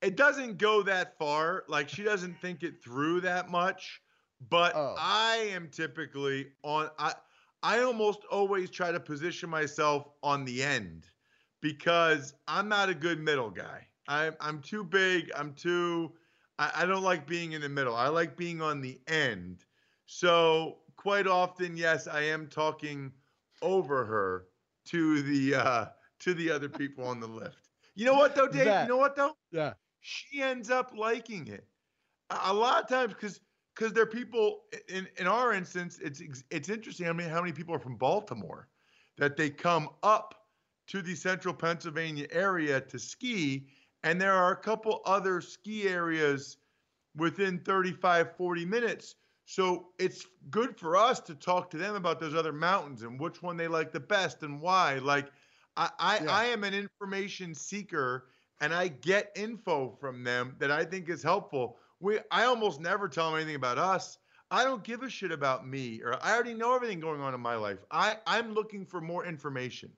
it 0.03 0.17
doesn't 0.17 0.59
go 0.59 0.83
that 0.83 1.17
far. 1.19 1.65
Like 1.67 1.89
she 1.89 2.03
doesn't 2.03 2.39
think 2.41 2.63
it 2.63 2.83
through 2.83 3.23
that 3.23 3.51
much. 3.51 4.03
But 4.51 4.75
Oh. 4.75 4.95
I 4.99 5.37
am 5.53 5.69
typically 5.71 6.49
on. 6.63 6.91
I 6.99 7.15
I 7.65 7.81
almost 7.81 8.21
always 8.31 8.71
try 8.71 8.93
to 8.93 9.01
position 9.01 9.51
myself 9.51 10.07
on 10.23 10.45
the 10.45 10.63
end 10.63 11.09
because 11.61 12.35
I'm 12.47 12.69
not 12.69 12.89
a 12.91 12.95
good 12.95 13.19
middle 13.21 13.51
guy. 13.51 13.89
I'm 14.07 14.35
I'm 14.41 14.61
too 14.61 14.85
big. 14.85 15.33
I'm 15.37 15.55
too. 15.55 16.13
I, 16.59 16.71
I 16.77 16.87
don't 16.87 17.03
like 17.03 17.27
being 17.27 17.53
in 17.53 17.63
the 17.63 17.69
middle. 17.69 17.97
I 17.97 18.09
like 18.09 18.37
being 18.37 18.63
on 18.63 18.81
the 18.83 19.01
end. 19.09 19.65
So 20.07 20.79
quite 20.97 21.27
often, 21.27 21.77
yes, 21.77 22.07
I 22.07 22.21
am 22.23 22.49
talking 22.49 23.13
over 23.63 24.05
her 24.05 24.47
to 24.87 25.23
the 25.23 25.55
uh, 25.55 25.87
to 26.21 26.35
the 26.35 26.51
other 26.51 26.69
people 26.69 27.05
on 27.07 27.21
the 27.21 27.27
lift. 27.27 27.71
You 27.95 28.05
know 28.07 28.15
what 28.15 28.35
though, 28.35 28.49
Dave? 28.49 28.67
That- 28.67 28.83
You 28.83 28.89
know 28.91 28.99
what 28.99 29.17
though? 29.17 29.37
Yeah. 29.53 29.73
she 30.01 30.43
ends 30.43 30.71
up 30.71 30.93
liking 30.97 31.49
it 31.49 31.67
a 32.31 32.39
a 32.47 32.53
lot 32.53 32.83
of 32.83 32.89
times 32.89 33.15
because 33.15 33.41
because 33.75 33.93
there 33.93 34.03
are 34.03 34.07
people 34.07 34.63
in 34.89 35.09
in 35.19 35.27
our 35.27 35.53
instance 35.53 35.99
it's 36.03 36.23
it's 36.51 36.69
interesting 36.69 37.09
i 37.09 37.13
mean 37.13 37.29
how 37.29 37.41
many 37.41 37.53
people 37.53 37.75
are 37.75 37.79
from 37.79 37.97
baltimore 37.97 38.69
that 39.17 39.37
they 39.37 39.51
come 39.51 39.89
up 40.03 40.35
to 40.87 41.03
the 41.03 41.15
central 41.15 41.55
pennsylvania 41.55 42.27
area 42.31 42.81
to 42.81 42.99
ski 42.99 43.69
and 44.03 44.21
there 44.21 44.33
are 44.35 44.53
a 44.53 44.57
couple 44.57 45.01
other 45.07 45.41
ski 45.41 45.89
areas 45.89 46.59
within 47.17 47.59
35 47.61 48.37
40 48.37 48.65
minutes 48.65 49.17
so 49.47 49.89
it's 49.99 50.27
good 50.51 50.79
for 50.79 50.97
us 50.97 51.21
to 51.21 51.35
talk 51.35 51.71
to 51.71 51.77
them 51.77 51.97
about 51.97 52.19
those 52.19 52.35
other 52.35 52.53
mountains 52.53 53.03
and 53.03 53.21
which 53.21 53.43
one 53.43 53.57
they 53.57 53.69
like 53.69 53.93
the 53.93 54.01
best 54.01 54.43
and 54.43 54.61
why 54.61 54.99
like 54.99 55.31
i 55.77 55.91
i, 55.99 56.21
Yeah. 56.21 56.31
I 56.31 56.45
am 56.47 56.65
an 56.65 56.75
information 56.75 57.55
seeker 57.55 58.29
and 58.61 58.73
I 58.73 58.89
get 58.89 59.33
info 59.37 59.91
from 60.01 60.23
them 60.25 60.57
that 60.59 60.71
I 60.71 60.85
think 60.85 61.09
is 61.09 61.23
helpful. 61.23 61.79
We 62.05 62.19
I 62.31 62.45
almost 62.45 62.81
never 62.81 63.09
tell 63.09 63.31
them 63.31 63.37
anything 63.37 63.57
about 63.57 63.79
us. 63.79 64.19
I 64.51 64.63
don't 64.63 64.85
give 64.85 65.03
a 65.03 65.09
shit 65.09 65.33
about 65.33 65.67
me 65.67 66.03
or 66.05 66.23
I 66.23 66.35
already 66.35 66.53
know 66.53 66.75
everything 66.75 67.01
going 67.01 67.23
on 67.23 67.33
in 67.33 67.41
my 67.41 67.57
life. 67.57 67.79
I 67.91 68.19
I'm 68.27 68.53
looking 68.53 68.85
for 68.85 69.01
more 69.01 69.25
information. 69.25 69.91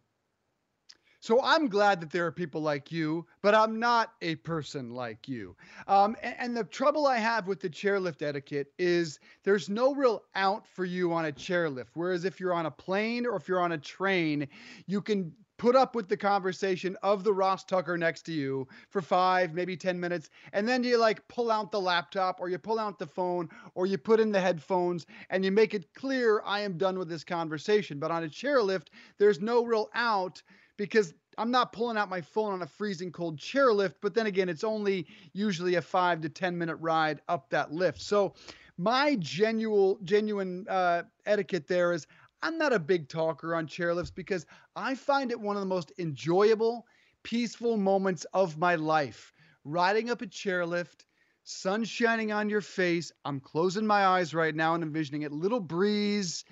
So 1.19 1.43
I'm 1.43 1.69
glad 1.69 2.01
that 2.01 2.13
there 2.13 2.25
are 2.25 2.31
people 2.31 2.61
like 2.61 2.93
you, 2.93 3.27
but 3.43 3.53
I'm 3.57 3.81
not 3.81 4.13
a 4.23 4.37
person 4.37 4.91
like 4.91 5.27
you. 5.27 5.57
Um, 5.89 6.17
a- 6.23 6.41
and, 6.41 6.57
the 6.57 6.63
trouble 6.63 7.09
I 7.09 7.17
have 7.17 7.49
with 7.49 7.59
the 7.59 7.69
chairlift 7.69 8.23
etiquette 8.23 8.73
is 8.79 9.19
there's 9.43 9.69
no 9.69 9.93
real 9.93 10.23
out 10.37 10.65
for 10.69 10.85
you 10.85 11.13
on 11.13 11.25
a 11.25 11.33
chairlift. 11.33 11.89
Whereas 11.95 12.25
if 12.25 12.39
you're 12.39 12.55
on 12.55 12.67
a 12.67 12.71
plane 12.71 13.27
or 13.27 13.35
if 13.35 13.49
you're 13.49 13.61
on 13.61 13.73
a 13.73 13.79
train, 13.79 14.47
you 14.87 15.03
can 15.03 15.33
put 15.59 15.75
up 15.75 15.95
with 15.95 16.09
the 16.09 16.17
conversation 16.17 16.97
of 17.03 17.25
the 17.25 17.33
Ross 17.33 17.65
Tucker 17.65 17.97
next 17.97 18.23
to 18.23 18.33
you 18.33 18.67
for 18.91 19.01
five, 19.01 19.55
maybe 19.55 19.77
10 19.77 19.99
minutes. 19.99 20.31
And 20.53 20.69
then 20.69 20.85
you 20.85 20.99
like 20.99 21.27
pull 21.29 21.51
out 21.51 21.71
the 21.71 21.81
laptop 21.81 22.41
or 22.41 22.49
you 22.49 22.59
pull 22.59 22.79
out 22.79 22.99
the 22.99 23.07
phone 23.07 23.49
or 23.75 23.87
you 23.87 23.99
put 23.99 24.21
in 24.21 24.33
the 24.33 24.41
headphones 24.41 25.07
and 25.31 25.45
you 25.45 25.51
make 25.51 25.75
it 25.75 25.93
clear 25.95 26.43
I 26.45 26.61
am 26.61 26.77
done 26.77 26.99
with 26.99 27.09
this 27.09 27.25
conversation. 27.25 27.99
But 27.99 28.11
on 28.11 28.25
a 28.25 28.29
chairlift, 28.29 28.89
there's 29.19 29.41
no 29.41 29.65
real 29.65 29.89
out 29.95 30.43
because 30.77 31.15
I'm 31.39 31.51
not 31.51 31.73
pulling 31.73 31.97
out 31.97 32.09
my 32.09 32.21
phone 32.21 32.53
on 32.53 32.63
a 32.63 32.67
freezing 32.67 33.13
cold 33.13 33.39
chairlift, 33.39 33.95
but 34.01 34.15
then 34.15 34.27
again, 34.27 34.49
it's 34.49 34.65
only 34.65 35.07
usually 35.33 35.75
a 35.75 35.83
five 35.83 36.21
to 36.23 36.29
10 36.29 36.57
minute 36.57 36.77
ride 36.77 37.21
up 37.29 37.51
that 37.51 37.73
lift. 37.73 38.01
So 38.01 38.35
my 38.79 39.17
genuine, 39.17 39.97
genuine 40.05 40.67
uh, 40.69 41.03
etiquette 41.25 41.67
there 41.67 41.93
is 41.93 42.07
I'm 42.47 42.59
not 42.59 42.73
a 42.73 42.79
big 42.79 43.09
talker 43.09 43.57
on 43.57 43.67
chairlifts 43.67 44.15
because 44.15 44.47
I 44.77 44.95
find 44.95 45.33
it 45.33 45.41
one 45.41 45.57
of 45.57 45.61
the 45.63 45.67
most 45.67 45.91
enjoyable, 45.99 46.87
peaceful 47.25 47.77
moments 47.77 48.25
of 48.33 48.57
my 48.57 48.77
life. 48.77 49.33
Riding 49.65 50.11
up 50.11 50.23
a 50.23 50.29
chairlift, 50.29 51.07
sun 51.43 51.83
shining 51.83 52.31
on 52.31 52.49
your 52.49 52.61
face. 52.61 53.11
I'm 53.25 53.41
closing 53.41 53.85
my 53.85 54.07
eyes 54.07 54.33
right 54.33 54.55
now 54.55 54.75
and 54.75 54.85
envisioning 54.85 55.23
it. 55.23 55.33
Little 55.33 55.59
breeze, 55.59 56.45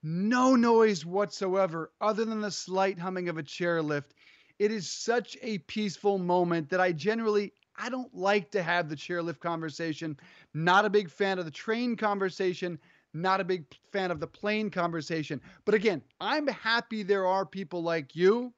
no 0.00 0.54
noise 0.54 1.04
whatsoever 1.04 1.90
other 2.00 2.24
than 2.24 2.40
the 2.40 2.52
slight 2.52 3.00
humming 3.00 3.28
of 3.28 3.36
a 3.36 3.42
chairlift. 3.42 4.12
It 4.60 4.70
is 4.70 4.88
such 4.88 5.36
a 5.42 5.58
peaceful 5.58 6.18
moment 6.18 6.70
that 6.70 6.80
I 6.80 6.92
generally 6.92 7.52
I 7.76 7.88
don't 7.88 8.14
like 8.14 8.52
to 8.52 8.62
have 8.62 8.88
the 8.88 8.94
chairlift 8.94 9.40
conversation. 9.40 10.18
Not 10.54 10.84
a 10.84 10.90
big 10.90 11.10
fan 11.10 11.40
of 11.40 11.46
the 11.46 11.50
train 11.50 11.96
conversation, 11.96 12.78
not 13.14 13.40
a 13.40 13.44
big 13.44 13.64
fan 13.92 14.10
of 14.10 14.20
the 14.20 14.26
plane 14.26 14.70
conversation. 14.70 15.40
But 15.64 15.74
again, 15.74 16.02
I'm 16.20 16.46
happy 16.46 17.02
there 17.02 17.26
are 17.26 17.44
people 17.46 17.82
like 17.82 18.16
you 18.16 18.52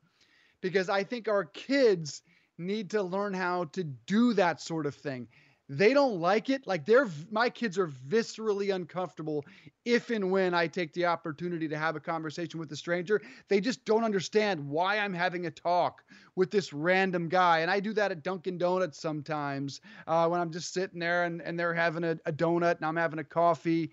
because 0.61 0.89
I 0.89 1.05
think 1.05 1.29
our 1.29 1.45
kids 1.45 2.23
need 2.59 2.91
to 2.91 3.03
learn 3.03 3.35
how 3.35 3.65
to 3.65 3.85
do 3.85 4.33
that 4.35 4.61
sort 4.61 4.87
of 4.87 4.95
thing. 4.95 5.29
They 5.69 5.95
don't 5.95 6.21
like 6.21 6.51
it. 6.51 6.67
Like 6.67 6.85
they're 6.85 7.09
my 7.31 7.49
kids 7.49 7.79
are 7.79 7.89
viscerally 7.89 8.75
uncomfortable 8.75 9.47
if 9.87 10.11
and 10.11 10.31
when 10.31 10.53
I 10.53 10.67
take 10.67 10.93
the 10.93 11.07
opportunity 11.07 11.69
to 11.69 11.79
have 11.79 11.97
a 11.97 12.01
conversation 12.01 12.61
with 12.61 12.71
a 12.73 12.77
stranger. 12.77 13.23
They 13.49 13.61
just 13.61 13.85
don't 13.87 14.05
understand 14.05 14.69
why 14.69 14.99
I'm 14.99 15.15
having 15.15 15.47
a 15.47 15.51
talk 15.51 16.05
with 16.37 16.51
this 16.51 16.75
random 16.75 17.31
guy. 17.31 17.61
And 17.61 17.71
I 17.71 17.81
do 17.81 17.95
that 17.95 18.11
at 18.11 18.23
Dunkin' 18.23 18.59
Donuts 18.59 19.01
sometimes 19.01 19.81
uh, 20.07 20.29
when 20.29 20.39
I'm 20.39 20.53
just 20.53 20.75
sitting 20.75 21.01
there 21.01 21.25
and, 21.25 21.41
and 21.41 21.59
they're 21.59 21.75
having 21.75 22.05
a, 22.05 22.19
a 22.27 22.33
donut 22.33 22.77
and 22.77 22.85
I'm 22.85 22.97
having 22.97 23.19
a 23.19 23.25
coffee. 23.25 23.91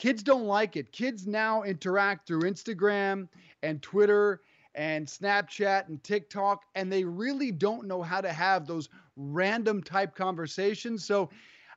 Kids 0.00 0.22
don't 0.22 0.46
like 0.46 0.78
it. 0.78 0.92
Kids 0.92 1.26
now 1.26 1.62
interact 1.62 2.26
through 2.26 2.40
Instagram 2.40 3.28
and 3.62 3.82
Twitter 3.82 4.40
and 4.74 5.06
Snapchat 5.06 5.88
and 5.88 6.02
TikTok, 6.02 6.64
and 6.74 6.90
they 6.90 7.04
really 7.04 7.52
don't 7.52 7.86
know 7.86 8.00
how 8.00 8.22
to 8.22 8.32
have 8.32 8.66
those 8.66 8.88
random 9.16 9.82
type 9.82 10.14
conversations. 10.14 11.04
So 11.04 11.28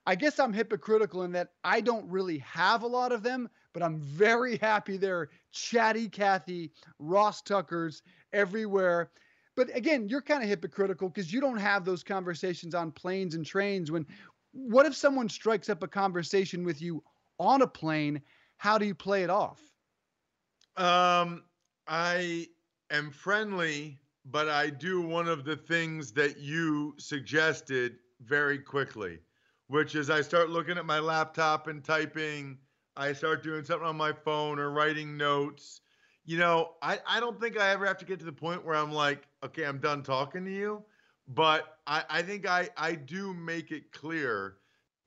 I 0.06 0.16
guess 0.16 0.40
I'm 0.40 0.54
hypocritical 0.54 1.24
in 1.24 1.34
that 1.34 1.50
I 1.66 1.82
don't 1.82 2.10
really 2.10 2.38
have 2.38 2.84
a 2.84 2.88
lot 2.88 3.12
of 3.12 3.24
them, 3.24 3.50
but 3.74 3.84
I'm 3.84 4.00
very 4.00 4.58
happy 4.62 4.96
there 4.96 5.20
are 5.20 5.30
chatty 5.52 6.08
Cathy, 6.08 6.72
Ross 7.00 7.42
Tuckers 7.42 8.04
everywhere. 8.32 9.12
But 9.58 9.76
again, 9.76 10.08
you're 10.08 10.22
kind 10.22 10.42
of 10.42 10.48
hypocritical 10.48 11.10
because 11.10 11.34
you 11.34 11.42
don't 11.42 11.58
have 11.58 11.84
those 11.84 12.04
conversations 12.04 12.74
on 12.74 12.94
planes 12.94 13.36
and 13.36 13.46
trains. 13.46 13.92
When 13.92 14.06
what 14.54 14.86
if 14.86 14.96
someone 14.96 15.28
strikes 15.28 15.70
up 15.70 15.84
a 15.84 15.90
conversation 15.90 16.64
with 16.64 16.82
you 16.82 17.04
on 17.40 17.62
a 17.62 17.68
plane? 17.68 18.22
How 18.58 18.78
do 18.78 18.86
you 18.86 18.96
play 18.96 19.24
it 19.24 19.30
off? 19.30 19.62
Um, 20.78 21.44
I 21.88 22.48
am 22.92 23.12
friendly, 23.12 24.00
but 24.26 24.50
I 24.50 24.70
do 24.70 25.02
one 25.02 25.28
of 25.28 25.44
the 25.46 25.56
things 25.58 26.12
that 26.14 26.40
you 26.40 26.96
suggested 26.98 27.98
very 28.22 28.58
quickly, 28.60 29.20
which 29.68 29.96
is 29.96 30.10
I 30.10 30.22
start 30.22 30.50
looking 30.50 30.78
at 30.78 30.86
my 30.86 31.00
laptop 31.00 31.68
and 31.68 31.84
typing. 31.84 32.58
I 32.96 33.14
start 33.14 33.44
doing 33.44 33.64
something 33.64 33.88
on 33.88 33.98
my 33.98 34.14
phone 34.14 34.60
or 34.60 34.72
writing 34.72 35.18
notes. 35.18 35.82
You 36.26 36.38
know, 36.38 36.72
I, 36.82 37.00
I 37.08 37.20
don't 37.20 37.40
think 37.40 37.60
I 37.60 37.70
ever 37.72 37.86
have 37.86 37.98
to 37.98 38.06
get 38.06 38.20
to 38.20 38.26
the 38.26 38.32
point 38.32 38.66
where 38.66 38.76
I'm 38.76 38.92
like, 38.92 39.28
okay, 39.44 39.66
I'm 39.66 39.80
done 39.80 40.04
talking 40.04 40.46
to 40.46 40.52
you. 40.52 40.84
but 41.28 41.80
I, 41.88 42.04
I 42.10 42.22
think 42.22 42.48
I, 42.48 42.70
I 42.78 42.96
do 42.96 43.34
make 43.34 43.72
it 43.72 43.92
clear 43.92 44.58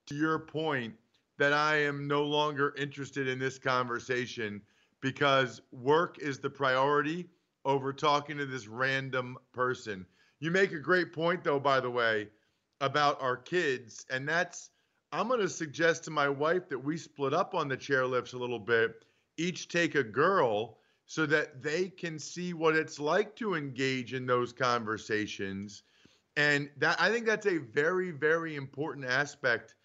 to 0.07 0.15
your 0.15 0.39
point 0.41 0.95
that 1.39 1.53
I 1.53 1.77
am 1.77 2.07
no 2.07 2.23
longer 2.23 2.75
interested 2.77 3.29
in 3.29 3.39
this 3.39 3.59
conversation 3.59 4.63
because 5.01 5.61
work 5.71 6.19
is 6.19 6.39
the 6.39 6.51
priority 6.51 7.29
over 7.65 7.93
talking 7.93 8.39
to 8.39 8.47
this 8.47 8.67
random 8.67 9.39
person. 9.53 10.07
You 10.41 10.51
make 10.51 10.73
a 10.73 10.79
great 10.79 11.13
point, 11.13 11.45
though, 11.45 11.61
by 11.61 11.81
the 11.81 11.91
way, 11.91 12.29
about 12.81 13.21
our 13.21 13.37
kids. 13.37 14.05
And 14.11 14.29
that's, 14.29 14.71
I'm 15.13 15.29
going 15.29 15.41
to 15.41 15.49
suggest 15.49 16.05
to 16.05 16.11
my 16.11 16.29
wife 16.29 16.69
that 16.69 16.79
we 16.79 16.97
split 16.97 17.33
up 17.33 17.55
on 17.55 17.69
the 17.69 17.77
chairlifts 17.77 18.35
a 18.35 18.39
little 18.39 18.59
bit, 18.59 19.05
each 19.37 19.69
take 19.69 19.95
a 19.95 20.03
girl 20.03 20.79
so 21.07 21.25
that 21.27 21.63
they 21.63 21.89
can 21.89 22.19
see 22.19 22.53
what 22.53 22.75
it's 22.75 22.99
like 22.99 23.37
to 23.37 23.55
engage 23.55 24.13
in 24.13 24.27
those 24.27 24.53
conversations. 24.53 25.85
And 26.37 26.69
that 26.79 27.01
I 27.01 27.11
think 27.11 27.27
that's 27.27 27.47
a 27.47 27.59
very, 27.59 28.11
very 28.11 28.57
important 28.57 29.07
aspect 29.07 29.76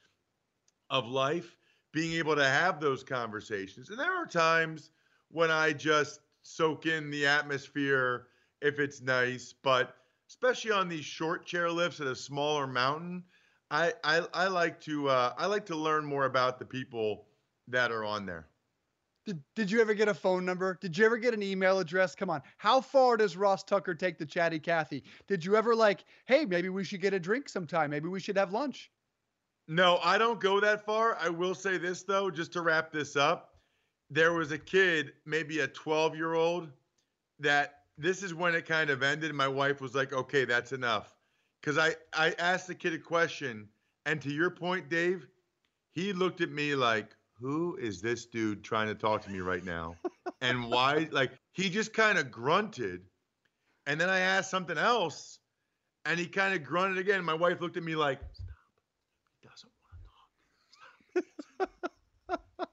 of 0.92 1.08
life, 1.08 1.58
being 1.92 2.14
able 2.14 2.36
to 2.36 2.46
have 2.46 2.80
those 2.80 3.04
conversations. 3.04 3.90
And 3.90 3.98
there 3.98 4.14
are 4.14 4.28
times 4.28 4.92
when 5.30 5.50
I 5.50 5.74
just 5.74 6.20
soak 6.44 6.86
in 6.86 7.10
the 7.10 7.26
atmosphere 7.26 8.28
if 8.62 8.78
it's 8.78 9.02
nice, 9.02 9.56
but 9.64 9.96
especially 10.30 10.72
on 10.72 10.88
these 10.88 11.06
short 11.06 11.46
chair 11.46 11.72
lifts 11.72 12.00
at 12.00 12.08
a 12.08 12.16
smaller 12.16 12.68
mountain, 12.68 13.24
I 13.72 13.94
I, 14.04 14.22
I 14.34 14.48
like 14.48 14.80
to 14.82 15.10
uh, 15.10 15.34
I 15.38 15.48
like 15.48 15.66
to 15.68 15.76
learn 15.76 16.06
more 16.06 16.26
about 16.26 16.60
the 16.60 16.66
people 16.66 17.26
that 17.68 17.92
are 17.92 18.06
on 18.06 18.26
there. 18.26 18.48
Did, 19.26 19.42
did 19.56 19.72
you 19.72 19.80
ever 19.82 19.94
get 19.94 20.08
a 20.08 20.14
phone 20.14 20.46
number? 20.46 20.78
Did 20.82 20.98
you 20.98 21.06
ever 21.06 21.18
get 21.18 21.34
an 21.34 21.44
email 21.44 21.78
address? 21.80 22.16
Come 22.16 22.32
on. 22.32 22.42
How 22.58 22.82
far 22.82 23.18
does 23.18 23.38
Ross 23.38 23.64
Tucker 23.64 23.94
take 23.94 24.18
the 24.18 24.26
chatty 24.26 24.60
Cathy? 24.60 25.04
Did 25.28 25.46
you 25.46 25.56
ever 25.56 25.76
like, 25.76 26.04
hey, 26.26 26.44
maybe 26.44 26.70
we 26.70 26.84
should 26.84 27.02
get 27.02 27.14
a 27.14 27.20
drink 27.20 27.48
sometime? 27.48 27.92
Maybe 27.92 28.10
we 28.10 28.20
should 28.20 28.36
have 28.36 28.52
lunch? 28.52 28.90
No, 29.68 30.00
I 30.04 30.18
don't 30.18 30.40
go 30.40 30.60
that 30.60 30.86
far. 30.86 31.18
I 31.20 31.30
will 31.30 31.56
say 31.56 31.78
this 31.78 32.04
though, 32.04 32.30
just 32.30 32.54
to 32.54 32.62
wrap 32.62 32.92
this 32.92 33.16
up. 33.16 33.56
There 34.10 34.34
was 34.34 34.52
a 34.52 34.58
kid, 34.58 35.14
maybe 35.26 35.60
a 35.60 35.68
12 35.68 36.16
year 36.16 36.34
old, 36.34 36.70
that 37.40 37.76
this 37.98 38.24
is 38.24 38.34
when 38.34 38.56
it 38.56 38.66
kind 38.66 38.90
of 38.90 39.04
ended. 39.04 39.34
My 39.34 39.48
wife 39.48 39.80
was 39.80 39.96
like, 39.96 40.12
okay, 40.12 40.46
that's 40.46 40.72
enough. 40.72 41.16
Because 41.62 41.78
I, 41.78 41.96
I 42.14 42.34
asked 42.40 42.68
the 42.68 42.76
kid 42.76 42.94
a 42.94 43.00
question. 43.00 43.70
And 44.06 44.22
to 44.22 44.32
your 44.32 44.50
point, 44.50 44.90
Dave, 44.90 45.28
he 45.94 46.12
looked 46.12 46.42
at 46.42 46.50
me 46.50 46.76
like, 46.76 47.16
who 47.40 47.78
is 47.78 48.02
this 48.02 48.26
dude 48.26 48.64
trying 48.64 48.88
to 48.88 48.96
talk 48.96 49.22
to 49.24 49.30
me 49.30 49.40
right 49.40 49.64
now? 49.64 49.96
and 50.42 50.70
why? 50.70 51.08
Like, 51.12 51.32
he 51.54 51.70
just 51.70 51.94
kind 51.94 52.18
of 52.18 52.32
grunted. 52.32 53.02
And 53.86 54.00
then 54.02 54.10
I 54.10 54.20
asked 54.20 54.50
something 54.50 54.78
else. 54.78 55.40
And 56.06 56.20
he 56.20 56.26
kind 56.26 56.56
of 56.56 56.64
grunted 56.64 56.98
again. 56.98 57.24
My 57.24 57.36
wife 57.36 57.62
looked 57.62 57.78
at 57.78 57.84
me 57.84 57.96
like, 57.96 58.20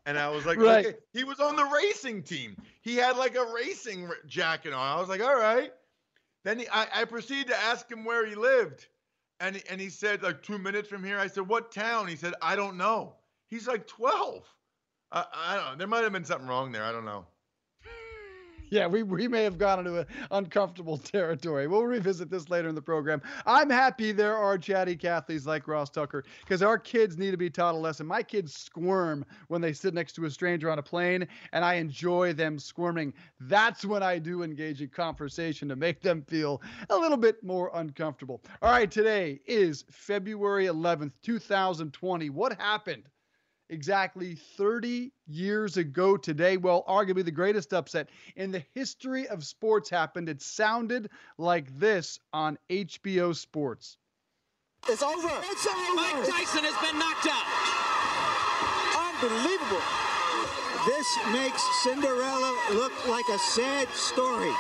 And 0.07 0.19
I 0.19 0.31
was 0.31 0.47
like, 0.47 0.59
right. 0.59 0.87
okay. 0.87 0.97
He 1.13 1.23
was 1.23 1.39
on 1.39 1.55
the 1.55 1.65
racing 1.65 2.23
team. 2.23 2.57
He 2.81 2.97
had 2.97 3.19
like 3.19 3.37
a 3.37 3.45
racing 3.55 4.09
jacket 4.27 4.73
on. 4.73 4.81
I 4.81 4.99
was 4.99 5.11
like, 5.11 5.21
all 5.21 5.37
right. 5.37 5.71
Then 6.45 6.61
he, 6.61 6.69
I, 6.69 6.87
I 6.95 7.05
proceeded 7.05 7.49
to 7.49 7.61
ask 7.61 7.91
him 7.91 8.07
where 8.07 8.25
he 8.27 8.35
lived. 8.35 8.87
And 9.41 9.57
he, 9.57 9.63
and 9.69 9.79
he 9.79 9.91
said, 9.91 10.23
like, 10.23 10.43
two 10.43 10.57
minutes 10.57 10.89
from 10.89 11.05
here. 11.05 11.19
I 11.19 11.27
said, 11.27 11.47
what 11.47 11.73
town? 11.73 12.09
He 12.09 12.17
said, 12.17 12.33
I 12.41 12.57
don't 12.57 12.79
know. 12.79 13.17
He's 13.49 13.69
like 13.69 13.87
12. 13.87 14.45
I, 15.13 15.25
I 15.35 15.57
don't 15.57 15.65
know. 15.65 15.77
There 15.77 15.87
might 15.87 16.05
have 16.05 16.13
been 16.13 16.25
something 16.25 16.49
wrong 16.49 16.73
there. 16.73 16.85
I 16.85 16.93
don't 16.93 17.05
know 17.05 17.27
yeah, 18.71 18.87
we, 18.87 19.03
we 19.03 19.29
may 19.29 19.43
have 19.43 19.59
gone 19.59 19.81
into 19.81 20.01
an 20.01 20.07
uncomfortable 20.31 20.99
territory. 20.99 21.67
We'll 21.67 21.85
revisit 21.85 22.31
this 22.31 22.49
later 22.49 22.69
in 22.69 22.75
the 22.75 22.83
program. 22.83 23.23
I'm 23.47 23.71
happy 23.71 24.13
there 24.13 24.37
are 24.37 24.59
chatty 24.59 24.97
Cathys 24.97 25.47
like 25.47 25.69
Ross 25.69 25.91
Tucker 25.91 26.25
because 26.41 26.63
our 26.63 26.79
kids 26.79 27.17
need 27.17 27.31
to 27.31 27.37
be 27.37 27.51
taught 27.51 27.75
a 27.75 27.79
lesson. 27.79 28.07
My 28.07 28.23
kids 28.23 28.55
squirm 28.55 29.25
when 29.49 29.61
they 29.61 29.73
sit 29.73 29.95
next 29.95 30.13
to 30.15 30.25
a 30.25 30.31
stranger 30.31 30.71
on 30.71 30.79
a 30.79 30.83
plane, 30.83 31.27
and 31.53 31.65
I 31.65 31.75
enjoy 31.75 32.33
them 32.33 32.59
squirming. 32.59 33.13
That's 33.41 33.85
when 33.85 34.03
I 34.03 34.19
do 34.19 34.43
engage 34.43 34.83
in 34.83 34.89
conversation 34.89 35.69
to 35.69 35.77
make 35.77 36.01
them 36.03 36.23
feel 36.23 36.63
a 36.91 36.97
little 36.97 37.17
bit 37.17 37.43
more 37.43 37.71
uncomfortable. 37.75 38.43
All 38.63 38.71
right, 38.71 38.91
today 38.91 39.41
is 39.47 39.85
February 39.91 40.67
11th, 40.67 41.13
2020. 41.23 42.31
What 42.31 42.61
happened? 42.61 43.05
Exactly 43.71 44.35
30 44.57 45.13
years 45.27 45.77
ago 45.77 46.17
today. 46.17 46.57
Well, 46.57 46.85
arguably 46.89 47.25
the 47.25 47.31
greatest 47.31 47.73
upset 47.73 48.09
in 48.37 48.51
the 48.51 48.65
history 48.75 49.29
of 49.29 49.45
sports 49.45 49.91
happened. 49.91 50.29
It 50.29 50.43
sounded 50.43 51.11
like 51.37 51.79
this 51.79 52.19
on 52.33 52.59
HBO 52.71 53.35
Sports. 53.35 53.97
It's 54.89 55.03
over. 55.03 55.29
It's 55.43 55.67
over. 55.67 55.95
Mike 55.95 56.27
Tyson 56.27 56.65
has 56.65 56.77
been 56.81 56.99
knocked 56.99 57.27
out. 57.27 57.45
Unbelievable. 59.19 59.83
This 60.87 61.09
makes 61.33 61.63
Cinderella 61.83 62.55
look 62.73 62.93
like 63.09 63.27
a 63.29 63.39
sad 63.39 63.89
story. 63.89 64.53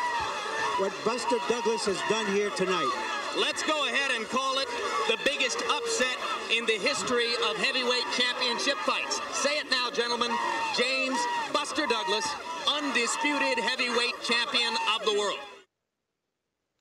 What 0.78 0.92
Buster 1.04 1.38
Douglas 1.48 1.86
has 1.86 1.98
done 2.10 2.26
here 2.34 2.50
tonight. 2.50 3.17
Let's 3.40 3.62
go 3.62 3.86
ahead 3.86 4.10
and 4.16 4.26
call 4.28 4.58
it 4.58 4.66
the 5.06 5.16
biggest 5.24 5.62
upset 5.70 6.16
in 6.50 6.66
the 6.66 6.72
history 6.72 7.34
of 7.48 7.56
heavyweight 7.56 8.04
championship 8.16 8.76
fights. 8.78 9.20
Say 9.32 9.58
it 9.58 9.70
now, 9.70 9.90
gentlemen. 9.90 10.30
James 10.76 11.18
Buster 11.52 11.86
Douglas, 11.86 12.26
undisputed 12.68 13.58
heavyweight 13.62 14.14
champion 14.24 14.74
of 14.94 15.04
the 15.04 15.16
world. 15.16 15.38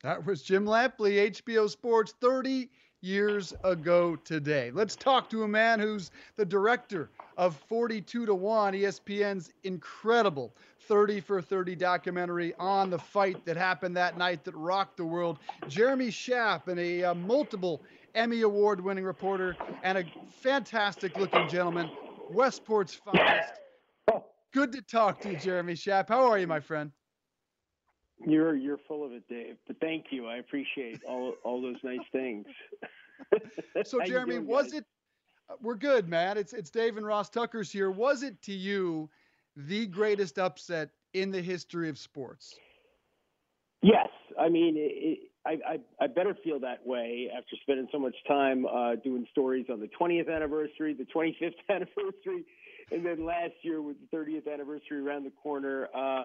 That 0.01 0.25
was 0.25 0.41
Jim 0.41 0.65
Lampley, 0.65 1.29
HBO 1.31 1.69
Sports, 1.69 2.15
30 2.21 2.69
years 3.01 3.53
ago 3.63 4.15
today. 4.15 4.71
Let's 4.73 4.95
talk 4.95 5.29
to 5.29 5.43
a 5.43 5.47
man 5.47 5.79
who's 5.79 6.09
the 6.37 6.45
director 6.45 7.11
of 7.37 7.55
42 7.67 8.25
to 8.25 8.33
1, 8.33 8.73
ESPN's 8.73 9.51
incredible 9.63 10.55
30 10.87 11.19
for 11.19 11.41
30 11.41 11.75
documentary 11.75 12.53
on 12.59 12.89
the 12.89 12.97
fight 12.99 13.45
that 13.45 13.57
happened 13.57 13.95
that 13.97 14.17
night 14.17 14.43
that 14.45 14.55
rocked 14.55 14.97
the 14.97 15.05
world. 15.05 15.39
Jeremy 15.67 16.07
Schaap 16.07 16.67
and 16.67 16.79
a 16.79 17.03
uh, 17.03 17.13
multiple 17.13 17.83
Emmy 18.15 18.41
award 18.41 18.79
winning 18.79 19.03
reporter 19.03 19.55
and 19.83 19.97
a 19.97 20.05
fantastic 20.41 21.17
looking 21.17 21.47
gentleman, 21.49 21.89
Westport's 22.31 22.95
finest. 22.95 23.53
Good 24.53 24.71
to 24.71 24.81
talk 24.81 25.21
to 25.21 25.31
you, 25.31 25.37
Jeremy 25.37 25.73
Schaap. 25.73 26.09
How 26.09 26.25
are 26.25 26.39
you, 26.39 26.47
my 26.47 26.59
friend? 26.59 26.91
You're 28.25 28.55
you're 28.55 28.79
full 28.87 29.05
of 29.05 29.11
it, 29.11 29.27
Dave. 29.29 29.57
But 29.67 29.79
thank 29.79 30.05
you. 30.09 30.25
I 30.25 30.37
appreciate 30.37 31.01
all 31.07 31.35
all 31.43 31.61
those 31.61 31.75
nice 31.83 31.99
things. 32.11 32.47
so, 33.83 33.99
Jeremy, 34.03 34.35
doing, 34.35 34.47
was 34.47 34.73
it? 34.73 34.85
Uh, 35.49 35.53
we're 35.61 35.75
good, 35.75 36.09
man. 36.09 36.37
It's 36.37 36.53
it's 36.53 36.71
Dave 36.71 36.97
and 36.97 37.05
Ross 37.05 37.29
Tucker's 37.29 37.71
here. 37.71 37.91
Was 37.91 38.23
it 38.23 38.41
to 38.43 38.53
you 38.53 39.09
the 39.57 39.87
greatest 39.87 40.37
upset 40.37 40.91
in 41.13 41.31
the 41.31 41.41
history 41.41 41.89
of 41.89 41.97
sports? 41.97 42.55
Yes, 43.81 44.09
I 44.39 44.49
mean, 44.49 44.75
it, 44.77 45.19
I, 45.45 45.51
I, 45.73 46.03
I 46.03 46.07
better 46.07 46.35
feel 46.43 46.59
that 46.59 46.85
way 46.85 47.29
after 47.35 47.55
spending 47.61 47.87
so 47.91 47.99
much 47.99 48.15
time 48.27 48.65
uh, 48.65 48.95
doing 48.95 49.25
stories 49.31 49.65
on 49.71 49.79
the 49.79 49.89
20th 49.99 50.33
anniversary, 50.33 50.93
the 50.93 51.05
25th 51.05 51.55
anniversary, 51.69 52.45
and 52.91 53.05
then 53.05 53.25
last 53.25 53.53
year 53.63 53.81
with 53.81 53.97
the 53.99 54.17
30th 54.17 54.51
anniversary 54.51 54.99
around 54.99 55.25
the 55.25 55.31
corner, 55.41 55.87
uh, 55.95 56.23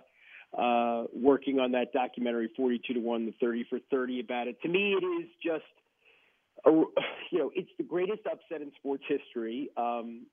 uh, 0.58 1.04
working 1.14 1.58
on 1.58 1.72
that 1.72 1.92
documentary 1.92 2.50
42 2.56 2.94
to 2.94 3.00
1, 3.00 3.26
the 3.26 3.34
30 3.40 3.64
for 3.70 3.78
30 3.90 4.20
about 4.20 4.48
it. 4.48 4.60
To 4.62 4.68
me, 4.68 4.92
it 4.92 5.04
is 5.04 5.28
just, 5.42 5.64
you 6.66 7.38
know, 7.38 7.50
it's 7.54 7.70
the 7.78 7.84
greatest 7.84 8.20
upset 8.26 8.60
in 8.60 8.70
sports 8.76 9.04
history. 9.08 9.70
Um, 9.76 10.26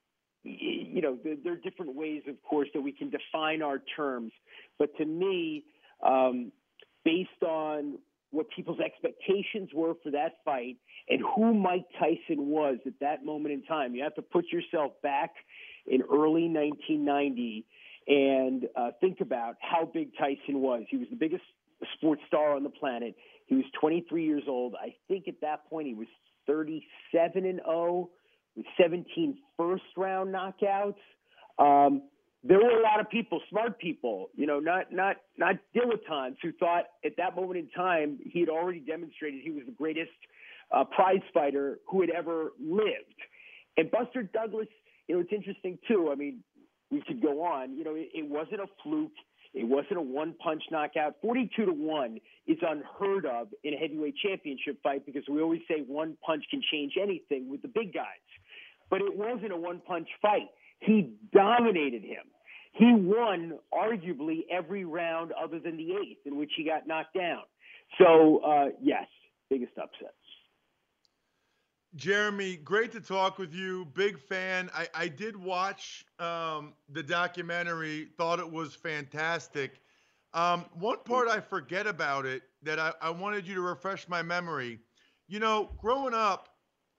you 0.44 1.02
know, 1.02 1.18
there, 1.24 1.54
are 1.54 1.58
different 1.58 1.96
ways, 1.96 2.24
of 2.28 2.36
course, 2.44 2.70
that 2.74 2.82
we 2.82 2.92
can 2.92 3.10
define 3.10 3.62
our 3.62 3.82
terms. 3.96 4.32
But 4.78 4.96
to 4.98 5.06
me, 5.06 5.66
um, 6.06 6.52
based 7.04 7.44
on 7.46 8.00
what 8.32 8.48
people's 8.56 8.80
expectations 8.80 9.70
were 9.74 9.96
for 10.04 10.12
that 10.12 10.38
fight 10.46 10.78
and 11.10 11.22
who 11.36 11.54
Mike 11.54 11.86
Tyson 12.00 12.48
was 12.48 12.78
at 12.86 12.94
that 13.02 13.26
moment 13.26 13.54
in 13.54 13.64
time, 13.64 13.96
you 13.96 14.04
have 14.04 14.16
to 14.16 14.22
put 14.22 14.46
yourself 14.52 14.92
back 15.02 15.32
in 15.88 16.02
early 16.04 16.48
1990 16.48 17.66
and 18.08 18.68
uh, 18.76 18.92
think 19.02 19.22
about 19.22 19.56
how 19.62 19.86
big 19.86 20.12
Tyson 20.18 20.62
was. 20.62 20.84
He 20.90 20.98
was 20.98 21.08
the 21.10 21.16
biggest 21.16 21.44
sports 21.96 22.22
star 22.28 22.56
on 22.56 22.64
the 22.64 22.70
planet. 22.70 23.16
He 23.48 23.56
was 23.56 23.66
23 23.80 24.26
years 24.26 24.44
old. 24.48 24.76
I 24.80 24.96
think 25.08 25.28
at 25.28 25.42
that 25.42 25.70
point 25.70 25.88
he 25.88 25.94
was 25.94 26.08
37 26.48 27.46
and 27.46 27.62
0 27.66 28.10
with 28.56 28.66
17 28.80 29.38
first 29.58 29.84
round 29.98 30.34
knockouts. 30.34 30.96
Um, 31.58 32.04
there 32.44 32.58
were 32.58 32.80
a 32.80 32.82
lot 32.82 33.02
of 33.02 33.10
people, 33.10 33.42
smart 33.50 33.80
people, 33.80 34.30
you 34.36 34.48
know, 34.48 34.60
not 34.60 34.94
not 34.94 35.18
not 35.38 35.56
dilettantes 35.76 36.38
who 36.42 36.54
thought 36.54 36.86
at 37.04 37.14
that 37.18 37.36
moment 37.36 37.60
in 37.60 37.70
time 37.70 38.18
he 38.24 38.40
had 38.40 38.50
already 38.50 38.80
demonstrated 38.80 39.42
he 39.44 39.52
was 39.52 39.64
the 39.66 39.74
greatest 39.74 40.12
uh, 40.72 40.86
prize 40.86 41.22
fighter 41.34 41.80
who 41.90 42.02
had 42.02 42.10
ever 42.10 42.52
lived. 42.60 43.16
And 43.76 43.92
Buster 43.92 44.24
Douglas, 44.24 44.68
you 45.08 45.16
know, 45.16 45.22
it's 45.22 45.34
interesting 45.34 45.78
too. 45.88 46.10
I 46.12 46.16
mean, 46.16 46.44
we 46.92 47.02
could 47.02 47.22
go 47.22 47.44
on. 47.44 47.76
You 47.78 47.84
know, 47.84 47.96
it, 47.96 48.10
it 48.14 48.30
wasn't 48.30 48.62
a 48.62 48.68
fluke. 48.84 49.12
It 49.54 49.68
wasn't 49.68 49.98
a 49.98 50.02
one 50.02 50.36
punch 50.42 50.64
knockout. 50.72 51.16
42 51.22 51.66
to 51.66 51.72
1 51.72 52.20
is 52.48 52.58
unheard 52.62 53.26
of 53.26 53.48
in 53.64 53.74
a 53.74 53.78
heavyweight 53.78 54.16
championship 54.24 54.82
fight 54.84 55.06
because 55.06 55.24
we 55.30 55.42
always 55.42 55.62
say 55.68 55.84
one 55.88 56.18
punch 56.26 56.44
can 56.52 56.62
change 56.72 56.94
anything 57.02 57.50
with 57.50 57.62
the 57.62 57.68
big 57.68 57.94
guys. 57.94 58.06
But 58.90 59.02
it 59.02 59.16
wasn't 59.16 59.52
a 59.52 59.58
one 59.58 59.82
punch 59.86 60.08
fight. 60.22 60.50
He 60.80 61.14
dominated 61.34 62.04
him. 62.04 62.26
He 62.74 62.94
won 62.94 63.58
arguably 63.74 64.42
every 64.52 64.86
round 64.86 65.32
other 65.32 65.60
than 65.60 65.78
the 65.78 65.94
eighth 65.94 66.26
in 66.26 66.38
which 66.38 66.52
he 66.56 66.64
got 66.64 66.88
knocked 66.88 67.16
down. 67.16 67.42
So, 67.98 68.40
uh, 68.46 68.66
yes, 68.82 69.08
biggest 69.50 69.74
upsets. 69.78 70.14
Jeremy, 71.96 72.56
great 72.58 72.92
to 72.92 73.02
talk 73.02 73.40
with 73.40 73.54
you. 73.54 73.86
Big 73.94 74.20
fan. 74.20 74.70
I, 74.76 74.88
I 74.94 75.08
did 75.08 75.36
watch 75.36 76.06
um, 76.20 76.74
the 76.90 77.02
documentary, 77.02 78.10
thought 78.18 78.40
it 78.40 78.50
was 78.50 78.76
fantastic. 78.76 79.82
Um, 80.34 80.66
one 80.74 81.00
part 81.04 81.28
I 81.28 81.40
forget 81.40 81.88
about 81.88 82.28
it 82.28 82.44
that 82.62 82.80
I, 82.80 82.94
I 83.02 83.10
wanted 83.10 83.48
you 83.48 83.56
to 83.56 83.62
refresh 83.62 84.08
my 84.08 84.22
memory. 84.22 84.80
You 85.28 85.40
know, 85.40 85.72
growing 85.80 86.14
up, 86.14 86.50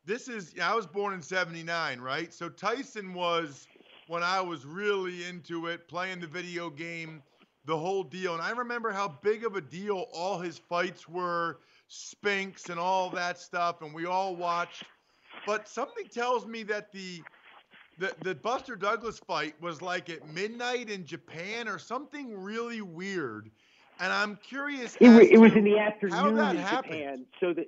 this 0.05 0.27
is, 0.27 0.55
I 0.61 0.75
was 0.75 0.87
born 0.87 1.15
in 1.15 1.23
79, 1.23 2.01
right? 2.01 2.35
So 2.35 2.49
Tyson 2.49 3.15
was 3.15 3.69
when 4.09 4.25
I 4.25 4.41
was 4.41 4.67
really 4.67 5.25
into 5.25 5.69
it, 5.69 5.87
playing 5.87 6.19
the 6.19 6.27
video 6.27 6.69
game, 6.69 7.23
the 7.71 7.79
whole 7.79 8.03
deal. 8.03 8.35
And 8.35 8.43
I 8.43 8.51
remember 8.51 8.91
how 8.91 9.17
big 9.23 9.45
of 9.45 9.55
a 9.55 9.61
deal 9.61 10.07
all 10.13 10.41
his 10.41 10.59
fights 10.59 11.09
were 11.09 11.61
Spinks 11.87 12.69
and 12.69 12.79
all 12.81 13.11
that 13.11 13.39
stuff, 13.39 13.81
and 13.83 13.95
we 13.95 14.07
all 14.07 14.35
watched. 14.35 14.85
But 15.47 15.69
something 15.69 16.07
tells 16.07 16.47
me 16.47 16.65
that 16.65 16.93
the 16.93 17.23
the 17.99 18.13
the 18.23 18.35
Buster 18.35 18.75
Douglas 18.75 19.21
fight 19.21 19.55
was 19.61 19.81
like 19.81 20.11
at 20.11 20.29
midnight 20.35 20.91
in 20.91 21.07
Japan 21.07 21.69
or 21.69 21.79
something 21.79 22.37
really 22.37 22.81
weird. 22.81 23.51
And 24.01 24.13
I'm 24.13 24.37
curious. 24.37 24.97
It, 25.01 25.09
was, 25.09 25.29
it 25.29 25.39
was 25.39 25.53
in 25.55 25.65
the 25.65 25.79
afternoon 25.79 26.39
in 26.39 26.57
happened. 26.57 26.93
Japan, 26.93 27.27
so 27.39 27.53
that 27.55 27.67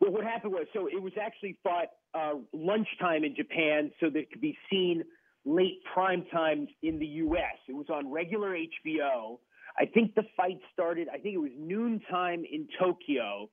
well, 0.00 0.10
what 0.10 0.24
happened 0.24 0.52
was 0.52 0.66
so 0.72 0.88
it 0.88 1.00
was 1.00 1.12
actually 1.20 1.56
fought 1.62 1.88
uh, 2.14 2.34
lunchtime 2.52 3.22
in 3.22 3.36
Japan, 3.36 3.92
so 4.00 4.10
that 4.10 4.18
it 4.18 4.30
could 4.32 4.40
be 4.40 4.58
seen 4.68 5.04
late 5.44 5.80
prime 5.92 6.24
time 6.32 6.68
in 6.82 6.98
the 6.98 7.06
U.S. 7.06 7.58
It 7.68 7.74
was 7.74 7.86
on 7.90 8.10
regular 8.10 8.50
HBO. 8.56 9.38
I 9.78 9.86
think 9.86 10.14
the 10.14 10.24
fight 10.36 10.58
started, 10.72 11.08
I 11.08 11.18
think 11.18 11.34
it 11.34 11.40
was 11.40 11.52
noontime 11.58 12.44
in 12.50 12.68
Tokyo. 12.78 13.48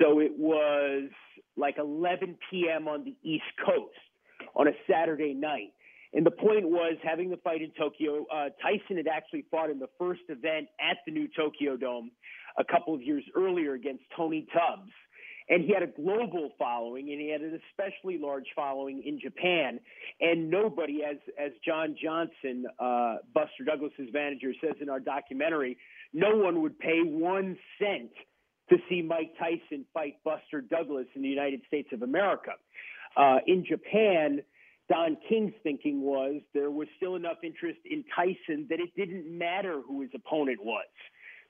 So 0.00 0.20
it 0.20 0.32
was 0.36 1.10
like 1.56 1.76
11 1.78 2.36
p.m. 2.50 2.88
on 2.88 3.04
the 3.04 3.16
East 3.22 3.44
Coast 3.64 3.94
on 4.54 4.68
a 4.68 4.72
Saturday 4.90 5.34
night. 5.34 5.72
And 6.14 6.24
the 6.24 6.30
point 6.30 6.66
was 6.68 6.96
having 7.02 7.28
the 7.28 7.36
fight 7.38 7.60
in 7.60 7.70
Tokyo. 7.78 8.24
Uh, 8.32 8.48
Tyson 8.62 8.96
had 8.96 9.08
actually 9.08 9.44
fought 9.50 9.70
in 9.70 9.78
the 9.78 9.90
first 9.98 10.22
event 10.28 10.68
at 10.80 10.98
the 11.04 11.12
new 11.12 11.28
Tokyo 11.36 11.76
Dome 11.76 12.10
a 12.58 12.64
couple 12.64 12.94
of 12.94 13.02
years 13.02 13.24
earlier 13.36 13.74
against 13.74 14.04
Tony 14.16 14.46
Tubbs 14.52 14.90
and 15.48 15.64
he 15.64 15.72
had 15.72 15.82
a 15.82 15.86
global 15.86 16.50
following 16.58 17.10
and 17.10 17.20
he 17.20 17.30
had 17.30 17.40
an 17.40 17.58
especially 17.70 18.18
large 18.18 18.46
following 18.54 19.02
in 19.04 19.18
Japan. 19.20 19.80
And 20.20 20.50
nobody, 20.50 21.00
as 21.08 21.16
as 21.38 21.52
John 21.64 21.96
Johnson, 22.02 22.66
uh, 22.78 23.16
Buster 23.34 23.64
Douglas's 23.64 24.12
manager, 24.12 24.52
says 24.62 24.74
in 24.80 24.88
our 24.88 25.00
documentary, 25.00 25.78
no 26.12 26.36
one 26.36 26.62
would 26.62 26.78
pay 26.78 27.00
one 27.02 27.56
cent 27.80 28.10
to 28.70 28.76
see 28.88 29.02
Mike 29.02 29.32
Tyson 29.38 29.86
fight 29.94 30.16
Buster 30.24 30.60
Douglas 30.60 31.06
in 31.14 31.22
the 31.22 31.28
United 31.28 31.62
States 31.66 31.88
of 31.92 32.02
America. 32.02 32.52
Uh, 33.16 33.38
in 33.46 33.64
Japan, 33.66 34.42
Don 34.90 35.16
King's 35.28 35.54
thinking 35.62 36.02
was 36.02 36.40
there 36.54 36.70
was 36.70 36.88
still 36.96 37.16
enough 37.16 37.38
interest 37.42 37.78
in 37.90 38.04
Tyson 38.14 38.66
that 38.68 38.80
it 38.80 38.90
didn't 38.96 39.26
matter 39.26 39.80
who 39.86 40.02
his 40.02 40.10
opponent 40.14 40.62
was. 40.62 40.86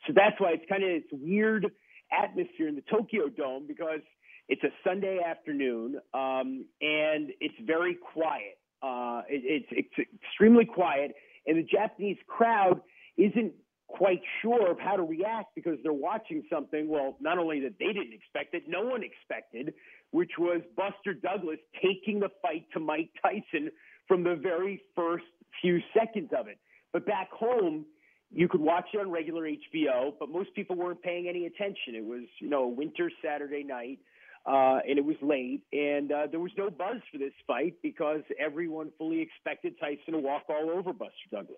So 0.06 0.12
that's 0.14 0.40
why 0.40 0.52
it's 0.52 0.64
kind 0.68 0.84
of 0.84 0.90
it's 0.90 1.12
weird 1.12 1.66
atmosphere 2.12 2.68
in 2.68 2.74
the 2.74 2.84
Tokyo 2.90 3.28
Dome 3.28 3.66
because 3.66 4.00
it's 4.48 4.62
a 4.64 4.72
Sunday 4.84 5.18
afternoon 5.24 5.96
um, 6.14 6.64
and 6.80 7.30
it's 7.40 7.54
very 7.66 7.94
quiet. 7.94 8.58
Uh, 8.82 9.22
it, 9.28 9.66
it's, 9.70 9.88
it's 9.96 10.08
extremely 10.24 10.64
quiet, 10.64 11.14
and 11.46 11.58
the 11.58 11.62
Japanese 11.62 12.16
crowd 12.26 12.80
isn't 13.16 13.52
quite 13.88 14.20
sure 14.42 14.70
of 14.70 14.78
how 14.78 14.96
to 14.96 15.02
react 15.02 15.54
because 15.54 15.78
they're 15.82 15.92
watching 15.92 16.44
something. 16.52 16.88
Well, 16.88 17.16
not 17.20 17.38
only 17.38 17.60
that 17.60 17.74
they 17.80 17.86
didn't 17.86 18.12
expect 18.12 18.54
it, 18.54 18.64
no 18.68 18.82
one 18.82 19.02
expected, 19.02 19.74
which 20.12 20.32
was 20.38 20.60
Buster 20.76 21.14
Douglas 21.14 21.58
taking 21.82 22.20
the 22.20 22.28
fight 22.40 22.66
to 22.74 22.80
Mike 22.80 23.10
Tyson 23.20 23.70
from 24.06 24.22
the 24.22 24.36
very 24.36 24.82
first 24.94 25.24
few 25.60 25.80
seconds 25.98 26.30
of 26.38 26.46
it. 26.46 26.58
But 26.92 27.06
back 27.06 27.30
home, 27.32 27.86
you 28.30 28.48
could 28.48 28.60
watch 28.60 28.86
it 28.92 29.00
on 29.00 29.10
regular 29.10 29.44
HBO, 29.44 30.12
but 30.18 30.28
most 30.28 30.54
people 30.54 30.76
weren't 30.76 31.02
paying 31.02 31.28
any 31.28 31.46
attention. 31.46 31.94
It 31.94 32.04
was, 32.04 32.24
you 32.40 32.48
know, 32.48 32.64
a 32.64 32.68
winter 32.68 33.10
Saturday 33.24 33.64
night, 33.64 33.98
uh, 34.46 34.80
and 34.86 34.98
it 34.98 35.04
was 35.04 35.16
late, 35.22 35.62
and 35.72 36.12
uh, 36.12 36.26
there 36.30 36.40
was 36.40 36.52
no 36.56 36.70
buzz 36.70 37.00
for 37.10 37.18
this 37.18 37.32
fight 37.46 37.74
because 37.82 38.22
everyone 38.38 38.90
fully 38.98 39.20
expected 39.20 39.74
Tyson 39.80 40.12
to 40.12 40.18
walk 40.18 40.42
all 40.48 40.70
over 40.70 40.92
Buster 40.92 41.14
Douglas. 41.30 41.56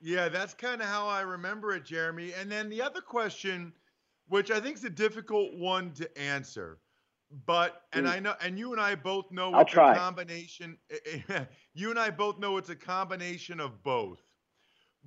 Yeah, 0.00 0.28
that's 0.28 0.54
kind 0.54 0.80
of 0.80 0.86
how 0.86 1.08
I 1.08 1.22
remember 1.22 1.72
it, 1.72 1.84
Jeremy. 1.84 2.32
And 2.34 2.50
then 2.50 2.68
the 2.68 2.82
other 2.82 3.00
question, 3.00 3.72
which 4.28 4.50
I 4.50 4.60
think 4.60 4.76
is 4.76 4.84
a 4.84 4.90
difficult 4.90 5.54
one 5.54 5.92
to 5.92 6.18
answer, 6.18 6.78
but 7.46 7.82
and 7.92 8.06
mm. 8.06 8.10
I 8.10 8.20
know, 8.20 8.34
and 8.40 8.58
you 8.58 8.72
and 8.72 8.80
I 8.80 8.94
both 8.94 9.32
know 9.32 9.58
it's 9.58 9.72
a 9.72 9.94
combination. 9.94 10.78
you 11.74 11.90
and 11.90 11.98
I 11.98 12.10
both 12.10 12.38
know 12.38 12.56
it's 12.56 12.68
a 12.68 12.76
combination 12.76 13.58
of 13.58 13.82
both 13.82 14.20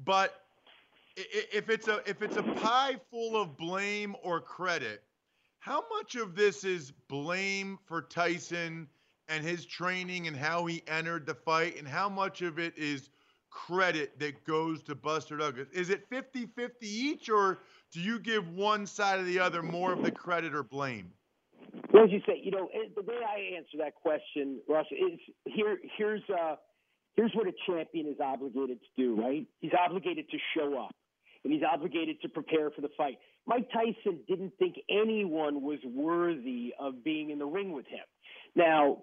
but 0.05 0.41
if 1.15 1.69
it's 1.69 1.87
a 1.87 2.01
if 2.05 2.21
it's 2.21 2.37
a 2.37 2.43
pie 2.43 2.95
full 3.09 3.41
of 3.41 3.57
blame 3.57 4.15
or 4.23 4.39
credit, 4.39 5.03
how 5.59 5.83
much 5.89 6.15
of 6.15 6.35
this 6.35 6.63
is 6.63 6.91
blame 7.09 7.79
for 7.85 8.03
Tyson 8.03 8.87
and 9.27 9.43
his 9.43 9.65
training 9.65 10.27
and 10.27 10.37
how 10.37 10.65
he 10.65 10.83
entered 10.87 11.25
the 11.25 11.33
fight, 11.33 11.77
and 11.77 11.87
how 11.87 12.07
much 12.07 12.41
of 12.41 12.59
it 12.59 12.77
is 12.77 13.09
credit 13.49 14.17
that 14.19 14.45
goes 14.45 14.83
to 14.83 14.95
Buster 14.95 15.37
Douglas? 15.37 15.67
Is 15.73 15.89
it 15.89 16.09
50-50 16.09 16.69
each, 16.83 17.29
or 17.29 17.59
do 17.91 17.99
you 17.99 18.19
give 18.19 18.47
one 18.49 18.85
side 18.85 19.19
or 19.19 19.23
the 19.23 19.39
other 19.39 19.61
more 19.61 19.91
of 19.91 20.03
the 20.03 20.11
credit 20.11 20.55
or 20.55 20.63
blame? 20.63 21.11
Well, 21.91 22.05
as 22.05 22.11
you 22.11 22.21
say, 22.25 22.39
you 22.41 22.51
know, 22.51 22.69
the 22.95 23.01
way 23.01 23.15
I 23.27 23.57
answer 23.57 23.77
that 23.79 23.95
question, 23.95 24.59
Russ, 24.69 24.85
is 24.91 25.19
here. 25.45 25.77
Here's 25.97 26.21
uh, 26.29 26.55
here's 27.17 27.33
what 27.33 27.47
a 27.47 27.53
champion 27.65 28.07
is 28.07 28.19
obligated 28.23 28.79
to 28.79 29.01
do, 29.01 29.21
right? 29.21 29.45
He's 29.59 29.73
obligated 29.73 30.29
to 30.29 30.37
show 30.55 30.79
up 30.79 30.95
and 31.43 31.51
he's 31.51 31.63
obligated 31.63 32.21
to 32.21 32.29
prepare 32.29 32.69
for 32.71 32.81
the 32.81 32.89
fight. 32.95 33.17
Mike 33.45 33.69
Tyson 33.73 34.19
didn't 34.27 34.53
think 34.59 34.75
anyone 34.89 35.61
was 35.61 35.79
worthy 35.85 36.73
of 36.79 37.03
being 37.03 37.31
in 37.31 37.39
the 37.39 37.45
ring 37.45 37.71
with 37.73 37.87
him. 37.87 38.03
Now, 38.55 38.99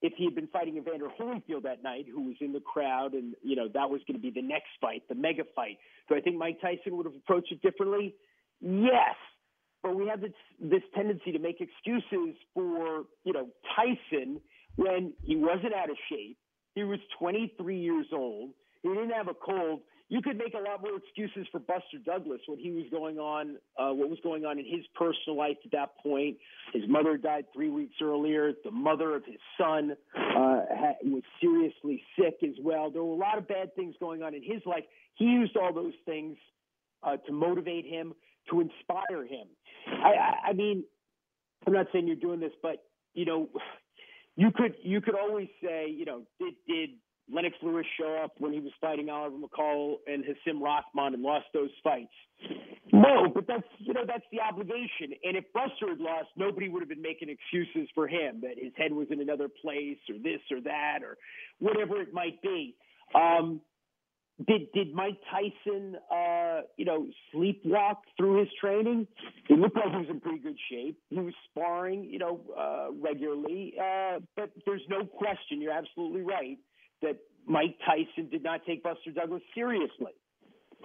if 0.00 0.12
he 0.16 0.24
had 0.24 0.34
been 0.34 0.48
fighting 0.48 0.76
Evander 0.76 1.08
Holyfield 1.20 1.64
that 1.64 1.82
night, 1.82 2.06
who 2.12 2.22
was 2.22 2.36
in 2.40 2.52
the 2.52 2.60
crowd, 2.60 3.14
and 3.14 3.34
you 3.42 3.56
know 3.56 3.66
that 3.74 3.90
was 3.90 4.00
going 4.06 4.16
to 4.16 4.22
be 4.22 4.30
the 4.30 4.46
next 4.46 4.68
fight, 4.80 5.02
the 5.08 5.14
mega 5.14 5.42
fight, 5.56 5.78
do 6.08 6.14
I 6.14 6.20
think 6.20 6.36
Mike 6.36 6.60
Tyson 6.60 6.96
would 6.96 7.06
have 7.06 7.16
approached 7.16 7.50
it 7.50 7.60
differently? 7.62 8.14
Yes, 8.60 9.16
but 9.82 9.96
we 9.96 10.06
have 10.06 10.20
this 10.20 10.32
this 10.60 10.82
tendency 10.94 11.32
to 11.32 11.38
make 11.40 11.60
excuses 11.60 12.36
for 12.54 13.06
you 13.24 13.32
know 13.32 13.48
Tyson 13.74 14.40
when 14.76 15.14
he 15.24 15.34
wasn't 15.34 15.74
out 15.74 15.90
of 15.90 15.96
shape, 16.08 16.38
he 16.74 16.84
was 16.84 16.98
23 17.18 17.78
years 17.78 18.06
old. 18.12 18.50
He 18.82 18.88
didn't 18.88 19.10
have 19.10 19.28
a 19.28 19.34
cold. 19.34 19.80
You 20.10 20.22
could 20.22 20.38
make 20.38 20.54
a 20.54 20.58
lot 20.58 20.80
more 20.80 20.96
excuses 20.96 21.46
for 21.52 21.58
Buster 21.58 21.98
Douglas 22.04 22.40
when 22.46 22.58
he 22.58 22.70
was 22.70 22.84
going 22.90 23.18
on, 23.18 23.56
uh, 23.78 23.92
what 23.92 24.08
was 24.08 24.18
going 24.22 24.46
on 24.46 24.58
in 24.58 24.64
his 24.64 24.84
personal 24.94 25.36
life 25.36 25.58
at 25.64 25.70
that 25.72 25.98
point. 26.02 26.38
His 26.72 26.84
mother 26.88 27.18
died 27.18 27.44
three 27.52 27.68
weeks 27.68 27.96
earlier. 28.02 28.52
The 28.64 28.70
mother 28.70 29.14
of 29.14 29.24
his 29.26 29.40
son 29.60 29.96
uh, 30.16 30.60
had, 30.74 30.94
was 31.04 31.22
seriously 31.42 32.02
sick 32.18 32.38
as 32.42 32.54
well. 32.62 32.90
There 32.90 33.04
were 33.04 33.14
a 33.14 33.18
lot 33.18 33.36
of 33.36 33.46
bad 33.46 33.74
things 33.76 33.96
going 34.00 34.22
on 34.22 34.34
in 34.34 34.42
his 34.42 34.62
life. 34.64 34.84
He 35.16 35.26
used 35.26 35.56
all 35.58 35.74
those 35.74 35.94
things 36.06 36.38
uh, 37.02 37.18
to 37.26 37.32
motivate 37.32 37.84
him, 37.84 38.14
to 38.50 38.60
inspire 38.60 39.26
him. 39.26 39.46
I, 39.86 40.12
I, 40.12 40.48
I 40.48 40.52
mean, 40.54 40.84
I'm 41.66 41.74
not 41.74 41.86
saying 41.92 42.06
you're 42.06 42.16
doing 42.16 42.40
this, 42.40 42.52
but 42.62 42.82
you 43.12 43.26
know, 43.26 43.48
you 44.38 44.52
could 44.52 44.74
you 44.84 45.00
could 45.00 45.16
always 45.16 45.48
say, 45.60 45.90
you 45.90 46.04
know, 46.04 46.22
did 46.38 46.54
did 46.68 46.90
Lennox 47.28 47.56
Lewis 47.60 47.84
show 47.98 48.22
up 48.22 48.34
when 48.38 48.52
he 48.52 48.60
was 48.60 48.70
fighting 48.80 49.10
Oliver 49.10 49.36
McCall 49.36 49.96
and 50.06 50.24
Hasim 50.24 50.62
Rahman 50.62 51.14
and 51.14 51.22
lost 51.24 51.46
those 51.52 51.70
fights? 51.82 52.14
No, 52.92 53.26
but 53.34 53.48
that's 53.48 53.66
you 53.78 53.92
know 53.92 54.04
that's 54.06 54.22
the 54.30 54.38
obligation. 54.40 55.18
And 55.24 55.36
if 55.36 55.44
Buster 55.52 55.88
had 55.88 55.98
lost, 55.98 56.28
nobody 56.36 56.68
would 56.68 56.80
have 56.82 56.88
been 56.88 57.02
making 57.02 57.28
excuses 57.28 57.90
for 57.96 58.06
him 58.06 58.40
that 58.42 58.62
his 58.62 58.72
head 58.76 58.92
was 58.92 59.08
in 59.10 59.20
another 59.20 59.48
place 59.48 59.98
or 60.08 60.14
this 60.22 60.40
or 60.52 60.60
that 60.60 61.00
or 61.02 61.18
whatever 61.58 62.00
it 62.00 62.14
might 62.14 62.40
be. 62.40 62.76
Um, 63.16 63.60
did 64.46 64.70
did 64.72 64.94
Mike 64.94 65.18
Tyson, 65.30 65.96
uh, 66.12 66.60
you 66.76 66.84
know, 66.84 67.06
sleepwalk 67.34 67.96
through 68.16 68.40
his 68.40 68.48
training? 68.60 69.06
He 69.48 69.56
looked 69.56 69.76
like 69.76 69.90
he 69.90 69.96
was 69.96 70.06
in 70.08 70.20
pretty 70.20 70.38
good 70.38 70.56
shape. 70.70 70.98
He 71.10 71.18
was 71.18 71.34
sparring, 71.50 72.04
you 72.04 72.18
know, 72.18 72.40
uh, 72.56 72.92
regularly. 73.02 73.74
Uh, 73.78 74.20
but 74.36 74.50
there's 74.64 74.82
no 74.88 75.04
question. 75.04 75.60
You're 75.60 75.72
absolutely 75.72 76.22
right 76.22 76.58
that 77.02 77.16
Mike 77.46 77.76
Tyson 77.84 78.30
did 78.30 78.44
not 78.44 78.60
take 78.64 78.82
Buster 78.82 79.10
Douglas 79.10 79.42
seriously. 79.54 80.12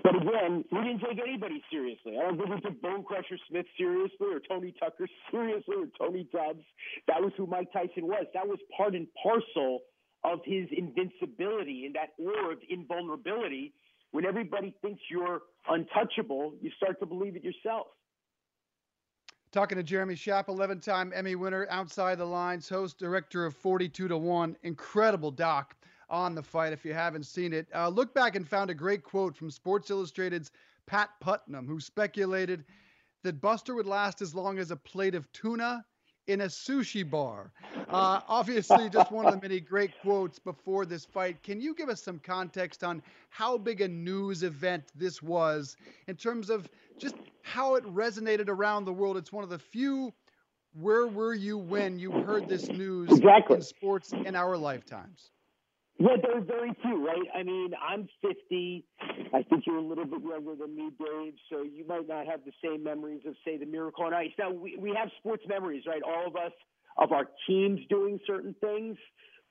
But 0.02 0.16
again, 0.16 0.66
we 0.72 0.80
didn't 0.80 1.02
take 1.02 1.20
anybody 1.22 1.62
seriously. 1.70 2.18
I 2.18 2.24
don't 2.24 2.38
think 2.38 2.50
we 2.50 2.62
took 2.62 2.82
Bonecrusher 2.82 3.38
Smith 3.48 3.68
seriously 3.78 4.28
or 4.34 4.40
Tony 4.50 4.74
Tucker 4.80 5.08
seriously 5.32 5.76
or 5.76 5.86
Tony 6.00 6.28
Tubbs. 6.32 6.64
That 7.08 7.22
was 7.22 7.32
who 7.38 7.46
Mike 7.46 7.72
Tyson 7.72 8.08
was. 8.08 8.26
That 8.34 8.48
was 8.48 8.58
part 8.76 8.96
and 8.96 9.08
parcel 9.22 9.82
of 10.24 10.40
his 10.46 10.68
invincibility 10.72 11.86
and 11.86 11.96
that 11.96 12.14
aura 12.18 12.54
of 12.54 12.60
invulnerability. 12.70 13.74
When 14.12 14.26
everybody 14.26 14.76
thinks 14.82 15.02
you're 15.10 15.42
untouchable, 15.68 16.54
you 16.62 16.72
start 16.78 17.00
to 17.00 17.06
believe 17.06 17.36
it 17.36 17.44
yourself. 17.44 17.88
Talking 19.52 19.78
to 19.78 19.84
Jeremy 19.84 20.16
Schaap, 20.16 20.48
11 20.48 20.80
time 20.80 21.12
Emmy 21.16 21.36
winner, 21.36 21.68
Outside 21.70 22.18
the 22.18 22.26
Lines, 22.26 22.68
host, 22.68 22.98
director 22.98 23.46
of 23.46 23.56
42 23.56 24.08
to 24.08 24.18
1. 24.18 24.58
Incredible 24.64 25.32
doc 25.32 25.76
on 26.10 26.36
the 26.36 26.44
fight 26.44 26.74
if 26.74 26.86
you 26.86 26.94
haven't 26.94 27.26
seen 27.26 27.54
it. 27.54 27.68
Uh, 27.74 27.90
look 27.90 28.14
back 28.14 28.36
and 28.36 28.48
found 28.48 28.70
a 28.70 28.74
great 28.74 29.04
quote 29.04 29.36
from 29.36 29.52
Sports 29.52 29.92
Illustrated's 29.92 30.52
Pat 30.86 31.10
Putnam, 31.20 31.68
who 31.68 31.80
speculated 31.80 32.66
that 33.24 33.42
Buster 33.42 33.74
would 33.76 33.88
last 33.88 34.22
as 34.22 34.36
long 34.36 34.60
as 34.60 34.72
a 34.72 34.76
plate 34.76 35.16
of 35.16 35.32
tuna 35.32 35.86
in 36.28 36.42
a 36.42 36.46
sushi 36.46 37.10
bar. 37.10 37.52
Uh, 37.90 38.22
obviously, 38.28 38.90
just 38.90 39.12
one 39.12 39.26
of 39.26 39.34
the 39.34 39.42
many 39.42 39.60
great 39.60 39.92
quotes 40.02 40.40
before 40.40 40.86
this 40.86 41.06
fight. 41.06 41.42
Can 41.44 41.60
you 41.60 41.76
give 41.76 41.90
us 41.90 42.02
some 42.02 42.20
context 42.20 42.84
on 42.84 43.02
how 43.30 43.58
big 43.58 43.82
a 43.82 43.88
news 43.88 44.44
event 44.44 44.86
this 44.96 45.22
was 45.22 45.76
in 46.08 46.16
terms 46.16 46.50
of 46.50 46.70
just 46.98 47.16
how 47.42 47.76
it 47.76 47.84
resonated 47.86 48.48
around 48.48 48.86
the 48.86 48.94
world? 48.94 49.18
It's 49.18 49.34
one 49.34 49.44
of 49.44 49.50
the 49.50 49.60
few. 49.60 50.14
Where 50.80 51.08
were 51.08 51.36
you 51.36 51.58
when 51.58 52.00
you 52.00 52.12
heard 52.12 52.50
this 52.50 52.68
news 52.68 53.12
exactly. 53.12 53.58
in 53.58 53.62
sports 53.62 54.12
in 54.12 54.36
our 54.36 54.58
lifetimes? 54.58 55.30
Yeah, 56.00 56.18
there 56.22 56.38
are 56.38 56.42
very 56.42 56.74
few, 56.82 57.06
right? 57.06 57.28
I 57.36 57.44
mean, 57.44 57.72
I'm 57.82 58.10
50. 58.22 58.86
I 59.34 59.44
think 59.44 59.66
you're 59.66 59.78
a 59.78 59.82
little 59.82 60.06
bit 60.06 60.22
younger 60.22 60.56
than 60.56 60.76
me, 60.76 60.90
Dave, 61.00 61.34
so 61.52 61.62
you 61.62 61.86
might 61.88 62.08
not 62.08 62.26
have 62.26 62.42
the 62.46 62.52
same 62.64 62.84
memories 62.84 63.22
of, 63.28 63.36
say, 63.46 63.58
the 63.58 63.66
Miracle 63.66 64.06
on 64.06 64.14
Ice. 64.14 64.32
Now, 64.40 64.52
we, 64.52 64.76
we 64.78 64.94
have 64.98 65.10
sports 65.20 65.44
memories, 65.48 65.84
right? 65.88 66.02
All 66.04 66.28
of 66.28 66.36
us 66.36 66.52
of 66.98 67.12
our 67.12 67.26
teams 67.48 67.80
doing 67.90 68.20
certain 68.26 68.56
things. 68.60 68.98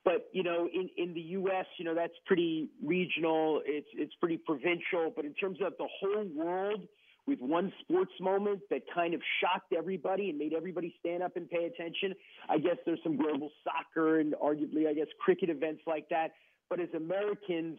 But 0.04 0.28
you 0.32 0.42
know, 0.42 0.68
in, 0.72 0.88
in 0.96 1.14
the 1.14 1.20
U.S., 1.20 1.66
you 1.78 1.84
know 1.84 1.94
that's 1.94 2.14
pretty 2.26 2.68
regional. 2.84 3.60
It's 3.64 3.86
it's 3.94 4.12
pretty 4.20 4.36
provincial. 4.36 5.12
But 5.14 5.24
in 5.24 5.34
terms 5.34 5.58
of 5.64 5.74
the 5.78 5.86
whole 6.00 6.26
world, 6.34 6.80
with 7.26 7.40
one 7.40 7.72
sports 7.80 8.12
moment 8.20 8.60
that 8.70 8.82
kind 8.94 9.14
of 9.14 9.20
shocked 9.40 9.72
everybody 9.76 10.30
and 10.30 10.38
made 10.38 10.52
everybody 10.52 10.94
stand 10.98 11.22
up 11.22 11.36
and 11.36 11.48
pay 11.48 11.64
attention. 11.64 12.14
I 12.48 12.58
guess 12.58 12.76
there's 12.84 13.00
some 13.02 13.16
global 13.16 13.50
soccer 13.62 14.20
and 14.20 14.34
arguably, 14.34 14.88
I 14.88 14.94
guess, 14.94 15.06
cricket 15.20 15.48
events 15.48 15.82
like 15.86 16.08
that. 16.10 16.32
But 16.68 16.80
as 16.80 16.88
Americans, 16.96 17.78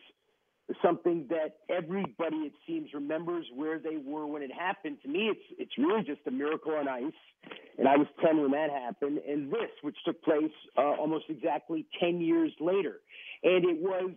something 0.82 1.28
that 1.30 1.58
everybody 1.70 2.38
it 2.38 2.54
seems 2.66 2.90
remembers 2.94 3.46
where 3.54 3.80
they 3.80 3.98
were 3.98 4.26
when 4.26 4.42
it 4.42 4.52
happened. 4.52 4.98
To 5.04 5.10
me, 5.10 5.30
it's 5.30 5.60
it's 5.60 5.78
really 5.78 6.04
just 6.04 6.22
a 6.28 6.32
miracle 6.32 6.74
on 6.74 6.88
ice, 6.88 7.12
and 7.78 7.88
I 7.88 7.98
was 7.98 8.08
ten 8.24 8.42
when 8.42 8.52
that 8.52 8.70
happened, 8.70 9.20
and 9.28 9.52
this, 9.52 9.72
which 9.82 9.98
took 10.06 10.22
place 10.24 10.52
uh, 10.78 10.82
almost 10.82 11.26
exactly 11.30 11.86
ten 12.00 12.22
years 12.22 12.52
later, 12.60 13.02
and 13.44 13.66
it 13.66 13.82
was 13.82 14.12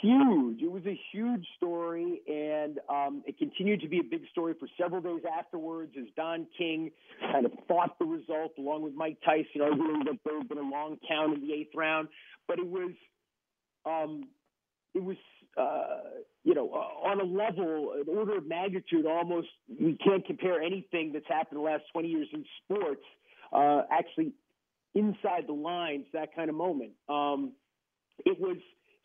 huge. 0.00 0.62
It 0.62 0.70
was 0.70 0.84
a 0.86 0.98
huge 1.12 1.46
story, 1.56 2.20
and 2.26 2.78
um, 2.88 3.22
it 3.26 3.38
continued 3.38 3.80
to 3.82 3.88
be 3.88 3.98
a 3.98 4.02
big 4.02 4.22
story 4.30 4.54
for 4.58 4.68
several 4.80 5.00
days 5.00 5.22
afterwards 5.38 5.92
as 5.98 6.06
Don 6.16 6.46
King 6.56 6.90
kind 7.32 7.46
of 7.46 7.52
fought 7.68 7.98
the 7.98 8.04
result 8.04 8.52
along 8.58 8.82
with 8.82 8.94
Mike 8.94 9.18
Tyson, 9.24 9.60
arguing 9.60 10.04
that 10.04 10.18
there 10.24 10.38
had 10.38 10.48
been 10.48 10.58
a 10.58 10.62
long 10.62 10.98
count 11.08 11.34
in 11.34 11.46
the 11.46 11.52
eighth 11.52 11.74
round. 11.74 12.08
But 12.48 12.58
it 12.58 12.66
was, 12.66 12.92
um, 13.86 14.28
it 14.94 15.02
was, 15.02 15.16
uh, 15.56 16.20
you 16.44 16.54
know, 16.54 16.70
uh, 16.70 17.08
on 17.08 17.20
a 17.20 17.24
level, 17.24 17.94
an 17.94 18.04
order 18.16 18.38
of 18.38 18.46
magnitude, 18.46 19.06
almost 19.06 19.48
we 19.68 19.96
can't 20.04 20.26
compare 20.26 20.60
anything 20.60 21.12
that's 21.12 21.28
happened 21.28 21.58
the 21.58 21.64
last 21.64 21.84
20 21.92 22.08
years 22.08 22.28
in 22.32 22.44
sports. 22.64 23.04
Uh, 23.52 23.82
actually, 23.90 24.32
inside 24.94 25.46
the 25.46 25.52
lines, 25.52 26.06
that 26.12 26.34
kind 26.34 26.48
of 26.48 26.56
moment. 26.56 26.92
Um, 27.08 27.52
it 28.24 28.38
was 28.38 28.56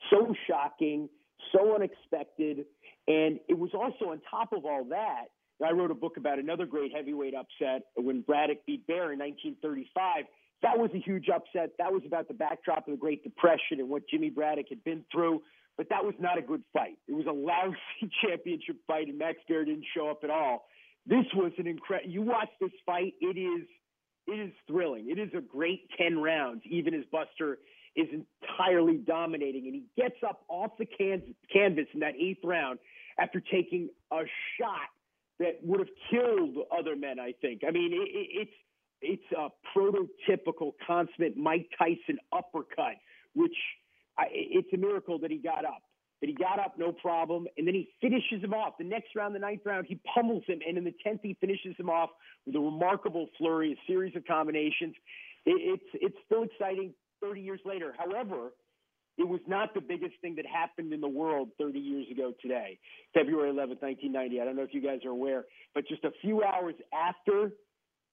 so 0.10 0.34
shocking, 0.48 1.10
so 1.52 1.76
unexpected. 1.76 2.66
And 3.08 3.40
it 3.48 3.58
was 3.58 3.72
also 3.74 4.12
on 4.12 4.22
top 4.30 4.54
of 4.54 4.66
all 4.66 4.86
that, 4.90 5.26
I 5.66 5.72
wrote 5.72 5.92
a 5.92 5.96
book 5.96 6.18
about 6.18 6.40
another 6.40 6.66
great 6.66 6.94
heavyweight 6.94 7.34
upset 7.34 7.84
when 7.96 8.22
Braddock 8.22 8.66
beat 8.66 8.86
Baer 8.86 9.14
in 9.14 9.20
1935. 9.20 10.26
That 10.62 10.78
was 10.78 10.90
a 10.94 11.00
huge 11.00 11.30
upset. 11.30 11.72
That 11.78 11.92
was 11.92 12.04
about 12.06 12.28
the 12.28 12.34
backdrop 12.34 12.88
of 12.88 12.92
the 12.92 12.98
Great 12.98 13.24
Depression 13.24 13.80
and 13.80 13.90
what 13.90 14.04
Jimmy 14.10 14.30
Braddock 14.30 14.68
had 14.70 14.84
been 14.84 15.04
through. 15.12 15.42
But 15.78 15.90
that 15.90 16.04
was 16.04 16.16
not 16.20 16.38
a 16.38 16.42
good 16.42 16.64
fight. 16.74 16.98
It 17.08 17.14
was 17.14 17.26
a 17.28 17.32
lousy 17.32 17.78
championship 18.26 18.78
fight, 18.88 19.08
and 19.08 19.18
Max 19.18 19.38
Baer 19.48 19.66
didn't 19.66 19.86
show 19.96 20.10
up 20.10 20.24
at 20.24 20.30
all. 20.30 20.66
This 21.06 21.26
was 21.36 21.52
an 21.58 21.68
incredible. 21.68 22.12
You 22.12 22.24
watch 22.24 22.50
this 22.60 22.72
fight; 22.86 23.14
it 23.22 23.38
is, 23.38 23.68
it 24.28 24.40
is 24.40 24.52
thrilling. 24.68 25.10
It 25.10 25.20
is 25.20 25.30
a 25.38 25.42
great 25.42 25.88
ten 25.98 26.20
rounds, 26.20 26.64
even 26.66 26.96
as 26.96 27.04
Buster 27.12 27.60
is 27.98 28.08
entirely 28.14 28.98
dominating, 28.98 29.66
and 29.66 29.74
he 29.74 29.84
gets 30.02 30.18
up 30.26 30.44
off 30.48 30.72
the 30.78 30.86
can- 30.86 31.36
canvas 31.52 31.88
in 31.94 32.00
that 32.02 32.14
eighth 32.16 32.44
round 32.44 32.78
after 33.20 33.42
taking 33.42 33.90
a 34.12 34.22
shot 34.58 34.90
that 35.40 35.60
would 35.64 35.80
have 35.80 35.90
killed 36.10 36.58
other 36.78 36.96
men. 36.96 37.20
I 37.20 37.34
think. 37.42 37.64
I 37.68 37.72
mean, 37.72 37.92
it, 37.92 38.08
it, 38.18 38.28
it's 38.42 38.52
it's 39.02 39.32
a 39.38 39.50
prototypical 39.78 40.74
consummate 40.86 41.36
Mike 41.36 41.70
Tyson 41.78 42.20
uppercut, 42.32 42.96
which 43.34 43.56
I, 44.18 44.26
it's 44.32 44.70
a 44.74 44.78
miracle 44.78 45.20
that 45.20 45.32
he 45.32 45.38
got 45.38 45.66
up. 45.66 45.82
That 46.22 46.30
he 46.30 46.36
got 46.36 46.60
up, 46.60 46.80
no 46.80 46.92
problem, 46.92 47.46
and 47.60 47.68
then 47.68 47.76
he 47.76 47.90
finishes 48.02 48.44
him 48.44 48.52
off. 48.52 48.74
The 48.80 48.86
next 48.86 49.16
round, 49.16 49.36
the 49.36 49.40
ninth 49.40 49.62
round, 49.66 49.86
he 49.88 50.00
pummels 50.16 50.44
him, 50.48 50.62
and 50.68 50.76
in 50.76 50.84
the 50.84 50.94
tenth, 51.04 51.20
he 51.22 51.38
finishes 51.40 51.76
him 51.78 51.92
off 51.92 52.10
with 52.48 52.56
a 52.56 52.60
remarkable 52.60 53.28
flurry, 53.38 53.74
a 53.74 53.92
series 53.92 54.16
of 54.16 54.26
combinations. 54.26 54.96
It, 55.46 55.80
it's 55.80 55.90
it's 55.94 56.16
still 56.26 56.42
exciting 56.42 56.96
30 57.22 57.42
years 57.42 57.60
later. 57.66 57.94
However, 57.98 58.52
it 59.18 59.28
was 59.28 59.40
not 59.48 59.74
the 59.74 59.82
biggest 59.82 60.14
thing 60.22 60.36
that 60.36 60.46
happened 60.46 60.94
in 60.94 61.02
the 61.02 61.08
world 61.08 61.50
30 61.60 61.80
years 61.80 62.06
ago 62.12 62.34
today, 62.42 62.78
February 63.14 63.50
11th, 63.50 63.82
1990. 63.82 64.42
I 64.42 64.46
don't 64.46 64.56
know 64.56 64.64
if 64.64 64.74
you 64.74 64.82
guys 64.82 65.00
are 65.06 65.10
aware, 65.10 65.46
but 65.74 65.88
just 65.88 66.04
a 66.04 66.12
few 66.22 66.44
hours 66.44 66.76
after 66.94 67.52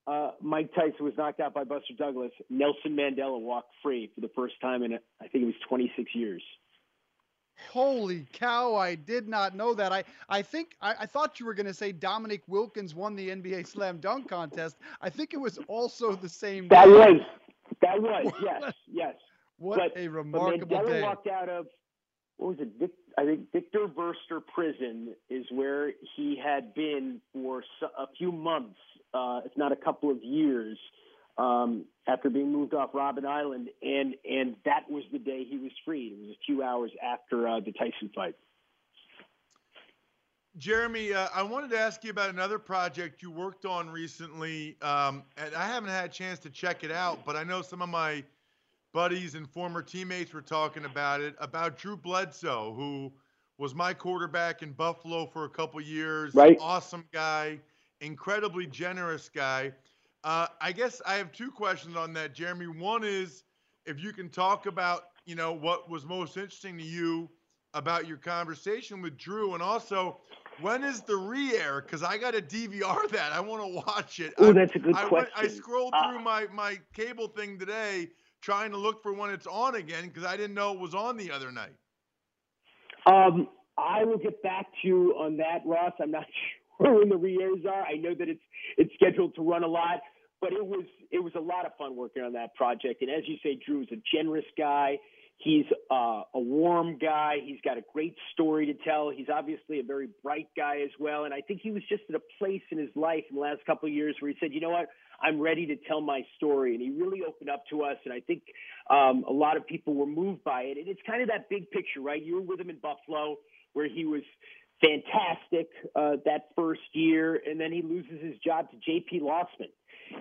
uh, 0.06 0.32
Mike 0.40 0.70
Tyson 0.74 1.04
was 1.04 1.14
knocked 1.16 1.40
out 1.40 1.54
by 1.54 1.64
Buster 1.64 1.94
Douglas, 1.96 2.32
Nelson 2.48 2.96
Mandela 2.96 3.40
walked 3.40 3.70
free 3.82 4.10
for 4.14 4.20
the 4.20 4.30
first 4.34 4.54
time 4.60 4.82
in, 4.82 4.94
I 4.94 5.28
think 5.28 5.42
it 5.42 5.46
was 5.46 5.54
26 5.68 6.14
years. 6.14 6.42
Holy 7.70 8.26
cow! 8.32 8.74
I 8.74 8.96
did 8.96 9.28
not 9.28 9.54
know 9.54 9.74
that. 9.74 9.92
I 9.92 10.02
I 10.28 10.42
think 10.42 10.76
I, 10.80 10.94
I 11.00 11.06
thought 11.06 11.38
you 11.38 11.46
were 11.46 11.54
going 11.54 11.66
to 11.66 11.74
say 11.74 11.92
Dominique 11.92 12.42
Wilkins 12.48 12.96
won 12.96 13.14
the 13.14 13.30
NBA 13.30 13.68
Slam 13.68 13.98
Dunk 13.98 14.28
contest. 14.28 14.76
I 15.00 15.08
think 15.08 15.34
it 15.34 15.36
was 15.36 15.60
also 15.68 16.16
the 16.16 16.28
same. 16.28 16.66
That 16.68 16.86
day. 16.86 16.90
was 16.90 17.20
that 17.82 18.00
was 18.00 18.32
yes, 18.42 18.72
yes. 18.90 19.14
What 19.58 19.78
but, 19.78 20.00
a 20.00 20.08
remarkable 20.08 20.66
but 20.66 20.84
Mandela 20.84 20.86
day! 20.86 21.02
walked 21.02 21.26
out 21.28 21.48
of 21.48 21.66
what 22.36 22.48
was 22.50 22.58
it? 22.60 22.68
Vic, 22.78 22.90
I 23.16 23.24
think 23.24 23.52
Victor 23.52 23.86
Verster 23.86 24.40
Prison 24.54 25.14
is 25.30 25.46
where 25.50 25.92
he 26.16 26.40
had 26.42 26.74
been 26.74 27.20
for 27.32 27.62
a 27.96 28.06
few 28.18 28.32
months, 28.32 28.78
uh, 29.12 29.40
if 29.44 29.56
not 29.56 29.70
a 29.72 29.76
couple 29.76 30.10
of 30.10 30.22
years, 30.22 30.76
um, 31.38 31.84
after 32.08 32.30
being 32.30 32.52
moved 32.52 32.74
off 32.74 32.92
Robben 32.92 33.24
Island, 33.24 33.68
and 33.82 34.14
and 34.28 34.56
that 34.64 34.90
was 34.90 35.04
the 35.12 35.18
day 35.18 35.44
he 35.48 35.58
was 35.58 35.72
freed. 35.84 36.12
It 36.12 36.18
was 36.20 36.30
a 36.30 36.44
few 36.44 36.62
hours 36.62 36.90
after 37.02 37.48
uh, 37.48 37.60
the 37.60 37.72
Tyson 37.72 38.10
fight. 38.14 38.34
Jeremy, 40.56 41.12
uh, 41.12 41.28
I 41.34 41.42
wanted 41.42 41.70
to 41.70 41.78
ask 41.78 42.04
you 42.04 42.10
about 42.10 42.30
another 42.30 42.60
project 42.60 43.22
you 43.22 43.30
worked 43.30 43.64
on 43.64 43.90
recently, 43.90 44.76
um, 44.82 45.24
and 45.36 45.52
I 45.54 45.66
haven't 45.66 45.90
had 45.90 46.04
a 46.04 46.08
chance 46.08 46.38
to 46.40 46.50
check 46.50 46.84
it 46.84 46.92
out, 46.92 47.24
but 47.26 47.34
I 47.34 47.42
know 47.42 47.60
some 47.60 47.82
of 47.82 47.88
my 47.88 48.22
buddies 48.92 49.34
and 49.34 49.50
former 49.50 49.82
teammates 49.82 50.32
were 50.32 50.42
talking 50.42 50.84
about 50.84 51.20
it. 51.20 51.34
About 51.40 51.76
Drew 51.76 51.96
Bledsoe, 51.96 52.72
who 52.74 53.12
was 53.58 53.74
my 53.74 53.92
quarterback 53.92 54.62
in 54.62 54.72
Buffalo 54.72 55.26
for 55.26 55.44
a 55.44 55.48
couple 55.48 55.80
years. 55.80 56.34
Right. 56.34 56.56
Awesome 56.60 57.04
guy, 57.12 57.58
incredibly 58.00 58.66
generous 58.66 59.28
guy. 59.28 59.72
Uh, 60.22 60.46
I 60.60 60.70
guess 60.70 61.02
I 61.04 61.14
have 61.14 61.32
two 61.32 61.50
questions 61.50 61.96
on 61.96 62.12
that, 62.14 62.32
Jeremy. 62.32 62.68
One 62.68 63.02
is 63.02 63.42
if 63.86 64.00
you 64.00 64.12
can 64.12 64.28
talk 64.28 64.66
about, 64.66 65.06
you 65.26 65.34
know, 65.34 65.52
what 65.52 65.90
was 65.90 66.04
most 66.04 66.36
interesting 66.36 66.78
to 66.78 66.84
you 66.84 67.28
about 67.74 68.06
your 68.06 68.16
conversation 68.16 69.02
with 69.02 69.18
Drew, 69.18 69.54
and 69.54 69.62
also 69.62 70.18
when 70.60 70.84
is 70.84 71.00
the 71.02 71.16
re-air? 71.16 71.80
Because 71.80 72.02
I 72.02 72.18
got 72.18 72.34
to 72.34 72.42
DVR 72.42 73.08
that. 73.12 73.32
I 73.32 73.40
want 73.40 73.62
to 73.62 73.68
watch 73.86 74.20
it. 74.20 74.34
Oh, 74.38 74.52
that's 74.52 74.74
a 74.74 74.78
good 74.78 74.94
I, 74.96 75.04
question. 75.08 75.32
I 75.36 75.48
scrolled 75.48 75.94
Uh, 75.94 76.10
through 76.12 76.20
my 76.20 76.46
my 76.52 76.78
cable 76.92 77.28
thing 77.28 77.58
today, 77.58 78.08
trying 78.40 78.70
to 78.72 78.76
look 78.76 79.02
for 79.02 79.12
when 79.12 79.30
it's 79.30 79.46
on 79.46 79.74
again 79.76 80.08
because 80.08 80.24
I 80.24 80.36
didn't 80.36 80.54
know 80.54 80.72
it 80.72 80.78
was 80.78 80.94
on 80.94 81.16
the 81.16 81.30
other 81.30 81.50
night. 81.50 81.74
Um, 83.06 83.48
I 83.76 84.04
will 84.04 84.18
get 84.18 84.42
back 84.42 84.66
to 84.82 84.88
you 84.88 85.10
on 85.12 85.36
that, 85.38 85.60
Ross. 85.66 85.92
I'm 86.00 86.10
not 86.10 86.24
sure 86.82 86.98
when 86.98 87.08
the 87.08 87.16
re-airs 87.16 87.64
are. 87.66 87.82
I 87.82 87.94
know 87.96 88.14
that 88.18 88.28
it's 88.28 88.42
it's 88.76 88.92
scheduled 88.94 89.34
to 89.36 89.42
run 89.42 89.64
a 89.64 89.68
lot, 89.68 90.00
but 90.40 90.52
it 90.52 90.64
was 90.64 90.84
it 91.10 91.22
was 91.22 91.32
a 91.36 91.40
lot 91.40 91.66
of 91.66 91.72
fun 91.76 91.96
working 91.96 92.22
on 92.22 92.32
that 92.34 92.54
project. 92.54 93.02
And 93.02 93.10
as 93.10 93.24
you 93.26 93.36
say, 93.42 93.58
Drew 93.66 93.82
is 93.82 93.88
a 93.92 94.00
generous 94.14 94.44
guy. 94.56 94.98
He's 95.38 95.66
uh, 95.90 96.22
a 96.32 96.40
warm 96.40 96.98
guy. 96.98 97.36
He's 97.44 97.60
got 97.64 97.76
a 97.76 97.82
great 97.92 98.14
story 98.32 98.66
to 98.66 98.74
tell. 98.84 99.10
He's 99.10 99.28
obviously 99.28 99.80
a 99.80 99.82
very 99.82 100.08
bright 100.22 100.48
guy 100.56 100.80
as 100.84 100.90
well. 100.98 101.24
And 101.24 101.34
I 101.34 101.40
think 101.40 101.60
he 101.62 101.70
was 101.70 101.82
just 101.88 102.02
at 102.08 102.14
a 102.14 102.22
place 102.38 102.62
in 102.70 102.78
his 102.78 102.90
life 102.94 103.24
in 103.28 103.36
the 103.36 103.42
last 103.42 103.60
couple 103.66 103.88
of 103.88 103.94
years 103.94 104.16
where 104.20 104.30
he 104.30 104.36
said, 104.40 104.52
you 104.52 104.60
know 104.60 104.70
what? 104.70 104.88
I'm 105.20 105.40
ready 105.40 105.66
to 105.66 105.76
tell 105.76 106.00
my 106.00 106.22
story. 106.36 106.74
And 106.74 106.82
he 106.82 106.90
really 106.90 107.20
opened 107.26 107.50
up 107.50 107.64
to 107.70 107.82
us. 107.82 107.96
And 108.04 108.14
I 108.14 108.20
think 108.20 108.42
um, 108.88 109.24
a 109.28 109.32
lot 109.32 109.56
of 109.56 109.66
people 109.66 109.94
were 109.94 110.06
moved 110.06 110.44
by 110.44 110.62
it. 110.62 110.78
And 110.78 110.88
it's 110.88 111.00
kind 111.06 111.20
of 111.20 111.28
that 111.28 111.48
big 111.50 111.70
picture, 111.70 112.00
right? 112.00 112.22
You 112.22 112.36
were 112.36 112.42
with 112.42 112.60
him 112.60 112.70
in 112.70 112.78
Buffalo 112.78 113.36
where 113.74 113.88
he 113.88 114.06
was 114.06 114.22
fantastic 114.80 115.68
uh, 115.94 116.16
that 116.24 116.48
first 116.56 116.80
year. 116.92 117.40
And 117.46 117.60
then 117.60 117.72
he 117.72 117.82
loses 117.82 118.22
his 118.22 118.36
job 118.38 118.70
to 118.70 118.76
J.P. 118.76 119.20
Losman 119.20 119.70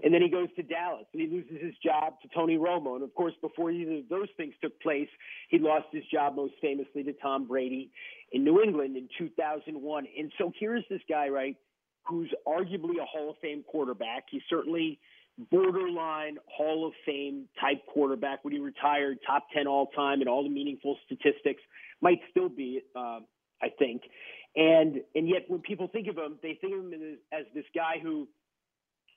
and 0.04 0.14
then 0.14 0.22
he 0.22 0.30
goes 0.30 0.48
to 0.56 0.64
Dallas 0.64 1.06
and 1.14 1.22
he 1.22 1.28
loses 1.28 1.62
his 1.62 1.74
job 1.84 2.16
to 2.22 2.28
Tony 2.34 2.58
Romo. 2.58 2.96
And 2.96 3.04
of 3.04 3.14
course, 3.16 3.34
before 3.42 3.72
either 3.72 3.98
of 3.98 4.10
those 4.10 4.30
things 4.38 4.54
took 4.62 4.80
place, 4.82 5.10
he 5.50 5.60
lost 5.60 5.88
his 5.92 6.04
job 6.12 6.36
most 6.36 6.54
famously 6.62 7.04
to 7.04 7.14
Tom 7.14 7.48
Brady 7.48 7.92
in 8.32 8.44
New 8.44 8.62
England 8.62 8.98
in 8.98 9.08
2001. 9.18 10.08
And 10.18 10.32
so 10.38 10.52
here's 10.60 10.84
this 10.90 11.02
guy, 11.10 11.30
right, 11.30 11.56
who's 12.06 12.32
arguably 12.48 13.02
a 13.02 13.06
Hall 13.06 13.30
of 13.30 13.38
Fame 13.42 13.64
quarterback. 13.68 14.26
He's 14.30 14.42
certainly 14.50 15.00
borderline 15.52 16.38
Hall 16.48 16.88
of 16.88 16.94
Fame 17.06 17.48
type 17.60 17.86
quarterback 17.88 18.44
when 18.44 18.54
he 18.54 18.60
retired, 18.60 19.20
top 19.26 19.48
10 19.56 19.68
all 19.68 19.88
time 19.88 20.22
and 20.22 20.30
all 20.30 20.44
the 20.44 20.50
meaningful 20.50 20.98
statistics. 21.06 21.62
Might 22.02 22.20
still 22.32 22.50
be, 22.50 22.82
uh, 22.96 23.20
I 23.62 23.70
think. 23.80 24.04
And 24.56 25.02
and 25.16 25.28
yet 25.28 25.46
when 25.48 25.62
people 25.62 25.88
think 25.88 26.08
of 26.08 26.18
him, 26.18 26.38
they 26.44 26.58
think 26.62 26.74
of 26.74 26.80
him 26.82 26.94
as, 26.94 27.40
as 27.40 27.46
this 27.56 27.66
guy 27.74 27.96
who 28.02 28.28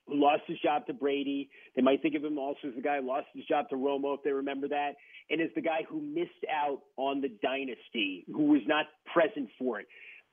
who 0.07 0.15
lost 0.15 0.43
his 0.47 0.57
job 0.59 0.85
to 0.87 0.93
Brady. 0.93 1.49
They 1.75 1.81
might 1.81 2.01
think 2.01 2.15
of 2.15 2.23
him 2.23 2.37
also 2.37 2.69
as 2.69 2.75
the 2.75 2.81
guy 2.81 2.99
who 3.01 3.07
lost 3.07 3.27
his 3.33 3.45
job 3.45 3.69
to 3.69 3.75
Romo, 3.75 4.15
if 4.15 4.23
they 4.23 4.31
remember 4.31 4.67
that, 4.69 4.93
and 5.29 5.41
as 5.41 5.49
the 5.55 5.61
guy 5.61 5.85
who 5.87 6.01
missed 6.01 6.45
out 6.51 6.81
on 6.95 7.21
the 7.21 7.29
dynasty, 7.41 8.25
who 8.27 8.45
was 8.45 8.61
not 8.65 8.85
present 9.13 9.49
for 9.59 9.79
it. 9.79 9.87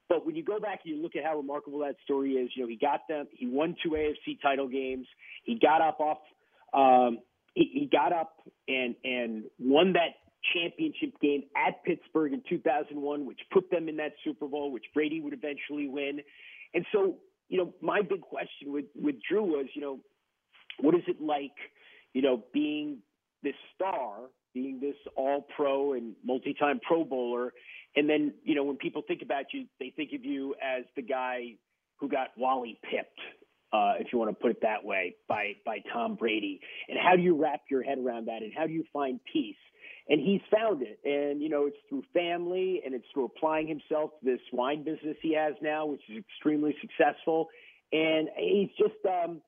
But 0.09 0.27
when 0.27 0.37
you 0.37 0.45
go 0.45 0.61
back 0.61 0.81
and 0.85 0.97
you 0.97 1.03
look 1.03 1.17
at 1.17 1.25
how 1.25 1.37
remarkable 1.37 1.79
that 1.81 1.97
story 2.05 2.33
is, 2.33 2.51
you 2.55 2.63
know, 2.63 2.69
he 2.69 2.77
got 2.77 3.09
them, 3.09 3.27
he 3.33 3.47
won 3.47 3.75
two 3.83 3.91
AFC 3.91 4.41
title 4.41 4.69
games, 4.69 5.07
he 5.45 5.59
got 5.59 5.81
up 5.81 5.99
off, 5.99 6.19
um, 6.75 7.19
he, 7.55 7.71
he 7.73 7.89
got 7.91 8.13
up 8.13 8.41
and 8.69 8.95
and 9.05 9.45
won 9.59 9.95
that 9.95 10.15
championship 10.53 11.19
game 11.21 11.45
at 11.57 11.83
Pittsburgh 11.85 12.33
in 12.35 12.43
2001, 12.49 13.25
which 13.25 13.41
put 13.51 13.71
them 13.71 13.89
in 13.89 13.97
that 13.97 14.13
Super 14.25 14.47
Bowl, 14.47 14.71
which 14.71 14.85
Brady 14.93 15.21
would 15.21 15.33
eventually 15.33 15.89
win. 15.89 16.21
And 16.75 16.85
so 16.93 17.17
you 17.49 17.59
know, 17.59 17.75
my 17.81 18.03
big 18.03 18.21
question 18.21 18.73
with, 18.73 18.87
with 18.95 19.17
Drew 19.29 19.45
was, 19.45 19.67
you 19.75 19.83
know, 19.83 20.01
what 20.81 20.95
is 20.95 21.03
it 21.07 21.21
like, 21.21 21.55
you 22.13 22.23
know, 22.23 22.43
being 22.53 22.99
this 23.43 23.55
star, 23.75 24.31
being 24.55 24.81
this 24.81 24.97
all 25.17 25.47
pro 25.57 25.93
and 25.93 26.15
multi 26.25 26.55
time 26.55 26.81
pro 26.87 27.05
bowler. 27.05 27.53
And 27.97 28.09
then, 28.09 28.35
you 28.43 28.55
know, 28.55 28.65
when 28.65 28.77
people 28.77 29.03
think 29.07 29.23
about 29.23 29.47
you, 29.53 29.67
they 29.79 29.93
think 29.95 30.11
of 30.15 30.25
you 30.25 30.55
as 30.63 30.85
the 30.97 31.03
guy 31.03 31.57
who 31.99 32.09
got 32.09 32.29
Wally 32.37 32.79
Pipped, 32.91 33.21
uh, 33.73 33.95
if 34.01 34.13
you 34.13 34.19
want 34.19 34.31
to 34.31 34.35
put 34.35 34.51
it 34.51 34.63
that 34.63 34.85
way, 34.85 35.15
by, 35.29 35.53
by 35.65 35.79
Tom 35.93 36.17
Brady. 36.17 36.61
And 36.89 36.99
how 36.99 37.15
do 37.17 37.23
you 37.23 37.41
wrap 37.41 37.61
your 37.71 37.83
head 37.83 37.99
around 37.99 38.27
that? 38.27 38.43
And 38.43 38.53
how 38.57 38.67
do 38.67 38.73
you 38.73 38.85
find 38.93 39.21
peace? 39.33 39.57
And 40.09 40.21
he's 40.21 40.41
found 40.51 40.83
it. 40.83 40.99
And 41.05 41.43
you 41.43 41.49
know, 41.49 41.67
it's 41.67 41.77
through 41.89 42.03
family 42.13 42.83
and 42.85 42.95
it's 42.95 43.07
through 43.13 43.27
applying 43.27 43.67
himself 43.67 44.11
to 44.21 44.25
this 44.25 44.41
wine 44.53 44.85
business 44.85 45.17
he 45.23 45.35
has 45.35 45.55
now, 45.63 45.87
which 45.87 46.03
is 46.09 46.19
extremely 46.19 46.75
successful. 46.81 47.49
And 47.93 48.29
he's 48.37 48.71
just, 48.79 49.05
um, 49.07 49.41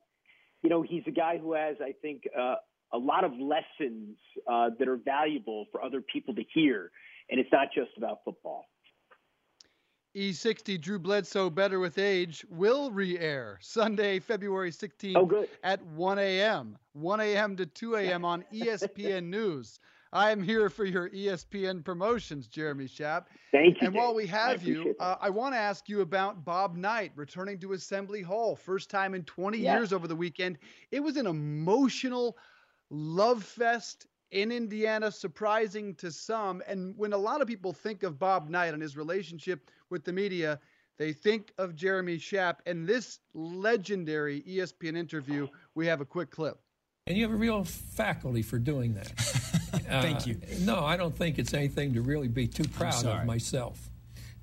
you 0.63 0.71
know, 0.71 0.83
he's 0.83 1.03
a 1.07 1.11
guy 1.11 1.39
who 1.39 1.55
has, 1.55 1.77
I 1.83 1.93
think, 2.01 2.23
uh, 2.39 2.57
a 2.93 2.99
lot 2.99 3.25
of 3.25 3.33
lessons 3.33 4.17
uh, 4.47 4.71
that 4.79 4.89
are 4.89 4.99
valuable 5.05 5.67
for 5.73 5.83
other 5.83 6.01
people 6.01 6.35
to 6.35 6.43
hear. 6.55 6.91
And 7.29 7.41
it's 7.41 7.51
not 7.53 7.69
just 7.75 7.91
about 7.97 8.19
football. 8.25 8.67
E60 10.17 10.81
Drew 10.81 10.99
Bledsoe 10.99 11.51
Better 11.51 11.79
with 11.79 11.99
Age 11.99 12.47
will 12.49 12.91
re 12.91 13.19
air 13.19 13.59
Sunday, 13.61 14.19
February 14.19 14.71
16th 14.71 15.15
oh, 15.17 15.47
at 15.63 15.85
1 15.85 16.19
a.m. 16.19 16.79
1 16.95 17.21
a.m. 17.21 17.57
to 17.57 17.67
2 17.67 17.97
a.m. 17.97 18.25
on 18.25 18.43
ESPN 18.51 19.25
News. 19.25 19.79
I 20.13 20.31
am 20.31 20.43
here 20.43 20.71
for 20.71 20.85
your 20.85 21.11
ESPN 21.11 21.85
promotions, 21.85 22.47
Jeremy 22.47 22.87
Schaap. 22.87 23.25
Thank 23.53 23.81
you. 23.81 23.89
And 23.89 23.97
while 23.97 24.15
we 24.15 24.27
have 24.27 24.63
you, 24.63 24.95
uh, 25.01 25.17
I 25.21 25.31
want 25.31 25.55
to 25.55 25.59
ask 25.59 25.89
you 25.89 26.01
about 26.01 26.45
Bob 26.45 26.77
Knight 26.77 27.13
returning 27.17 27.59
to 27.61 27.73
Assembly 27.73 28.23
Hall, 28.23 28.57
first 28.57 28.91
time 28.91 29.15
in 29.15 29.25
20 29.25 29.59
yeah. 29.59 29.77
years 29.77 29.93
over 29.93 30.07
the 30.07 30.17
weekend. 30.17 30.59
It 30.91 31.01
was 31.01 31.17
an 31.17 31.27
emotional 31.27 32.37
love 32.91 33.43
fest 33.43 34.07
in 34.31 34.53
Indiana, 34.53 35.11
surprising 35.11 35.95
to 35.97 36.11
some. 36.11 36.63
And 36.67 36.95
when 36.97 37.13
a 37.13 37.19
lot 37.19 37.41
of 37.41 37.49
people 37.49 37.73
think 37.73 38.03
of 38.03 38.19
Bob 38.19 38.49
Knight 38.49 38.75
and 38.75 38.83
his 38.83 38.97
relationship 38.97 39.71
with 39.91 40.05
the 40.05 40.13
media, 40.13 40.61
they 40.99 41.13
think 41.13 41.53
of 41.59 41.75
Jeremy 41.75 42.17
Schaap. 42.17 42.57
And 42.67 42.87
this 42.87 43.21
legendary 43.35 44.43
ESPN 44.43 44.97
interview, 44.97 45.49
we 45.75 45.87
have 45.87 46.01
a 46.01 46.07
quick 46.07 46.31
clip. 46.31 46.59
And 47.07 47.17
you 47.17 47.23
have 47.23 47.33
a 47.33 47.37
real 47.37 47.63
faculty 47.63 48.43
for 48.43 48.59
doing 48.59 48.95
that. 48.95 49.13
Thank 49.67 50.19
uh, 50.19 50.25
you. 50.27 50.41
No, 50.61 50.85
I 50.85 50.97
don't 50.97 51.17
think 51.17 51.39
it's 51.39 51.55
anything 51.55 51.95
to 51.95 52.03
really 52.03 52.29
be 52.29 52.47
too 52.47 52.64
proud 52.64 53.05
of 53.05 53.25
myself. 53.25 53.91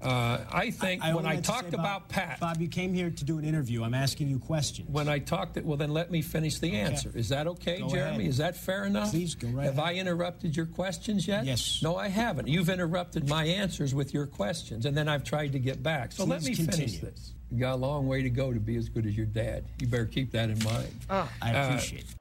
Uh, 0.03 0.43
I 0.51 0.71
think 0.71 1.03
I, 1.03 1.11
I 1.11 1.13
when 1.13 1.25
I 1.25 1.39
talked 1.39 1.71
say, 1.71 1.77
about 1.77 2.09
Pat. 2.09 2.39
Bob, 2.39 2.59
you 2.59 2.67
came 2.67 2.93
here 2.93 3.09
to 3.09 3.23
do 3.23 3.37
an 3.37 3.45
interview. 3.45 3.83
I'm 3.83 3.93
asking 3.93 4.27
you 4.27 4.37
questions. 4.37 4.89
When 4.89 5.07
I 5.07 5.19
talked, 5.19 5.57
well, 5.63 5.77
then 5.77 5.91
let 5.91 6.11
me 6.11 6.21
finish 6.21 6.59
the 6.59 6.67
okay. 6.67 6.79
answer. 6.79 7.11
Is 7.15 7.29
that 7.29 7.47
okay, 7.47 7.79
go 7.79 7.89
Jeremy? 7.89 8.17
Ahead. 8.17 8.29
Is 8.29 8.37
that 8.37 8.57
fair 8.57 8.83
enough? 8.83 9.11
Please 9.11 9.35
go 9.35 9.47
right 9.47 9.65
Have 9.65 9.77
ahead. 9.77 9.95
I 9.95 9.99
interrupted 9.99 10.57
your 10.57 10.65
questions 10.65 11.27
yet? 11.27 11.45
Yes. 11.45 11.79
No, 11.81 11.95
I 11.95 12.09
haven't. 12.09 12.49
You've 12.49 12.69
interrupted 12.69 13.29
my 13.29 13.45
answers 13.45 13.95
with 13.95 14.13
your 14.13 14.25
questions, 14.25 14.85
and 14.85 14.97
then 14.97 15.07
I've 15.07 15.23
tried 15.23 15.53
to 15.53 15.59
get 15.59 15.81
back. 15.81 16.11
So 16.11 16.25
Please 16.25 16.29
let 16.29 16.43
me 16.43 16.55
continue. 16.55 16.87
finish 16.87 16.99
this. 16.99 17.33
You 17.49 17.59
got 17.59 17.75
a 17.75 17.77
long 17.77 18.07
way 18.07 18.23
to 18.23 18.29
go 18.29 18.51
to 18.51 18.59
be 18.59 18.75
as 18.75 18.89
good 18.89 19.05
as 19.05 19.15
your 19.15 19.27
dad. 19.27 19.63
You 19.79 19.87
better 19.87 20.05
keep 20.05 20.31
that 20.31 20.49
in 20.49 20.61
mind. 20.63 20.91
Oh, 21.09 21.29
I 21.41 21.53
uh, 21.53 21.67
appreciate 21.67 22.03
uh, 22.03 22.07
it. 22.09 22.15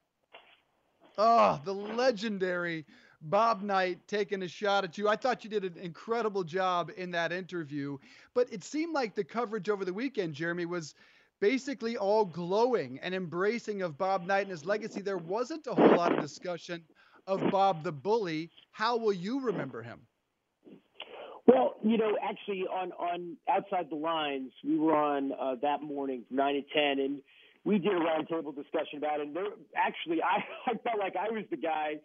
Oh, 1.18 1.60
the 1.64 1.74
legendary 1.74 2.84
Bob 3.22 3.62
Knight 3.62 3.98
taking 4.08 4.42
a 4.42 4.48
shot 4.48 4.84
at 4.84 4.98
you. 4.98 5.08
I 5.08 5.16
thought 5.16 5.44
you 5.44 5.50
did 5.50 5.64
an 5.64 5.76
incredible 5.80 6.42
job 6.42 6.90
in 6.96 7.10
that 7.12 7.32
interview, 7.32 7.98
but 8.34 8.52
it 8.52 8.64
seemed 8.64 8.94
like 8.94 9.14
the 9.14 9.24
coverage 9.24 9.68
over 9.68 9.84
the 9.84 9.92
weekend, 9.92 10.34
Jeremy, 10.34 10.66
was 10.66 10.94
basically 11.40 11.96
all 11.96 12.24
glowing 12.24 12.98
and 13.02 13.14
embracing 13.14 13.82
of 13.82 13.98
Bob 13.98 14.26
Knight 14.26 14.42
and 14.42 14.50
his 14.50 14.64
legacy. 14.64 15.00
There 15.00 15.18
wasn't 15.18 15.66
a 15.66 15.74
whole 15.74 15.96
lot 15.96 16.12
of 16.12 16.20
discussion 16.20 16.82
of 17.26 17.50
Bob 17.50 17.84
the 17.84 17.92
Bully. 17.92 18.50
How 18.70 18.96
will 18.96 19.12
you 19.12 19.40
remember 19.40 19.82
him? 19.82 20.00
Well, 21.46 21.74
you 21.82 21.98
know, 21.98 22.16
actually, 22.22 22.64
on 22.68 22.92
on 22.92 23.36
outside 23.48 23.90
the 23.90 23.96
lines, 23.96 24.52
we 24.64 24.78
were 24.78 24.94
on 24.94 25.32
uh, 25.32 25.56
that 25.62 25.82
morning 25.82 26.24
from 26.28 26.36
nine 26.36 26.54
to 26.54 26.62
ten, 26.72 27.00
and 27.00 27.20
we 27.64 27.78
did 27.78 27.92
a 27.92 28.00
roundtable 28.00 28.54
discussion 28.54 28.98
about 28.98 29.20
it. 29.20 29.28
And 29.28 29.36
there, 29.36 29.44
actually, 29.76 30.22
I, 30.22 30.44
I 30.70 30.74
felt 30.78 30.98
like 30.98 31.14
I 31.16 31.30
was 31.30 31.44
the 31.50 31.56
guy, 31.56 32.00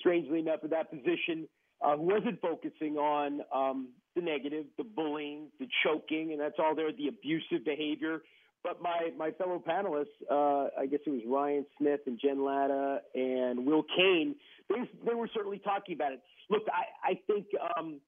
strangely 0.00 0.40
enough, 0.40 0.60
in 0.64 0.70
that 0.70 0.90
position 0.90 1.48
uh, 1.82 1.96
who 1.96 2.02
wasn't 2.02 2.40
focusing 2.40 2.96
on 2.96 3.40
um, 3.54 3.88
the 4.14 4.22
negative, 4.22 4.66
the 4.76 4.84
bullying, 4.84 5.48
the 5.58 5.66
choking, 5.84 6.32
and 6.32 6.40
that's 6.40 6.56
all 6.58 6.74
there, 6.74 6.92
the 6.92 7.08
abusive 7.08 7.64
behavior. 7.64 8.22
But 8.62 8.82
my, 8.82 9.10
my 9.16 9.30
fellow 9.32 9.62
panelists, 9.66 10.06
uh, 10.30 10.68
I 10.78 10.86
guess 10.86 11.00
it 11.06 11.10
was 11.10 11.22
Ryan 11.26 11.64
Smith 11.78 12.00
and 12.06 12.18
Jen 12.22 12.44
Lada 12.44 13.00
and 13.14 13.64
Will 13.64 13.84
Cain, 13.96 14.34
they, 14.68 14.76
they 15.06 15.14
were 15.14 15.28
certainly 15.32 15.58
talking 15.58 15.94
about 15.94 16.12
it. 16.12 16.20
Look, 16.50 16.62
I, 16.68 17.12
I 17.12 17.20
think 17.26 17.46
um, 17.78 18.00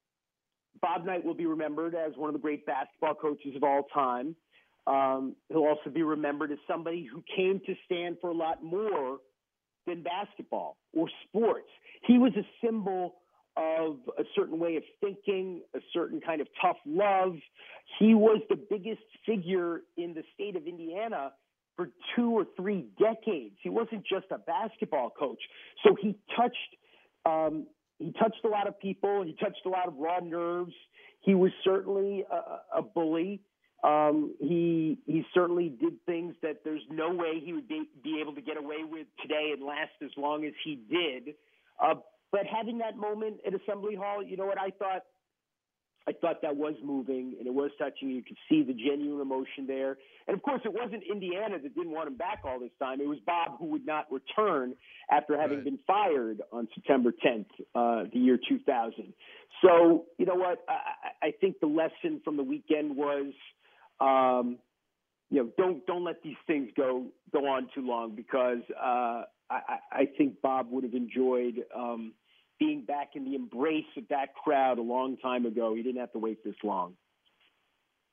Bob 0.83 1.07
Knight 1.07 1.25
will 1.25 1.35
be 1.35 1.47
remembered 1.47 1.95
as 1.95 2.13
one 2.17 2.29
of 2.29 2.35
the 2.35 2.41
great 2.41 2.67
basketball 2.67 3.15
coaches 3.15 3.57
of 3.57 3.63
all 3.63 3.85
time. 3.95 4.37
Um, 4.87 5.37
he'll 5.49 5.65
also 5.65 5.91
be 5.91 6.03
remembered 6.03 6.51
as 6.53 6.59
somebody 6.69 7.05
who 7.11 7.23
came 7.37 7.61
to 7.67 7.75
stand 7.85 8.17
for 8.21 8.31
a 8.31 8.35
lot 8.35 8.63
more 8.63 9.19
than 9.87 10.03
basketball 10.03 10.77
or 10.93 11.09
sports. 11.29 11.69
He 12.07 12.19
was 12.19 12.33
a 12.37 12.47
symbol 12.65 13.17
of 13.57 13.99
a 14.19 14.25
certain 14.35 14.59
way 14.59 14.77
of 14.77 14.83
thinking, 15.01 15.61
a 15.75 15.81
certain 15.93 16.21
kind 16.21 16.41
of 16.41 16.49
tough 16.61 16.79
love. 16.87 17.35
He 17.99 18.15
was 18.15 18.41
the 18.49 18.57
biggest 18.57 19.03
figure 19.27 19.83
in 19.97 20.15
the 20.15 20.23
state 20.35 20.57
of 20.57 20.67
Indiana 20.67 21.33
for 21.77 21.89
two 22.17 22.31
or 22.31 22.47
three 22.57 22.87
decades. 22.99 23.55
He 23.63 23.69
wasn't 23.69 24.05
just 24.07 24.27
a 24.31 24.39
basketball 24.39 25.11
coach. 25.11 25.41
So 25.85 25.97
he 26.01 26.17
touched 26.37 26.57
um, 27.25 27.67
he 27.99 28.13
touched 28.13 28.45
a 28.45 28.49
lot 28.49 28.67
of 28.67 28.79
people. 28.81 29.21
And 29.21 29.29
he 29.29 29.37
touched 29.37 29.65
a 29.65 29.69
lot 29.69 29.87
of 29.87 29.95
raw 29.97 30.19
nerves. 30.21 30.75
He 31.21 31.35
was 31.35 31.53
certainly 31.63 32.25
a, 32.31 32.79
a 32.79 32.83
bully. 32.83 33.41
Um, 33.83 34.35
he 34.39 34.99
he 35.07 35.25
certainly 35.35 35.69
did 35.69 36.05
things 36.07 36.35
that 36.43 36.63
there's 36.65 36.83
no 36.89 37.13
way 37.13 37.41
he 37.45 37.53
would 37.53 37.67
be, 37.67 37.83
be 38.03 38.21
able 38.21 38.35
to 38.35 38.41
get 38.41 38.57
away 38.57 38.85
with 38.89 39.09
today 39.21 39.51
and 39.53 39.65
last 39.65 39.91
as 40.03 40.11
long 40.17 40.45
as 40.45 40.53
he 40.65 40.77
did. 40.89 41.35
Uh, 41.83 41.95
but 42.31 42.43
having 42.47 42.79
that 42.79 42.97
moment 42.97 43.39
at 43.47 43.55
Assembly 43.55 43.97
Hall, 43.97 44.23
you 44.23 44.37
know 44.37 44.47
what 44.47 44.59
I 44.59 44.71
thought? 44.71 45.03
I 46.07 46.13
thought 46.13 46.43
that 46.43 46.57
was 46.57 46.75
moving 46.83 47.37
and 47.39 47.47
it 47.47 47.55
was 47.55 47.71
touching. 47.79 48.11
You 48.11 48.23
could 48.23 48.37
see 48.49 48.63
the 48.65 48.73
genuine 48.73 49.21
emotion 49.21 49.67
there. 49.69 49.99
And 50.27 50.37
of 50.37 50.43
course, 50.43 50.61
it 50.65 50.73
wasn't 50.73 51.05
Indiana 51.09 51.59
that 51.63 51.75
didn't 51.75 51.93
want 51.93 52.09
him 52.09 52.17
back 52.17 52.41
all 52.45 52.59
this 52.59 52.73
time. 52.81 53.01
It 53.01 53.07
was 53.07 53.19
Bob 53.25 53.59
who 53.59 53.67
would 53.67 53.87
not 53.87 54.07
return 54.11 54.75
after 55.11 55.41
having 55.41 55.59
right. 55.59 55.65
been 55.65 55.79
fired 55.87 56.43
on 56.53 56.67
September 56.75 57.13
10th, 57.13 57.47
uh, 57.75 58.09
the 58.13 58.19
year 58.19 58.39
2000. 58.49 59.13
So, 59.65 60.07
you 60.19 60.27
know 60.27 60.35
what? 60.35 60.65
I, 60.69 61.29
I 61.29 61.31
think 61.41 61.61
the 61.61 61.69
lesson 61.69 62.21
from 62.25 62.37
the 62.37 62.43
weekend 62.43 62.97
was, 62.97 63.33
um, 64.03 64.59
you 65.31 65.43
know, 65.43 65.51
don't 65.57 65.87
don't 65.87 66.05
let 66.05 66.23
these 66.23 66.37
things 66.47 66.71
go 66.77 67.07
go 67.33 67.47
on 67.47 67.69
too 67.75 67.87
long 67.87 68.15
because 68.15 68.63
uh, 68.77 69.23
I, 69.51 69.79
I 69.93 70.09
think 70.19 70.41
Bob 70.43 70.71
would 70.71 70.85
have 70.85 70.95
enjoyed. 70.95 71.65
Um, 71.77 72.13
being 72.63 72.85
back 72.85 73.17
in 73.17 73.25
the 73.25 73.35
embrace 73.35 73.85
of 73.97 74.05
that 74.09 74.37
crowd 74.37 74.79
a 74.79 74.83
long 74.83 75.17
time 75.17 75.47
ago. 75.47 75.75
He 75.75 75.83
didn't 75.83 76.01
have 76.01 76.13
to 76.13 76.21
wait 76.21 76.45
this 76.45 76.55
long. 76.63 76.95